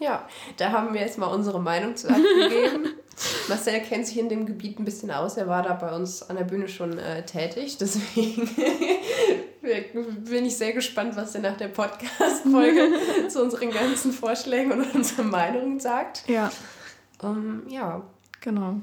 Ja, 0.00 0.28
da 0.56 0.72
haben 0.72 0.92
wir 0.94 1.00
jetzt 1.00 1.18
mal 1.18 1.26
unsere 1.26 1.60
Meinung 1.60 1.96
zu 1.96 2.08
abgegeben. 2.08 2.94
Marcel 3.48 3.80
kennt 3.80 4.06
sich 4.06 4.18
in 4.18 4.28
dem 4.28 4.46
Gebiet 4.46 4.78
ein 4.78 4.84
bisschen 4.84 5.10
aus. 5.10 5.36
Er 5.36 5.46
war 5.46 5.62
da 5.62 5.74
bei 5.74 5.94
uns 5.94 6.22
an 6.22 6.36
der 6.36 6.44
Bühne 6.44 6.68
schon 6.68 6.98
äh, 6.98 7.24
tätig. 7.24 7.76
Deswegen 7.80 8.48
bin 9.60 10.44
ich 10.44 10.56
sehr 10.56 10.72
gespannt, 10.72 11.16
was 11.16 11.34
er 11.34 11.40
nach 11.42 11.56
der 11.56 11.68
Podcast-Folge 11.68 12.88
zu 13.28 13.42
unseren 13.42 13.70
ganzen 13.70 14.12
Vorschlägen 14.12 14.72
und 14.72 14.94
unseren 14.94 15.30
Meinungen 15.30 15.80
sagt. 15.80 16.28
ja. 16.28 16.50
Ähm, 17.22 17.62
ja, 17.68 18.02
Genau. 18.44 18.82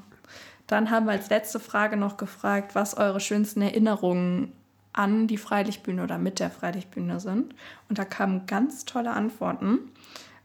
Dann 0.65 0.89
haben 0.89 1.06
wir 1.06 1.12
als 1.12 1.30
letzte 1.30 1.60
Frage 1.60 1.97
noch 1.97 2.17
gefragt, 2.17 2.74
was 2.74 2.97
eure 2.97 3.19
schönsten 3.19 3.62
Erinnerungen 3.62 4.52
an 4.91 5.28
die 5.28 5.38
Freilichtbühne 5.38 6.04
oder 6.04 6.17
mit 6.17 6.39
der 6.39 6.50
Freilichtbühne 6.50 7.19
sind. 7.19 7.54
Und 7.88 8.00
da 8.00 8.06
kamen 8.06 8.47
ganz 8.47 8.86
tolle 8.86 9.12
Antworten. 9.12 9.91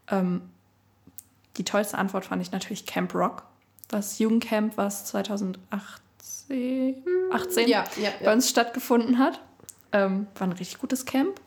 Ähm, 0.08 0.42
die 1.56 1.64
tollste 1.64 1.96
Antwort 1.96 2.26
fand 2.26 2.42
ich 2.42 2.52
natürlich 2.52 2.84
Camp 2.84 3.14
Rock, 3.14 3.44
das 3.88 4.18
Jugendcamp, 4.18 4.76
was 4.76 5.04
2018 5.06 5.60
18 7.32 7.68
ja, 7.68 7.84
ja, 7.96 8.10
bei 8.20 8.26
ja. 8.26 8.32
uns 8.32 8.48
stattgefunden 8.48 9.18
hat. 9.18 9.40
Ähm, 9.92 10.26
war 10.36 10.46
ein 10.46 10.52
richtig 10.52 10.78
gutes 10.78 11.04
Camp. 11.04 11.40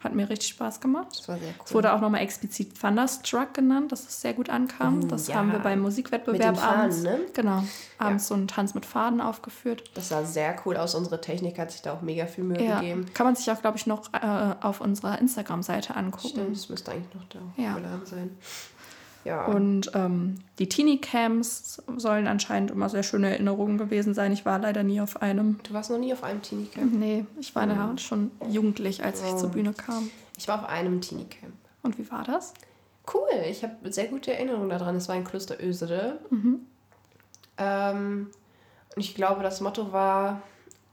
Hat 0.00 0.14
mir 0.16 0.28
richtig 0.28 0.48
Spaß 0.48 0.80
gemacht. 0.80 1.06
Das 1.12 1.28
war 1.28 1.38
sehr 1.38 1.50
cool. 1.50 1.64
Es 1.64 1.74
wurde 1.74 1.92
auch 1.92 2.00
nochmal 2.00 2.22
explizit 2.22 2.76
Thunderstruck 2.80 3.54
genannt, 3.54 3.92
dass 3.92 4.00
es 4.08 4.20
sehr 4.20 4.34
gut 4.34 4.50
ankam. 4.50 5.00
Oh, 5.04 5.06
das 5.06 5.28
ja. 5.28 5.36
haben 5.36 5.52
wir 5.52 5.60
beim 5.60 5.78
Musikwettbewerb 5.78 6.40
Mit 6.40 6.42
den 6.42 6.56
Fahnen, 6.56 6.80
abends. 6.80 7.02
ne? 7.02 7.20
Genau. 7.32 7.62
Abends 7.98 8.26
so 8.26 8.34
einen 8.34 8.48
Tanz 8.48 8.74
mit 8.74 8.84
Faden 8.84 9.20
aufgeführt. 9.20 9.84
Das 9.94 10.08
sah 10.08 10.24
sehr 10.24 10.56
cool 10.66 10.76
aus. 10.76 10.96
Unsere 10.96 11.20
Technik 11.20 11.56
hat 11.56 11.70
sich 11.70 11.82
da 11.82 11.92
auch 11.92 12.02
mega 12.02 12.26
viel 12.26 12.42
Mühe 12.42 12.60
Ja. 12.60 12.80
gegeben. 12.80 13.06
Kann 13.14 13.26
man 13.26 13.36
sich 13.36 13.48
auch, 13.52 13.60
glaube 13.60 13.78
ich, 13.78 13.86
noch 13.86 14.12
äh, 14.12 14.54
auf 14.60 14.80
unserer 14.80 15.20
Instagram-Seite 15.20 15.94
angucken. 15.94 16.28
Stimmt, 16.30 16.56
das 16.56 16.68
müsste 16.68 16.90
eigentlich 16.90 17.14
noch 17.14 17.24
da 17.28 17.38
Ja. 17.56 17.76
sein. 18.04 18.36
Ja. 19.24 19.46
Und 19.46 19.90
ähm, 19.94 20.36
die 20.58 20.68
Teenie-Camps 20.68 21.82
sollen 21.96 22.26
anscheinend 22.26 22.70
immer 22.72 22.88
sehr 22.88 23.02
schöne 23.04 23.30
Erinnerungen 23.30 23.78
gewesen 23.78 24.14
sein. 24.14 24.32
Ich 24.32 24.44
war 24.44 24.58
leider 24.58 24.82
nie 24.82 25.00
auf 25.00 25.22
einem. 25.22 25.60
du 25.62 25.72
warst 25.74 25.90
noch 25.90 25.98
nie 25.98 26.12
auf 26.12 26.24
einem 26.24 26.42
Teenie-Camp? 26.42 26.92
Nee, 26.92 27.24
ich 27.40 27.54
war 27.54 27.66
da 27.66 27.96
schon 27.98 28.30
jugendlich, 28.48 29.04
als 29.04 29.22
ich 29.22 29.32
Oh. 29.32 29.36
zur 29.38 29.48
Bühne 29.50 29.72
kam. 29.72 30.10
Ich 30.36 30.48
war 30.48 30.60
auf 30.62 30.68
einem 30.68 31.00
Teenie-Camp. 31.00 31.52
Und 31.82 31.98
wie 31.98 32.10
war 32.10 32.24
das? 32.24 32.52
Cool, 33.12 33.28
ich 33.48 33.62
habe 33.64 33.92
sehr 33.92 34.06
gute 34.06 34.32
Erinnerungen 34.32 34.70
daran. 34.70 34.96
Es 34.96 35.08
war 35.08 35.16
in 35.16 35.24
Kloster 35.24 35.56
Ösede. 35.62 36.18
Ähm, 37.58 38.30
und 38.94 39.00
ich 39.02 39.14
glaube, 39.14 39.42
das 39.42 39.60
Motto 39.60 39.92
war 39.92 40.42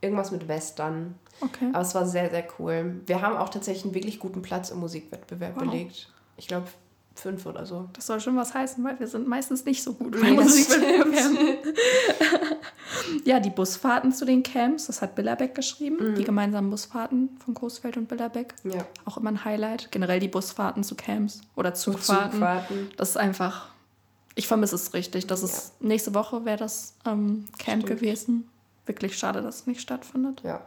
irgendwas 0.00 0.30
mit 0.30 0.48
Western. 0.48 1.14
Okay. 1.40 1.68
Aber 1.72 1.82
es 1.82 1.94
war 1.94 2.06
sehr, 2.06 2.30
sehr 2.30 2.44
cool. 2.58 3.00
Wir 3.06 3.22
haben 3.22 3.36
auch 3.36 3.48
tatsächlich 3.48 3.84
einen 3.84 3.94
wirklich 3.94 4.18
guten 4.18 4.42
Platz 4.42 4.70
im 4.70 4.78
Musikwettbewerb 4.80 5.56
Wow. 5.56 5.62
belegt. 5.64 6.12
Ich 6.36 6.48
glaube, 6.48 6.66
fünf 7.14 7.46
oder 7.46 7.66
so. 7.66 7.88
Das 7.92 8.06
soll 8.06 8.20
schon 8.20 8.36
was 8.36 8.54
heißen, 8.54 8.82
weil 8.82 8.98
wir 8.98 9.06
sind 9.06 9.26
meistens 9.26 9.64
nicht 9.64 9.82
so 9.82 9.92
gut. 9.92 10.20
Musikwettbewerben. 10.20 11.58
ja, 13.24 13.40
die 13.40 13.50
Busfahrten 13.50 14.12
zu 14.12 14.24
den 14.24 14.42
Camps, 14.42 14.86
das 14.86 15.02
hat 15.02 15.14
Billerbeck 15.14 15.54
geschrieben. 15.54 16.12
Mhm. 16.12 16.14
Die 16.14 16.24
gemeinsamen 16.24 16.70
Busfahrten 16.70 17.30
von 17.44 17.54
Coesfeld 17.54 17.96
und 17.96 18.08
Billerbeck. 18.08 18.54
Ja. 18.64 18.86
Auch 19.04 19.16
immer 19.16 19.30
ein 19.30 19.44
Highlight. 19.44 19.90
Generell 19.90 20.20
die 20.20 20.28
Busfahrten 20.28 20.82
zu 20.82 20.94
Camps 20.94 21.42
oder 21.56 21.74
Zugfahrten. 21.74 22.32
Zugfahrten. 22.32 22.90
Das 22.96 23.10
ist 23.10 23.16
einfach, 23.16 23.68
ich 24.34 24.46
vermisse 24.46 24.76
es 24.76 24.94
richtig. 24.94 25.26
Das 25.26 25.42
ist, 25.42 25.80
nächste 25.82 26.14
Woche 26.14 26.44
wäre 26.44 26.58
das 26.58 26.94
ähm, 27.06 27.46
Camp 27.58 27.82
Stimmt. 27.82 28.00
gewesen. 28.00 28.48
Wirklich 28.86 29.18
schade, 29.18 29.42
dass 29.42 29.56
es 29.56 29.66
nicht 29.66 29.80
stattfindet. 29.80 30.42
Ja. 30.42 30.62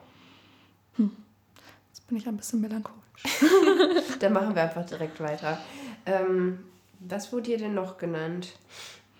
Jetzt 0.98 2.08
bin 2.08 2.18
ich 2.18 2.28
ein 2.28 2.38
bisschen 2.38 2.62
melancholisch. 2.62 3.00
Dann 4.20 4.34
machen 4.34 4.54
wir 4.56 4.64
einfach 4.64 4.86
direkt 4.86 5.20
weiter. 5.20 5.58
Ähm, 6.06 6.60
was 7.00 7.32
wurde 7.34 7.48
hier 7.48 7.58
denn 7.58 7.74
noch 7.74 7.98
genannt? 7.98 8.50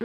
Mm, 0.00 0.04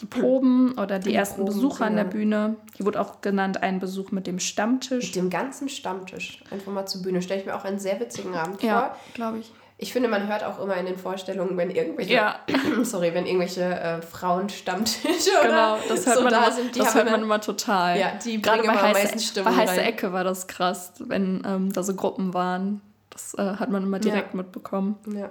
Die 0.00 0.06
Proben 0.06 0.72
oder 0.78 0.98
die, 0.98 1.08
Die 1.10 1.14
ersten 1.14 1.36
Proben, 1.44 1.54
Besucher 1.54 1.86
an 1.86 1.96
der 1.96 2.04
ja. 2.04 2.10
Bühne. 2.10 2.56
Hier 2.76 2.86
wurde 2.86 3.00
auch 3.00 3.20
genannt 3.20 3.62
ein 3.62 3.80
Besuch 3.80 4.10
mit 4.12 4.26
dem 4.26 4.38
Stammtisch. 4.38 5.06
Mit 5.06 5.16
dem 5.16 5.30
ganzen 5.30 5.68
Stammtisch. 5.68 6.42
Einfach 6.50 6.70
mal 6.72 6.86
zur 6.86 7.02
Bühne. 7.02 7.20
Stelle 7.22 7.40
ich 7.40 7.46
mir 7.46 7.56
auch 7.56 7.64
einen 7.64 7.78
sehr 7.78 7.98
witzigen 8.00 8.34
Abend 8.34 8.60
vor. 8.60 8.68
Ja, 8.68 8.96
glaube 9.14 9.38
ich. 9.38 9.52
Ich 9.80 9.92
finde, 9.92 10.08
man 10.08 10.26
hört 10.28 10.42
auch 10.42 10.60
immer 10.60 10.76
in 10.76 10.86
den 10.86 10.98
Vorstellungen, 10.98 11.56
wenn 11.56 11.70
irgendwelche, 11.70 12.12
Ja. 12.12 12.40
sorry, 12.82 13.14
wenn 13.14 13.26
irgendwelche 13.26 13.62
äh, 13.62 14.02
Frauenstammtische 14.02 15.30
Genau, 15.42 15.74
oder 15.74 15.78
das 15.88 16.04
hört, 16.06 16.16
so 16.16 16.22
man, 16.24 16.32
da 16.32 16.38
immer, 16.46 16.52
sind, 16.52 16.74
die 16.74 16.78
das 16.80 16.94
hört 16.96 17.10
man 17.10 17.22
immer- 17.22 17.40
total. 17.40 17.98
Ja, 17.98 18.12
die 18.24 18.42
Gerade 18.42 18.62
bringen 18.62 18.74
bei 18.74 18.94
heiße, 18.94 19.42
bei 19.44 19.50
heiße. 19.54 19.80
Ecke 19.80 20.12
war 20.12 20.24
das 20.24 20.48
krass, 20.48 20.92
wenn 20.98 21.42
ähm, 21.46 21.72
da 21.72 21.82
so 21.84 21.94
Gruppen 21.94 22.34
waren. 22.34 22.80
Das 23.10 23.34
äh, 23.34 23.54
hat 23.56 23.70
man 23.70 23.84
immer 23.84 24.00
direkt 24.00 24.34
mitbekommen. 24.34 24.96
Ja, 25.14 25.30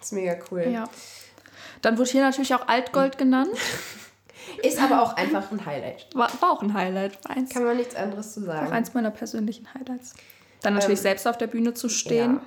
ist 0.00 0.12
mega 0.12 0.36
cool. 0.50 0.62
Ja. 0.68 0.88
Dann 1.82 1.98
wurde 1.98 2.10
hier 2.10 2.22
natürlich 2.22 2.54
auch 2.54 2.66
Altgold 2.68 3.18
genannt. 3.18 3.50
Ist 4.62 4.78
aber 4.80 5.02
auch 5.02 5.16
einfach 5.16 5.50
ein 5.50 5.66
Highlight. 5.66 6.06
War, 6.14 6.30
war 6.40 6.52
auch 6.52 6.62
ein 6.62 6.72
Highlight. 6.72 7.18
Eins, 7.28 7.50
Kann 7.52 7.64
man 7.64 7.76
nichts 7.76 7.96
anderes 7.96 8.32
zu 8.32 8.40
auch 8.42 8.46
sagen. 8.46 8.72
eins 8.72 8.94
meiner 8.94 9.10
persönlichen 9.10 9.66
Highlights. 9.74 10.14
Dann 10.62 10.74
natürlich 10.74 11.00
Ähm, 11.00 11.02
selbst 11.02 11.26
auf 11.26 11.36
der 11.36 11.48
Bühne 11.48 11.74
zu 11.74 11.88
stehen. 11.88 12.34
Ja. 12.34 12.42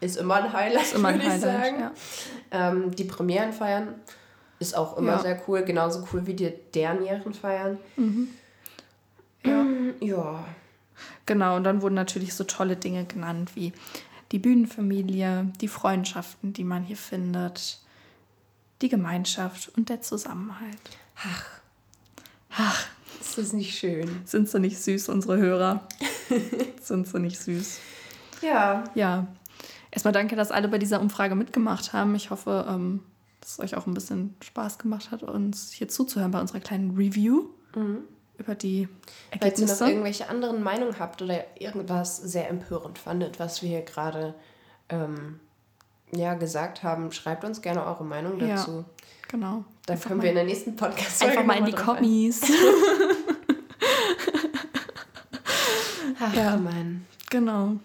Ist 0.00 0.16
immer 0.16 0.36
ein 0.36 0.52
Highlight, 0.52 0.82
Ist 0.84 0.94
immer 0.94 1.08
ein 1.08 1.16
würde 1.16 1.26
ich 1.26 1.32
Highlight. 1.42 1.64
sagen. 1.64 1.80
Ja. 1.80 1.92
Ähm, 2.70 2.94
die 2.94 3.04
Premieren 3.04 3.52
feiern 3.52 3.94
Ist 4.60 4.76
auch 4.76 4.96
immer 4.96 5.14
Ja. 5.14 5.18
sehr 5.18 5.42
cool, 5.48 5.62
genauso 5.64 6.06
cool 6.12 6.24
wie 6.26 6.34
die 6.34 6.52
deren 6.72 7.04
feiern. 7.34 7.78
Ja. 9.44 9.66
Ja. 10.00 10.44
Genau, 11.26 11.56
und 11.56 11.64
dann 11.64 11.82
wurden 11.82 11.94
natürlich 11.94 12.34
so 12.34 12.44
tolle 12.44 12.76
Dinge 12.76 13.04
genannt 13.06 13.50
wie 13.56 13.72
die 14.34 14.40
Bühnenfamilie, 14.40 15.52
die 15.60 15.68
Freundschaften, 15.68 16.52
die 16.52 16.64
man 16.64 16.82
hier 16.82 16.96
findet, 16.96 17.78
die 18.82 18.88
Gemeinschaft 18.88 19.70
und 19.76 19.88
der 19.88 20.02
Zusammenhalt. 20.02 20.76
Ist 23.20 23.38
das 23.38 23.52
nicht 23.52 23.78
schön? 23.78 24.22
Sind 24.24 24.48
sie 24.48 24.58
nicht 24.58 24.82
süß, 24.82 25.08
unsere 25.08 25.36
Hörer? 25.38 25.86
Sind 26.82 27.06
sie 27.06 27.20
nicht 27.20 27.38
süß? 27.38 27.78
Ja. 28.42 28.82
Ja. 28.96 29.28
Erstmal 29.92 30.12
danke, 30.12 30.34
dass 30.34 30.50
alle 30.50 30.66
bei 30.66 30.78
dieser 30.78 31.00
Umfrage 31.00 31.36
mitgemacht 31.36 31.92
haben. 31.92 32.16
Ich 32.16 32.30
hoffe, 32.30 32.66
ähm, 32.68 33.04
dass 33.40 33.52
es 33.52 33.60
euch 33.60 33.76
auch 33.76 33.86
ein 33.86 33.94
bisschen 33.94 34.34
Spaß 34.42 34.78
gemacht 34.78 35.12
hat, 35.12 35.22
uns 35.22 35.70
hier 35.70 35.86
zuzuhören 35.86 36.32
bei 36.32 36.40
unserer 36.40 36.58
kleinen 36.58 36.96
Review 36.96 37.50
über 38.38 38.54
die 38.54 38.88
Falls 39.30 39.42
ihr 39.60 39.66
noch 39.66 39.70
Ergebnisse. 39.70 39.88
irgendwelche 39.88 40.28
anderen 40.28 40.62
Meinungen 40.62 40.98
habt 40.98 41.22
oder 41.22 41.44
irgendwas 41.60 42.16
sehr 42.16 42.48
empörend 42.50 42.98
fandet, 42.98 43.38
was 43.38 43.62
wir 43.62 43.68
hier 43.68 43.82
gerade 43.82 44.34
ähm, 44.88 45.40
ja, 46.12 46.34
gesagt 46.34 46.82
haben, 46.82 47.10
schreibt 47.12 47.44
uns 47.44 47.62
gerne 47.62 47.84
eure 47.84 48.04
Meinung 48.04 48.38
Ja. 48.40 48.56
dazu. 48.56 48.84
Genau. 49.28 49.64
Dann 49.86 49.96
Einfach 49.96 50.10
können 50.10 50.22
wir 50.22 50.28
in 50.30 50.36
der 50.36 50.44
nächsten 50.44 50.76
podcast 50.76 51.22
Einfach 51.22 51.44
mal 51.44 51.58
in 51.58 51.64
die 51.66 51.72
Kommis. 51.72 52.42
Ach, 56.20 56.34
Ja. 56.34 56.56
Mann. 56.56 57.06
genau. 57.30 57.76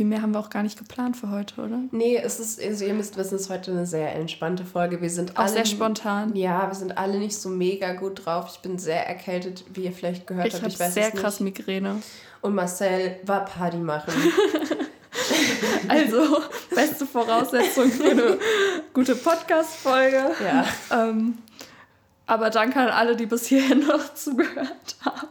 Viel 0.00 0.06
mehr 0.06 0.22
haben 0.22 0.32
wir 0.32 0.38
auch 0.40 0.48
gar 0.48 0.62
nicht 0.62 0.78
geplant 0.78 1.14
für 1.18 1.30
heute, 1.30 1.60
oder? 1.60 1.78
Nee, 1.90 2.16
es 2.16 2.40
ist, 2.40 2.58
also 2.58 2.86
ihr 2.86 2.94
müsst 2.94 3.18
wissen, 3.18 3.34
es 3.34 3.42
ist 3.42 3.50
heute 3.50 3.70
eine 3.72 3.84
sehr 3.84 4.14
entspannte 4.14 4.64
Folge. 4.64 5.02
Wir 5.02 5.10
sind 5.10 5.36
Auch 5.36 5.40
alle 5.42 5.50
sehr 5.52 5.66
spontan. 5.66 6.34
Ja, 6.34 6.68
wir 6.68 6.74
sind 6.74 6.96
alle 6.96 7.18
nicht 7.18 7.36
so 7.36 7.50
mega 7.50 7.92
gut 7.92 8.24
drauf. 8.24 8.48
Ich 8.54 8.60
bin 8.60 8.78
sehr 8.78 9.06
erkältet, 9.06 9.62
wie 9.74 9.82
ihr 9.84 9.92
vielleicht 9.92 10.26
gehört 10.26 10.46
Ich 10.46 10.54
habt. 10.54 10.62
habe 10.62 10.72
Ich 10.72 10.80
weiß 10.80 10.94
sehr 10.94 11.08
es 11.08 11.12
nicht. 11.12 11.22
krass 11.22 11.40
Migräne. 11.40 11.96
Und 12.40 12.54
Marcel 12.54 13.16
war 13.24 13.44
Party 13.44 13.76
machen. 13.76 14.14
Also, 15.88 16.38
beste 16.74 17.04
Voraussetzung 17.04 17.90
für 17.90 18.10
eine 18.10 18.38
gute 18.94 19.14
Podcast-Folge. 19.16 20.30
ja. 20.42 20.64
Ähm, 20.90 21.36
aber 22.26 22.48
danke 22.48 22.78
an 22.80 22.88
alle, 22.88 23.16
die 23.16 23.26
bis 23.26 23.46
hierhin 23.46 23.80
noch 23.86 24.14
zugehört 24.14 24.96
haben. 25.04 25.28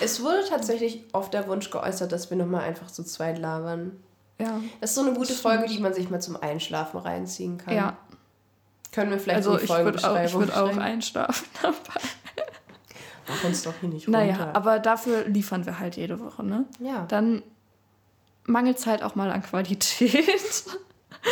Es 0.00 0.22
wurde 0.22 0.44
tatsächlich 0.48 1.04
oft 1.12 1.32
der 1.34 1.46
Wunsch 1.48 1.70
geäußert, 1.70 2.12
dass 2.12 2.30
wir 2.30 2.36
nochmal 2.36 2.62
einfach 2.62 2.90
zu 2.90 3.04
zweit 3.04 3.38
labern. 3.38 3.92
Ja. 4.38 4.60
Das 4.80 4.90
ist 4.90 4.96
so 4.96 5.02
eine 5.02 5.12
gute. 5.12 5.34
Folge, 5.34 5.66
die 5.66 5.78
man 5.78 5.92
sich 5.92 6.08
mal 6.10 6.20
zum 6.20 6.36
Einschlafen 6.36 6.98
reinziehen 6.98 7.58
kann. 7.58 7.74
Ja, 7.74 7.96
Können 8.92 9.10
wir 9.10 9.18
vielleicht 9.18 9.36
also 9.36 9.52
in 9.52 9.58
die 9.58 9.64
ich 9.64 9.70
würde 9.70 9.98
auch, 9.98 10.02
Folgenbeschreibung 10.02 10.40
würd 10.40 10.56
auch 10.56 10.76
einschlafen 10.76 11.46
dabei. 11.62 12.00
Mach 13.28 13.44
uns 13.44 13.62
doch 13.62 13.74
hier 13.80 13.88
nicht 13.90 14.08
runter. 14.08 14.18
Naja, 14.18 14.50
aber 14.54 14.78
dafür 14.78 15.28
liefern 15.28 15.66
wir 15.66 15.78
halt 15.78 15.96
jede 15.96 16.18
Woche, 16.20 16.42
ne? 16.42 16.64
ja. 16.80 17.04
Dann 17.06 17.42
mangelt 18.44 18.78
es 18.78 18.86
halt 18.86 19.02
auch 19.02 19.14
mal 19.14 19.30
an 19.30 19.42
Qualität. 19.42 20.64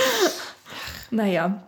naja, 1.11 1.62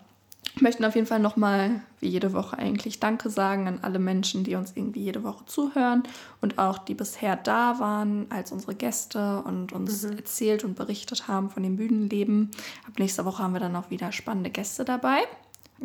möchten 0.58 0.84
auf 0.84 0.94
jeden 0.94 1.06
Fall 1.06 1.20
nochmal, 1.20 1.80
wie 2.00 2.08
jede 2.08 2.32
Woche 2.32 2.58
eigentlich, 2.58 3.00
Danke 3.00 3.30
sagen 3.30 3.68
an 3.68 3.80
alle 3.82 3.98
Menschen, 3.98 4.44
die 4.44 4.54
uns 4.54 4.72
irgendwie 4.74 5.02
jede 5.02 5.22
Woche 5.22 5.44
zuhören 5.46 6.02
und 6.40 6.58
auch 6.58 6.78
die 6.78 6.94
bisher 6.94 7.36
da 7.36 7.78
waren 7.78 8.26
als 8.30 8.52
unsere 8.52 8.74
Gäste 8.74 9.42
und 9.42 9.72
uns 9.72 10.04
erzählt 10.04 10.64
und 10.64 10.74
berichtet 10.74 11.28
haben 11.28 11.50
von 11.50 11.62
dem 11.62 11.76
Bühnenleben. 11.76 12.50
Ab 12.86 12.98
nächster 12.98 13.24
Woche 13.24 13.42
haben 13.42 13.52
wir 13.52 13.60
dann 13.60 13.76
auch 13.76 13.90
wieder 13.90 14.12
spannende 14.12 14.50
Gäste 14.50 14.84
dabei. 14.84 15.20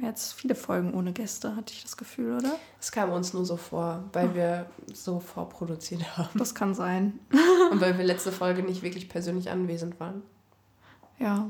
Jetzt 0.02 0.34
viele 0.34 0.56
Folgen 0.56 0.94
ohne 0.94 1.14
Gäste, 1.14 1.56
hatte 1.56 1.74
ich 1.74 1.84
das 1.84 1.96
Gefühl, 1.96 2.36
oder? 2.38 2.58
Es 2.82 2.92
kam 2.92 3.12
uns 3.12 3.34
nur 3.34 3.46
so 3.46 3.56
vor, 3.56 4.04
weil 4.12 4.36
wir 4.36 4.66
so 4.94 5.20
vorproduziert 5.22 6.04
haben. 6.18 6.38
Das 6.38 6.54
kann 6.54 6.76
sein. 6.76 7.20
Und 7.72 7.80
weil 7.80 7.98
wir 7.98 8.04
letzte 8.04 8.32
Folge 8.32 8.62
nicht 8.62 8.82
wirklich 8.82 9.08
persönlich 9.08 9.50
anwesend 9.50 10.00
waren. 10.00 10.22
Ja. 11.18 11.50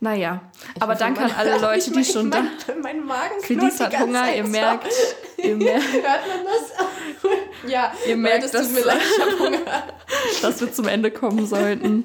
Naja, 0.00 0.42
Ich 0.76 0.82
aber 0.82 0.94
danke 0.94 1.22
an 1.22 1.32
alle 1.32 1.58
Leute, 1.60 1.90
die 1.90 2.04
schon 2.04 2.30
da. 2.30 2.44
Mein, 2.82 3.04
Magen 3.04 3.40
Felice 3.40 3.80
hat 3.80 3.98
Hunger, 3.98 4.32
ihr 4.34 4.44
merkt, 4.46 4.86
ihr 5.38 5.56
merkt, 5.56 5.92
Hört 5.92 6.04
man 6.28 6.44
das? 6.44 7.30
ja, 7.70 7.92
Ihr 8.06 8.16
merkt, 8.16 8.44
das 8.44 8.52
dass- 8.52 8.70
mir 8.70 8.84
leid, 8.84 8.98
ich 9.02 9.20
hab 9.20 9.38
Hunger. 9.40 9.82
dass 10.42 10.60
wir 10.60 10.72
zum 10.72 10.86
Ende 10.86 11.10
kommen 11.10 11.46
sollten. 11.46 12.04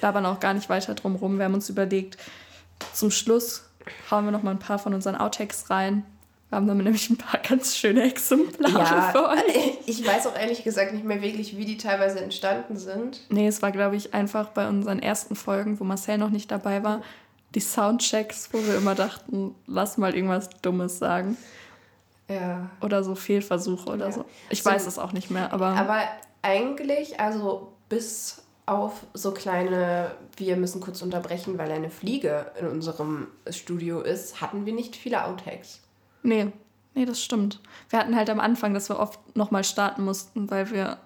Labern 0.00 0.24
auch 0.24 0.40
gar 0.40 0.54
nicht 0.54 0.70
weiter 0.70 0.94
drum 0.94 1.16
rum. 1.16 1.36
Wir 1.36 1.44
haben 1.44 1.54
uns 1.54 1.68
überlegt, 1.68 2.16
zum 2.94 3.10
Schluss 3.10 3.64
hauen 4.10 4.24
wir 4.24 4.30
noch 4.32 4.42
mal 4.42 4.52
ein 4.52 4.58
paar 4.58 4.78
von 4.78 4.94
unseren 4.94 5.16
Outtakes 5.16 5.68
rein. 5.68 6.04
Wir 6.50 6.56
haben 6.56 6.66
damit 6.66 6.84
nämlich 6.84 7.08
ein 7.08 7.16
paar 7.16 7.40
ganz 7.40 7.76
schöne 7.76 8.02
Exemplare 8.02 9.12
für 9.12 9.28
euch. 9.28 9.78
ich 9.86 10.04
weiß 10.06 10.26
auch 10.26 10.34
ehrlich 10.36 10.64
gesagt 10.64 10.92
nicht 10.92 11.04
mehr 11.04 11.22
wirklich, 11.22 11.56
wie 11.56 11.64
die 11.64 11.76
teilweise 11.78 12.20
entstanden 12.20 12.76
sind. 12.76 13.20
Nee, 13.30 13.46
es 13.46 13.62
war, 13.62 13.70
glaube 13.70 13.94
ich, 13.96 14.14
einfach 14.14 14.48
bei 14.48 14.68
unseren 14.68 14.98
ersten 14.98 15.36
Folgen, 15.36 15.78
wo 15.78 15.84
Marcel 15.84 16.18
noch 16.18 16.30
nicht 16.30 16.50
dabei 16.50 16.82
war, 16.82 17.02
die 17.54 17.60
Soundchecks, 17.60 18.48
wo 18.52 18.58
wir 18.66 18.76
immer 18.76 18.94
dachten, 18.96 19.54
lass 19.66 19.96
mal 19.96 20.14
irgendwas 20.14 20.50
Dummes 20.60 20.98
sagen. 20.98 21.36
Ja. 22.28 22.68
Oder 22.80 23.02
so 23.04 23.14
Fehlversuche 23.14 23.88
oder 23.90 24.06
Ja. 24.06 24.12
so. 24.12 24.24
Ich 24.50 24.62
So- 24.64 24.70
weiß 24.70 24.86
es 24.86 24.98
auch 24.98 25.12
nicht 25.12 25.30
mehr, 25.30 25.52
aber, 25.52 25.68
Aber 25.68 26.02
eigentlich, 26.42 27.18
also 27.20 27.72
bis 27.88 28.42
auf 28.66 29.04
so 29.14 29.32
kleine, 29.32 30.12
wir 30.36 30.56
müssen 30.56 30.80
kurz 30.80 31.02
unterbrechen, 31.02 31.58
weil 31.58 31.70
eine 31.72 31.90
Fliege 31.90 32.52
in 32.60 32.66
unserem 32.68 33.28
Studio 33.50 34.00
ist, 34.00 34.40
hatten 34.40 34.64
wir 34.66 34.72
nicht 34.72 34.94
viele 34.96 35.24
Outtakes. 35.24 35.80
Nee, 36.22 36.52
nee, 36.94 37.04
das 37.04 37.22
stimmt. 37.22 37.60
Wir 37.88 37.98
hatten 37.98 38.14
halt 38.16 38.30
am 38.30 38.40
Anfang, 38.40 38.74
dass 38.74 38.88
wir 38.88 38.98
oft 38.98 39.18
nochmal 39.36 39.64
starten 39.64 40.04
mussten, 40.04 40.50
weil 40.50 40.70
wir 40.70 40.98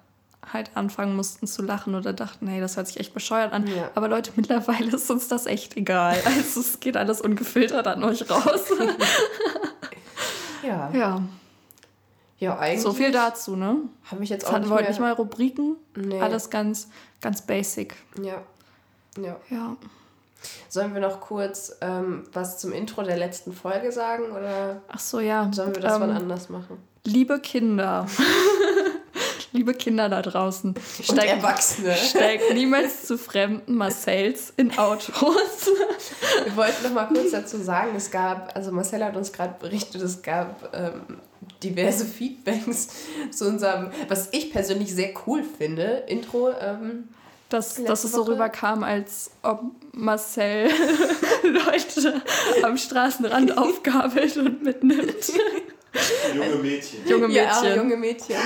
halt 0.53 0.70
anfangen 0.74 1.16
mussten 1.16 1.46
zu 1.46 1.62
lachen 1.62 1.94
oder 1.94 2.12
dachten, 2.12 2.46
hey, 2.48 2.61
das 2.61 2.77
hört 2.77 2.87
sich 2.87 3.00
echt 3.00 3.14
bescheuert 3.14 3.53
an. 3.53 3.66
Ja. 3.66 3.90
Aber 3.94 4.09
Leute, 4.09 4.31
mittlerweile 4.37 4.94
ist 4.94 5.11
uns 5.11 5.27
das 5.29 5.46
echt 5.46 5.77
egal. 5.77 6.18
Also 6.27 6.61
es 6.61 6.81
geht 6.81 6.96
alles 6.98 7.20
ungefiltert 7.22 7.87
an 7.87 8.05
euch 8.05 8.29
raus. 8.31 8.64
Ja. 10.62 10.90
ja, 10.94 11.22
Ja, 12.38 12.59
eigentlich. 12.59 12.83
so 12.83 12.92
viel 12.92 13.12
dazu, 13.12 13.55
ne? 13.57 13.77
Habe 14.11 14.24
ich 14.24 14.31
jetzt 14.31 14.46
auch 14.46 14.53
hatten 14.53 14.62
nicht 14.62 14.70
wir 14.70 14.74
heute 14.74 14.83
mehr. 14.85 14.90
nicht 14.92 15.00
mal 15.00 15.12
Rubriken. 15.12 15.77
Nee. 15.94 16.20
Alles 16.20 16.48
ganz, 16.50 16.88
ganz 17.20 17.42
basic. 17.42 17.94
Ja. 18.22 18.42
Ja. 19.18 19.37
Ja. 19.50 19.77
Sollen 20.68 20.94
wir 20.94 21.00
noch 21.00 21.20
kurz 21.20 21.76
ähm, 21.80 22.24
was 22.33 22.59
zum 22.59 22.72
Intro 22.72 23.02
der 23.02 23.16
letzten 23.16 23.52
Folge 23.52 23.92
sagen 23.92 24.30
oder 24.33 24.83
Ach 24.88 24.98
so, 24.98 25.20
ja. 25.20 25.50
sollen 25.52 25.74
wir 25.74 25.83
das 25.83 25.94
Ähm, 25.94 26.00
wann 26.02 26.11
anders 26.11 26.48
machen? 26.48 26.78
Liebe 27.04 27.38
Kinder. 27.40 28.07
Liebe 29.52 29.72
Kinder 29.72 30.09
da 30.09 30.20
draußen. 30.20 30.74
Steigt, 31.00 31.28
Erwachsene. 31.28 31.94
steigt 31.94 32.54
niemals 32.54 33.04
zu 33.07 33.16
fremden 33.16 33.76
Marcells 33.76 34.52
in 34.57 34.76
Autos. 34.76 35.14
Wir 36.44 36.57
wollten 36.57 36.83
noch 36.83 36.92
mal 36.92 37.07
kurz 37.07 37.30
dazu 37.30 37.59
sagen, 37.59 37.90
es 37.96 38.11
gab, 38.11 38.57
also 38.57 38.72
Marcella 38.72 39.07
hat 39.07 39.16
uns 39.16 39.33
gerade 39.33 39.54
berichtet, 39.61 40.02
es 40.02 40.22
gab 40.22 40.74
ähm, 40.74 41.20
diverse 41.62 42.04
Feedbacks 42.04 42.88
zu 43.30 43.46
unserem, 43.46 43.90
was 44.09 44.30
ich 44.33 44.50
persönlich 44.52 44.92
sehr 44.92 45.11
cool 45.26 45.44
finde, 45.44 46.02
Intro. 46.09 46.50
Ähm, 46.61 47.09
Dass, 47.55 47.79
Letzte 47.79 47.85
dass 47.85 48.05
es 48.05 48.12
so 48.12 48.23
Woche. 48.23 48.33
rüberkam, 48.33 48.83
als 48.83 49.31
ob 49.43 49.62
Marcel 49.93 50.69
Leute 51.45 52.21
am 52.64 52.77
Straßenrand 52.77 53.57
aufgabelt 53.59 54.37
und 54.37 54.62
mitnimmt. 54.64 55.14
Junge 56.35 56.57
Mädchen. 56.57 57.07
Junge 57.07 57.29
Mädchen. 57.29 57.64
Ja, 57.64 57.75
junge 57.77 57.97
Mädchen. 57.97 58.37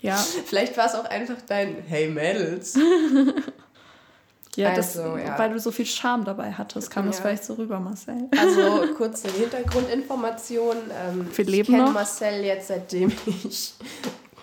Ja, 0.00 0.16
Vielleicht 0.46 0.76
war 0.78 0.86
es 0.86 0.94
auch 0.94 1.04
einfach 1.04 1.36
dein 1.46 1.76
Hey 1.86 2.08
Mädels. 2.08 2.74
ja, 4.56 4.74
das, 4.74 4.96
Also, 4.96 5.16
ja. 5.18 5.38
weil 5.38 5.50
du 5.52 5.58
so 5.58 5.70
viel 5.70 5.86
Charme 5.86 6.24
dabei 6.24 6.52
hattest, 6.52 6.90
kam 6.90 7.06
das 7.06 7.16
Ja. 7.18 7.22
vielleicht 7.24 7.44
so 7.44 7.54
rüber, 7.54 7.80
Marcel. 7.80 8.28
Also 8.38 8.94
kurze 8.96 9.28
Hintergrundinformation. 9.28 10.76
Ähm, 11.06 11.28
Wir 11.34 11.44
leben 11.44 11.72
ich 11.74 11.78
kenne. 11.78 11.90
Marcel 11.90 12.44
jetzt, 12.44 12.68
seitdem 12.68 13.12
ich 13.44 13.74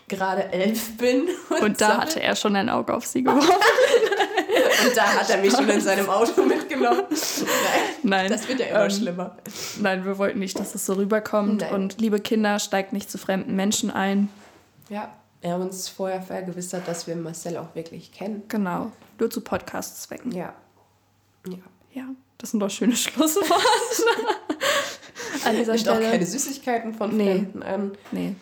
gerade 0.08 0.52
elf 0.52 0.98
bin. 0.98 1.30
Und 1.62 1.80
da 1.80 1.88
so- 1.96 1.98
hatte 2.02 2.22
er 2.22 2.36
schon 2.36 2.56
ein 2.58 2.70
Auge 2.70 2.94
auf 2.94 3.06
sie 3.06 3.24
geworfen. 3.24 3.50
Und 4.88 4.96
da 4.98 5.04
hat 5.14 5.30
er 5.30 5.38
mich 5.38 5.52
schon 5.54 5.70
in 5.70 5.82
seinem 5.82 6.10
Auto 6.10 6.42
mitgenommen. 6.44 7.04
Nein, 7.10 7.48
Nein, 8.04 8.32
das 8.32 8.48
wird 8.48 8.60
ja 8.60 8.68
immer 8.68 8.84
ähm, 8.86 8.90
schlimmer. 8.92 9.38
Nein, 9.80 10.06
wir 10.06 10.18
wollten 10.18 10.40
nicht, 10.40 10.60
dass 10.60 10.74
es 10.76 10.86
so 10.86 10.94
rüberkommt. 10.94 11.62
Nein. 11.62 11.74
Und 11.74 12.02
liebe 12.02 12.20
Kinder, 12.20 12.60
steigt 12.60 12.94
nicht 12.94 13.10
zu 13.12 13.18
fremden 13.18 13.56
Menschen 13.56 13.92
ein. 13.92 14.30
Ja, 14.90 15.14
wir 15.42 15.52
haben 15.52 15.62
uns 15.64 15.90
vorher 15.90 16.22
vergewissert, 16.22 16.88
dass 16.88 17.08
wir 17.08 17.16
Marcel 17.16 17.58
auch 17.58 17.74
wirklich 17.76 18.12
kennen. 18.12 18.44
Genau, 18.48 18.92
nur 19.20 19.30
zu 19.30 19.42
Podcast-Zwecken. 19.42 20.32
Ja. 20.32 20.54
Ja. 21.48 21.58
Ja, 21.94 22.04
das 22.38 22.52
sind 22.52 22.60
doch 22.60 22.70
schöne 22.70 22.96
Schlussworte. 22.96 23.54
An 25.46 25.56
dieser 25.58 25.74
Nimmt 25.74 25.88
auch 25.90 25.96
Stelle. 25.96 26.12
keine 26.12 26.26
Süßigkeiten 26.26 26.94
von 26.94 27.16
Nee. 27.18 27.32
Fremden 27.34 27.64
an. 27.64 27.92
Nee. 28.12 28.36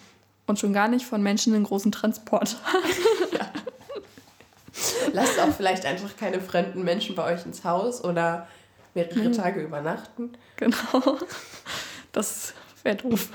Und 0.48 0.60
schon 0.60 0.74
gar 0.74 0.88
nicht 0.88 1.06
von 1.06 1.22
Menschen 1.24 1.54
in 1.54 1.64
großen 1.64 1.92
Transport. 1.92 2.58
Lasst 5.14 5.40
auch 5.40 5.54
vielleicht 5.56 5.86
einfach 5.86 6.16
keine 6.18 6.40
fremden 6.42 6.84
Menschen 6.84 7.16
bei 7.16 7.34
euch 7.34 7.46
ins 7.46 7.64
Haus 7.64 8.04
oder 8.04 8.48
mehrere 8.94 9.20
Mhm. 9.20 9.34
Tage 9.34 9.62
übernachten. 9.62 10.34
genau. 10.58 11.18
Das 12.12 12.54
wäre 12.84 12.96
doof. 12.96 13.28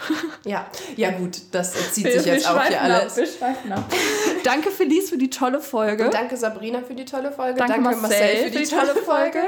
Ja, 0.45 0.67
ja 0.97 1.11
gut, 1.13 1.39
das 1.53 1.73
zieht 1.93 2.05
sich 2.13 2.25
wir 2.25 2.35
jetzt 2.35 2.49
auch 2.49 2.61
hier 2.65 2.81
ab, 2.81 2.91
alles. 3.03 3.17
wir 3.17 3.27
schweifen 3.27 3.73
ab. 3.73 3.85
Danke 4.45 4.71
Felice 4.71 5.11
für 5.11 5.19
die 5.19 5.31
tolle 5.31 5.61
Folge. 5.61 6.07
Und 6.07 6.15
danke 6.15 6.37
Sabrina 6.37 6.81
für 6.83 6.95
die 6.95 7.05
tolle 7.05 7.31
Folge. 7.31 7.59
Danke, 7.59 7.81
Marcel, 7.81 8.51
für 8.51 8.59
die 8.59 8.65
tolle 8.67 8.95
Folge. 8.97 9.43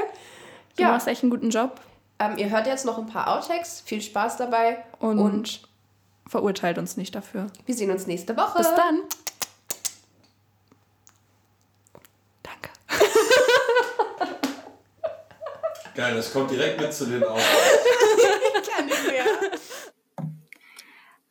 Du 0.75 0.83
Ja, 0.83 0.89
machst 0.91 1.07
echt 1.07 1.23
einen 1.23 1.29
guten 1.31 1.49
Job 1.49 1.79
ähm, 2.19 2.35
ihr 2.37 2.49
hört 2.49 2.65
jetzt 2.65 2.83
noch 2.83 2.97
ein 2.97 3.05
paar 3.05 3.27
Outtakes. 3.37 3.83
Viel 3.85 4.01
Spaß 4.01 4.37
dabei. 4.37 4.83
und, 4.99 5.19
Und 5.19 5.61
verurteilt 6.27 6.79
uns 6.79 6.97
nicht 6.97 7.13
dafür. 7.13 7.45
wir 7.67 7.75
sehen 7.75 7.91
uns 7.91 8.07
nächste 8.07 8.35
Woche. 8.35 8.57
Bis 8.57 8.73
dann. 8.73 9.01
Geil, 15.97 16.13
das 16.13 16.31
kommt 16.31 16.51
direkt 16.51 16.79
mit 16.79 16.93
zu 16.93 17.07
den 17.07 17.23
Augen. 17.23 17.41
Kann 18.69 18.85
nicht 18.85 19.07
mehr. 19.07 19.25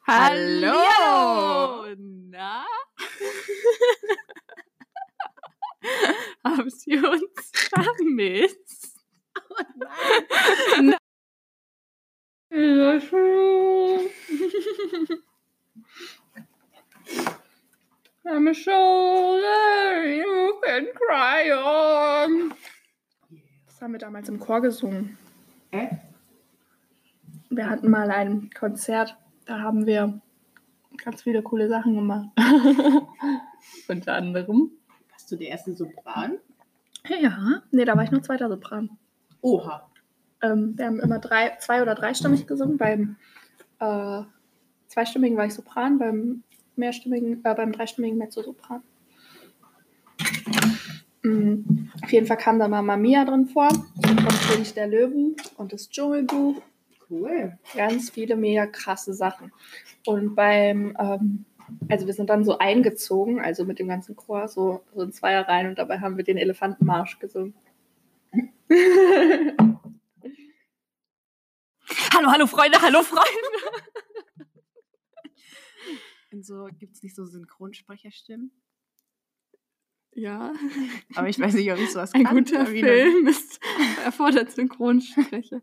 Hallo! 0.08 1.86
Na? 2.30 2.66
Habt 6.44 6.86
ihr 6.86 7.08
uns 7.08 7.52
vermisst? 7.52 8.96
Oh 9.38 9.62
nein! 10.82 10.96
I'm 18.28 18.48
a 18.48 18.54
shoulder 18.54 20.12
you 20.12 20.60
can 20.64 20.88
cry 20.92 21.52
on. 21.52 22.52
Das 23.76 23.82
haben 23.82 23.92
wir 23.92 23.98
damals 23.98 24.30
im 24.30 24.40
Chor 24.40 24.62
gesungen. 24.62 25.18
Hä? 25.70 25.98
Wir 27.50 27.68
hatten 27.68 27.90
mal 27.90 28.10
ein 28.10 28.48
Konzert, 28.58 29.18
da 29.44 29.60
haben 29.60 29.84
wir 29.84 30.18
ganz 31.04 31.24
viele 31.24 31.42
coole 31.42 31.68
Sachen 31.68 31.94
gemacht. 31.94 32.30
Unter 33.88 34.14
anderem. 34.14 34.70
Warst 35.10 35.30
du 35.30 35.36
der 35.36 35.48
erste 35.48 35.74
Sopran? 35.74 36.38
Ja, 37.20 37.60
nee, 37.70 37.84
da 37.84 37.94
war 37.94 38.02
ich 38.02 38.10
nur 38.10 38.22
zweiter 38.22 38.48
Sopran. 38.48 38.88
Oha. 39.42 39.90
Ähm, 40.40 40.72
wir 40.78 40.86
haben 40.86 41.00
immer 41.00 41.18
drei, 41.18 41.54
zwei- 41.58 41.82
oder 41.82 41.94
dreistimmig 41.94 42.46
gesungen. 42.46 42.78
Beim 42.78 43.16
äh, 43.78 44.22
zweistimmigen 44.86 45.36
war 45.36 45.44
ich 45.44 45.52
Sopran, 45.52 45.98
beim 45.98 46.44
mehrstimmigen, 46.76 47.44
äh, 47.44 47.54
beim 47.54 47.72
dreistimmigen 47.72 48.16
Mezzosopran. 48.16 48.82
Mm, 51.26 51.90
auf 52.02 52.12
jeden 52.12 52.26
Fall 52.26 52.36
kam 52.36 52.58
da 52.58 52.68
Mama 52.68 52.96
Mia 52.96 53.24
drin 53.24 53.46
vor 53.46 53.68
und 53.68 54.48
König 54.48 54.74
der 54.74 54.86
Löwen 54.86 55.34
und 55.56 55.72
das 55.72 55.88
Dschungelbuch. 55.90 56.62
Cool. 57.10 57.58
Ganz 57.74 58.10
viele 58.10 58.36
mega 58.36 58.66
krasse 58.66 59.12
Sachen. 59.12 59.52
Und 60.06 60.36
beim, 60.36 60.96
ähm, 60.98 61.44
also 61.88 62.06
wir 62.06 62.14
sind 62.14 62.30
dann 62.30 62.44
so 62.44 62.58
eingezogen, 62.58 63.40
also 63.40 63.64
mit 63.64 63.80
dem 63.80 63.88
ganzen 63.88 64.14
Chor, 64.14 64.46
so, 64.46 64.82
so 64.94 65.02
in 65.02 65.12
Zweierreihen 65.12 65.68
und 65.68 65.78
dabei 65.78 65.98
haben 65.98 66.16
wir 66.16 66.24
den 66.24 66.36
Elefantenmarsch 66.38 67.18
gesungen. 67.18 67.54
Hallo, 72.12 72.30
hallo 72.32 72.46
Freunde, 72.46 72.80
hallo 72.80 73.02
Freunde! 73.02 73.28
Und 76.32 76.46
so 76.46 76.66
gibt 76.78 76.94
es 76.94 77.02
nicht 77.02 77.14
so 77.14 77.26
Synchronsprecherstimmen. 77.26 78.50
Ja, 80.18 80.54
Aber 81.14 81.28
ich 81.28 81.38
weiß 81.38 81.52
nicht, 81.54 81.70
ob 81.70 81.78
ich 81.78 81.92
sowas 81.92 82.14
ein 82.14 82.24
kann. 82.24 82.38
guter 82.38 82.72
Wie 82.72 82.80
Film 82.80 83.26
ist, 83.26 83.60
erfordert 84.04 84.50
Synchronsprecher. 84.50 85.60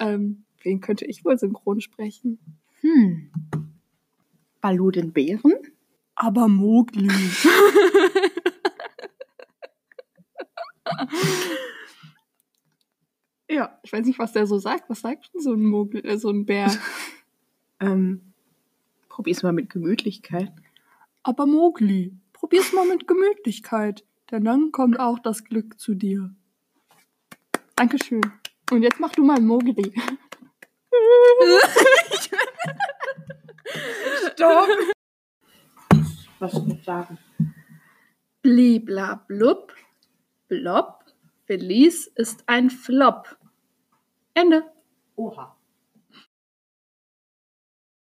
ähm, 0.00 0.44
wen 0.62 0.82
könnte 0.82 1.06
ich 1.06 1.24
wohl 1.24 1.38
synchron 1.38 1.80
sprechen? 1.80 2.38
Hm. 2.82 3.32
Balu 4.60 4.90
den 4.90 5.14
Bären? 5.14 5.54
Aber 6.14 6.46
Mowgli. 6.46 7.08
ja, 13.48 13.78
ich 13.82 13.92
weiß 13.92 14.06
nicht, 14.06 14.18
was 14.18 14.32
der 14.32 14.46
so 14.46 14.58
sagt. 14.58 14.88
Was 14.90 15.00
sagt 15.00 15.32
denn 15.34 15.40
so 15.40 15.52
ein 15.54 15.64
Mowgli, 15.64 16.00
äh, 16.00 16.18
so 16.18 16.30
ein 16.30 16.46
Bär? 16.46 16.70
Ähm, 17.80 18.32
probier's 19.08 19.42
mal 19.42 19.52
mit 19.52 19.68
Gemütlichkeit. 19.68 20.52
Aber 21.24 21.44
Mowgli, 21.44 22.14
probier's 22.44 22.74
mal 22.74 22.86
mit 22.86 23.08
Gemütlichkeit, 23.08 24.04
denn 24.30 24.44
dann 24.44 24.70
kommt 24.70 25.00
auch 25.00 25.18
das 25.18 25.44
Glück 25.44 25.80
zu 25.80 25.94
dir. 25.94 26.28
Dankeschön. 27.74 28.20
Und 28.70 28.82
jetzt 28.82 29.00
mach 29.00 29.12
du 29.12 29.24
mal 29.24 29.40
Mowgli. 29.40 29.94
Stopp! 34.34 34.68
Was 36.38 36.52
soll 36.52 36.72
ich 36.72 36.84
sagen? 36.84 37.16
Bliblablub, 38.42 39.72
blob, 40.48 41.02
Felice 41.46 42.08
ist 42.14 42.44
ein 42.46 42.68
Flop. 42.68 43.38
Ende. 44.34 44.70
Oha. 45.16 45.56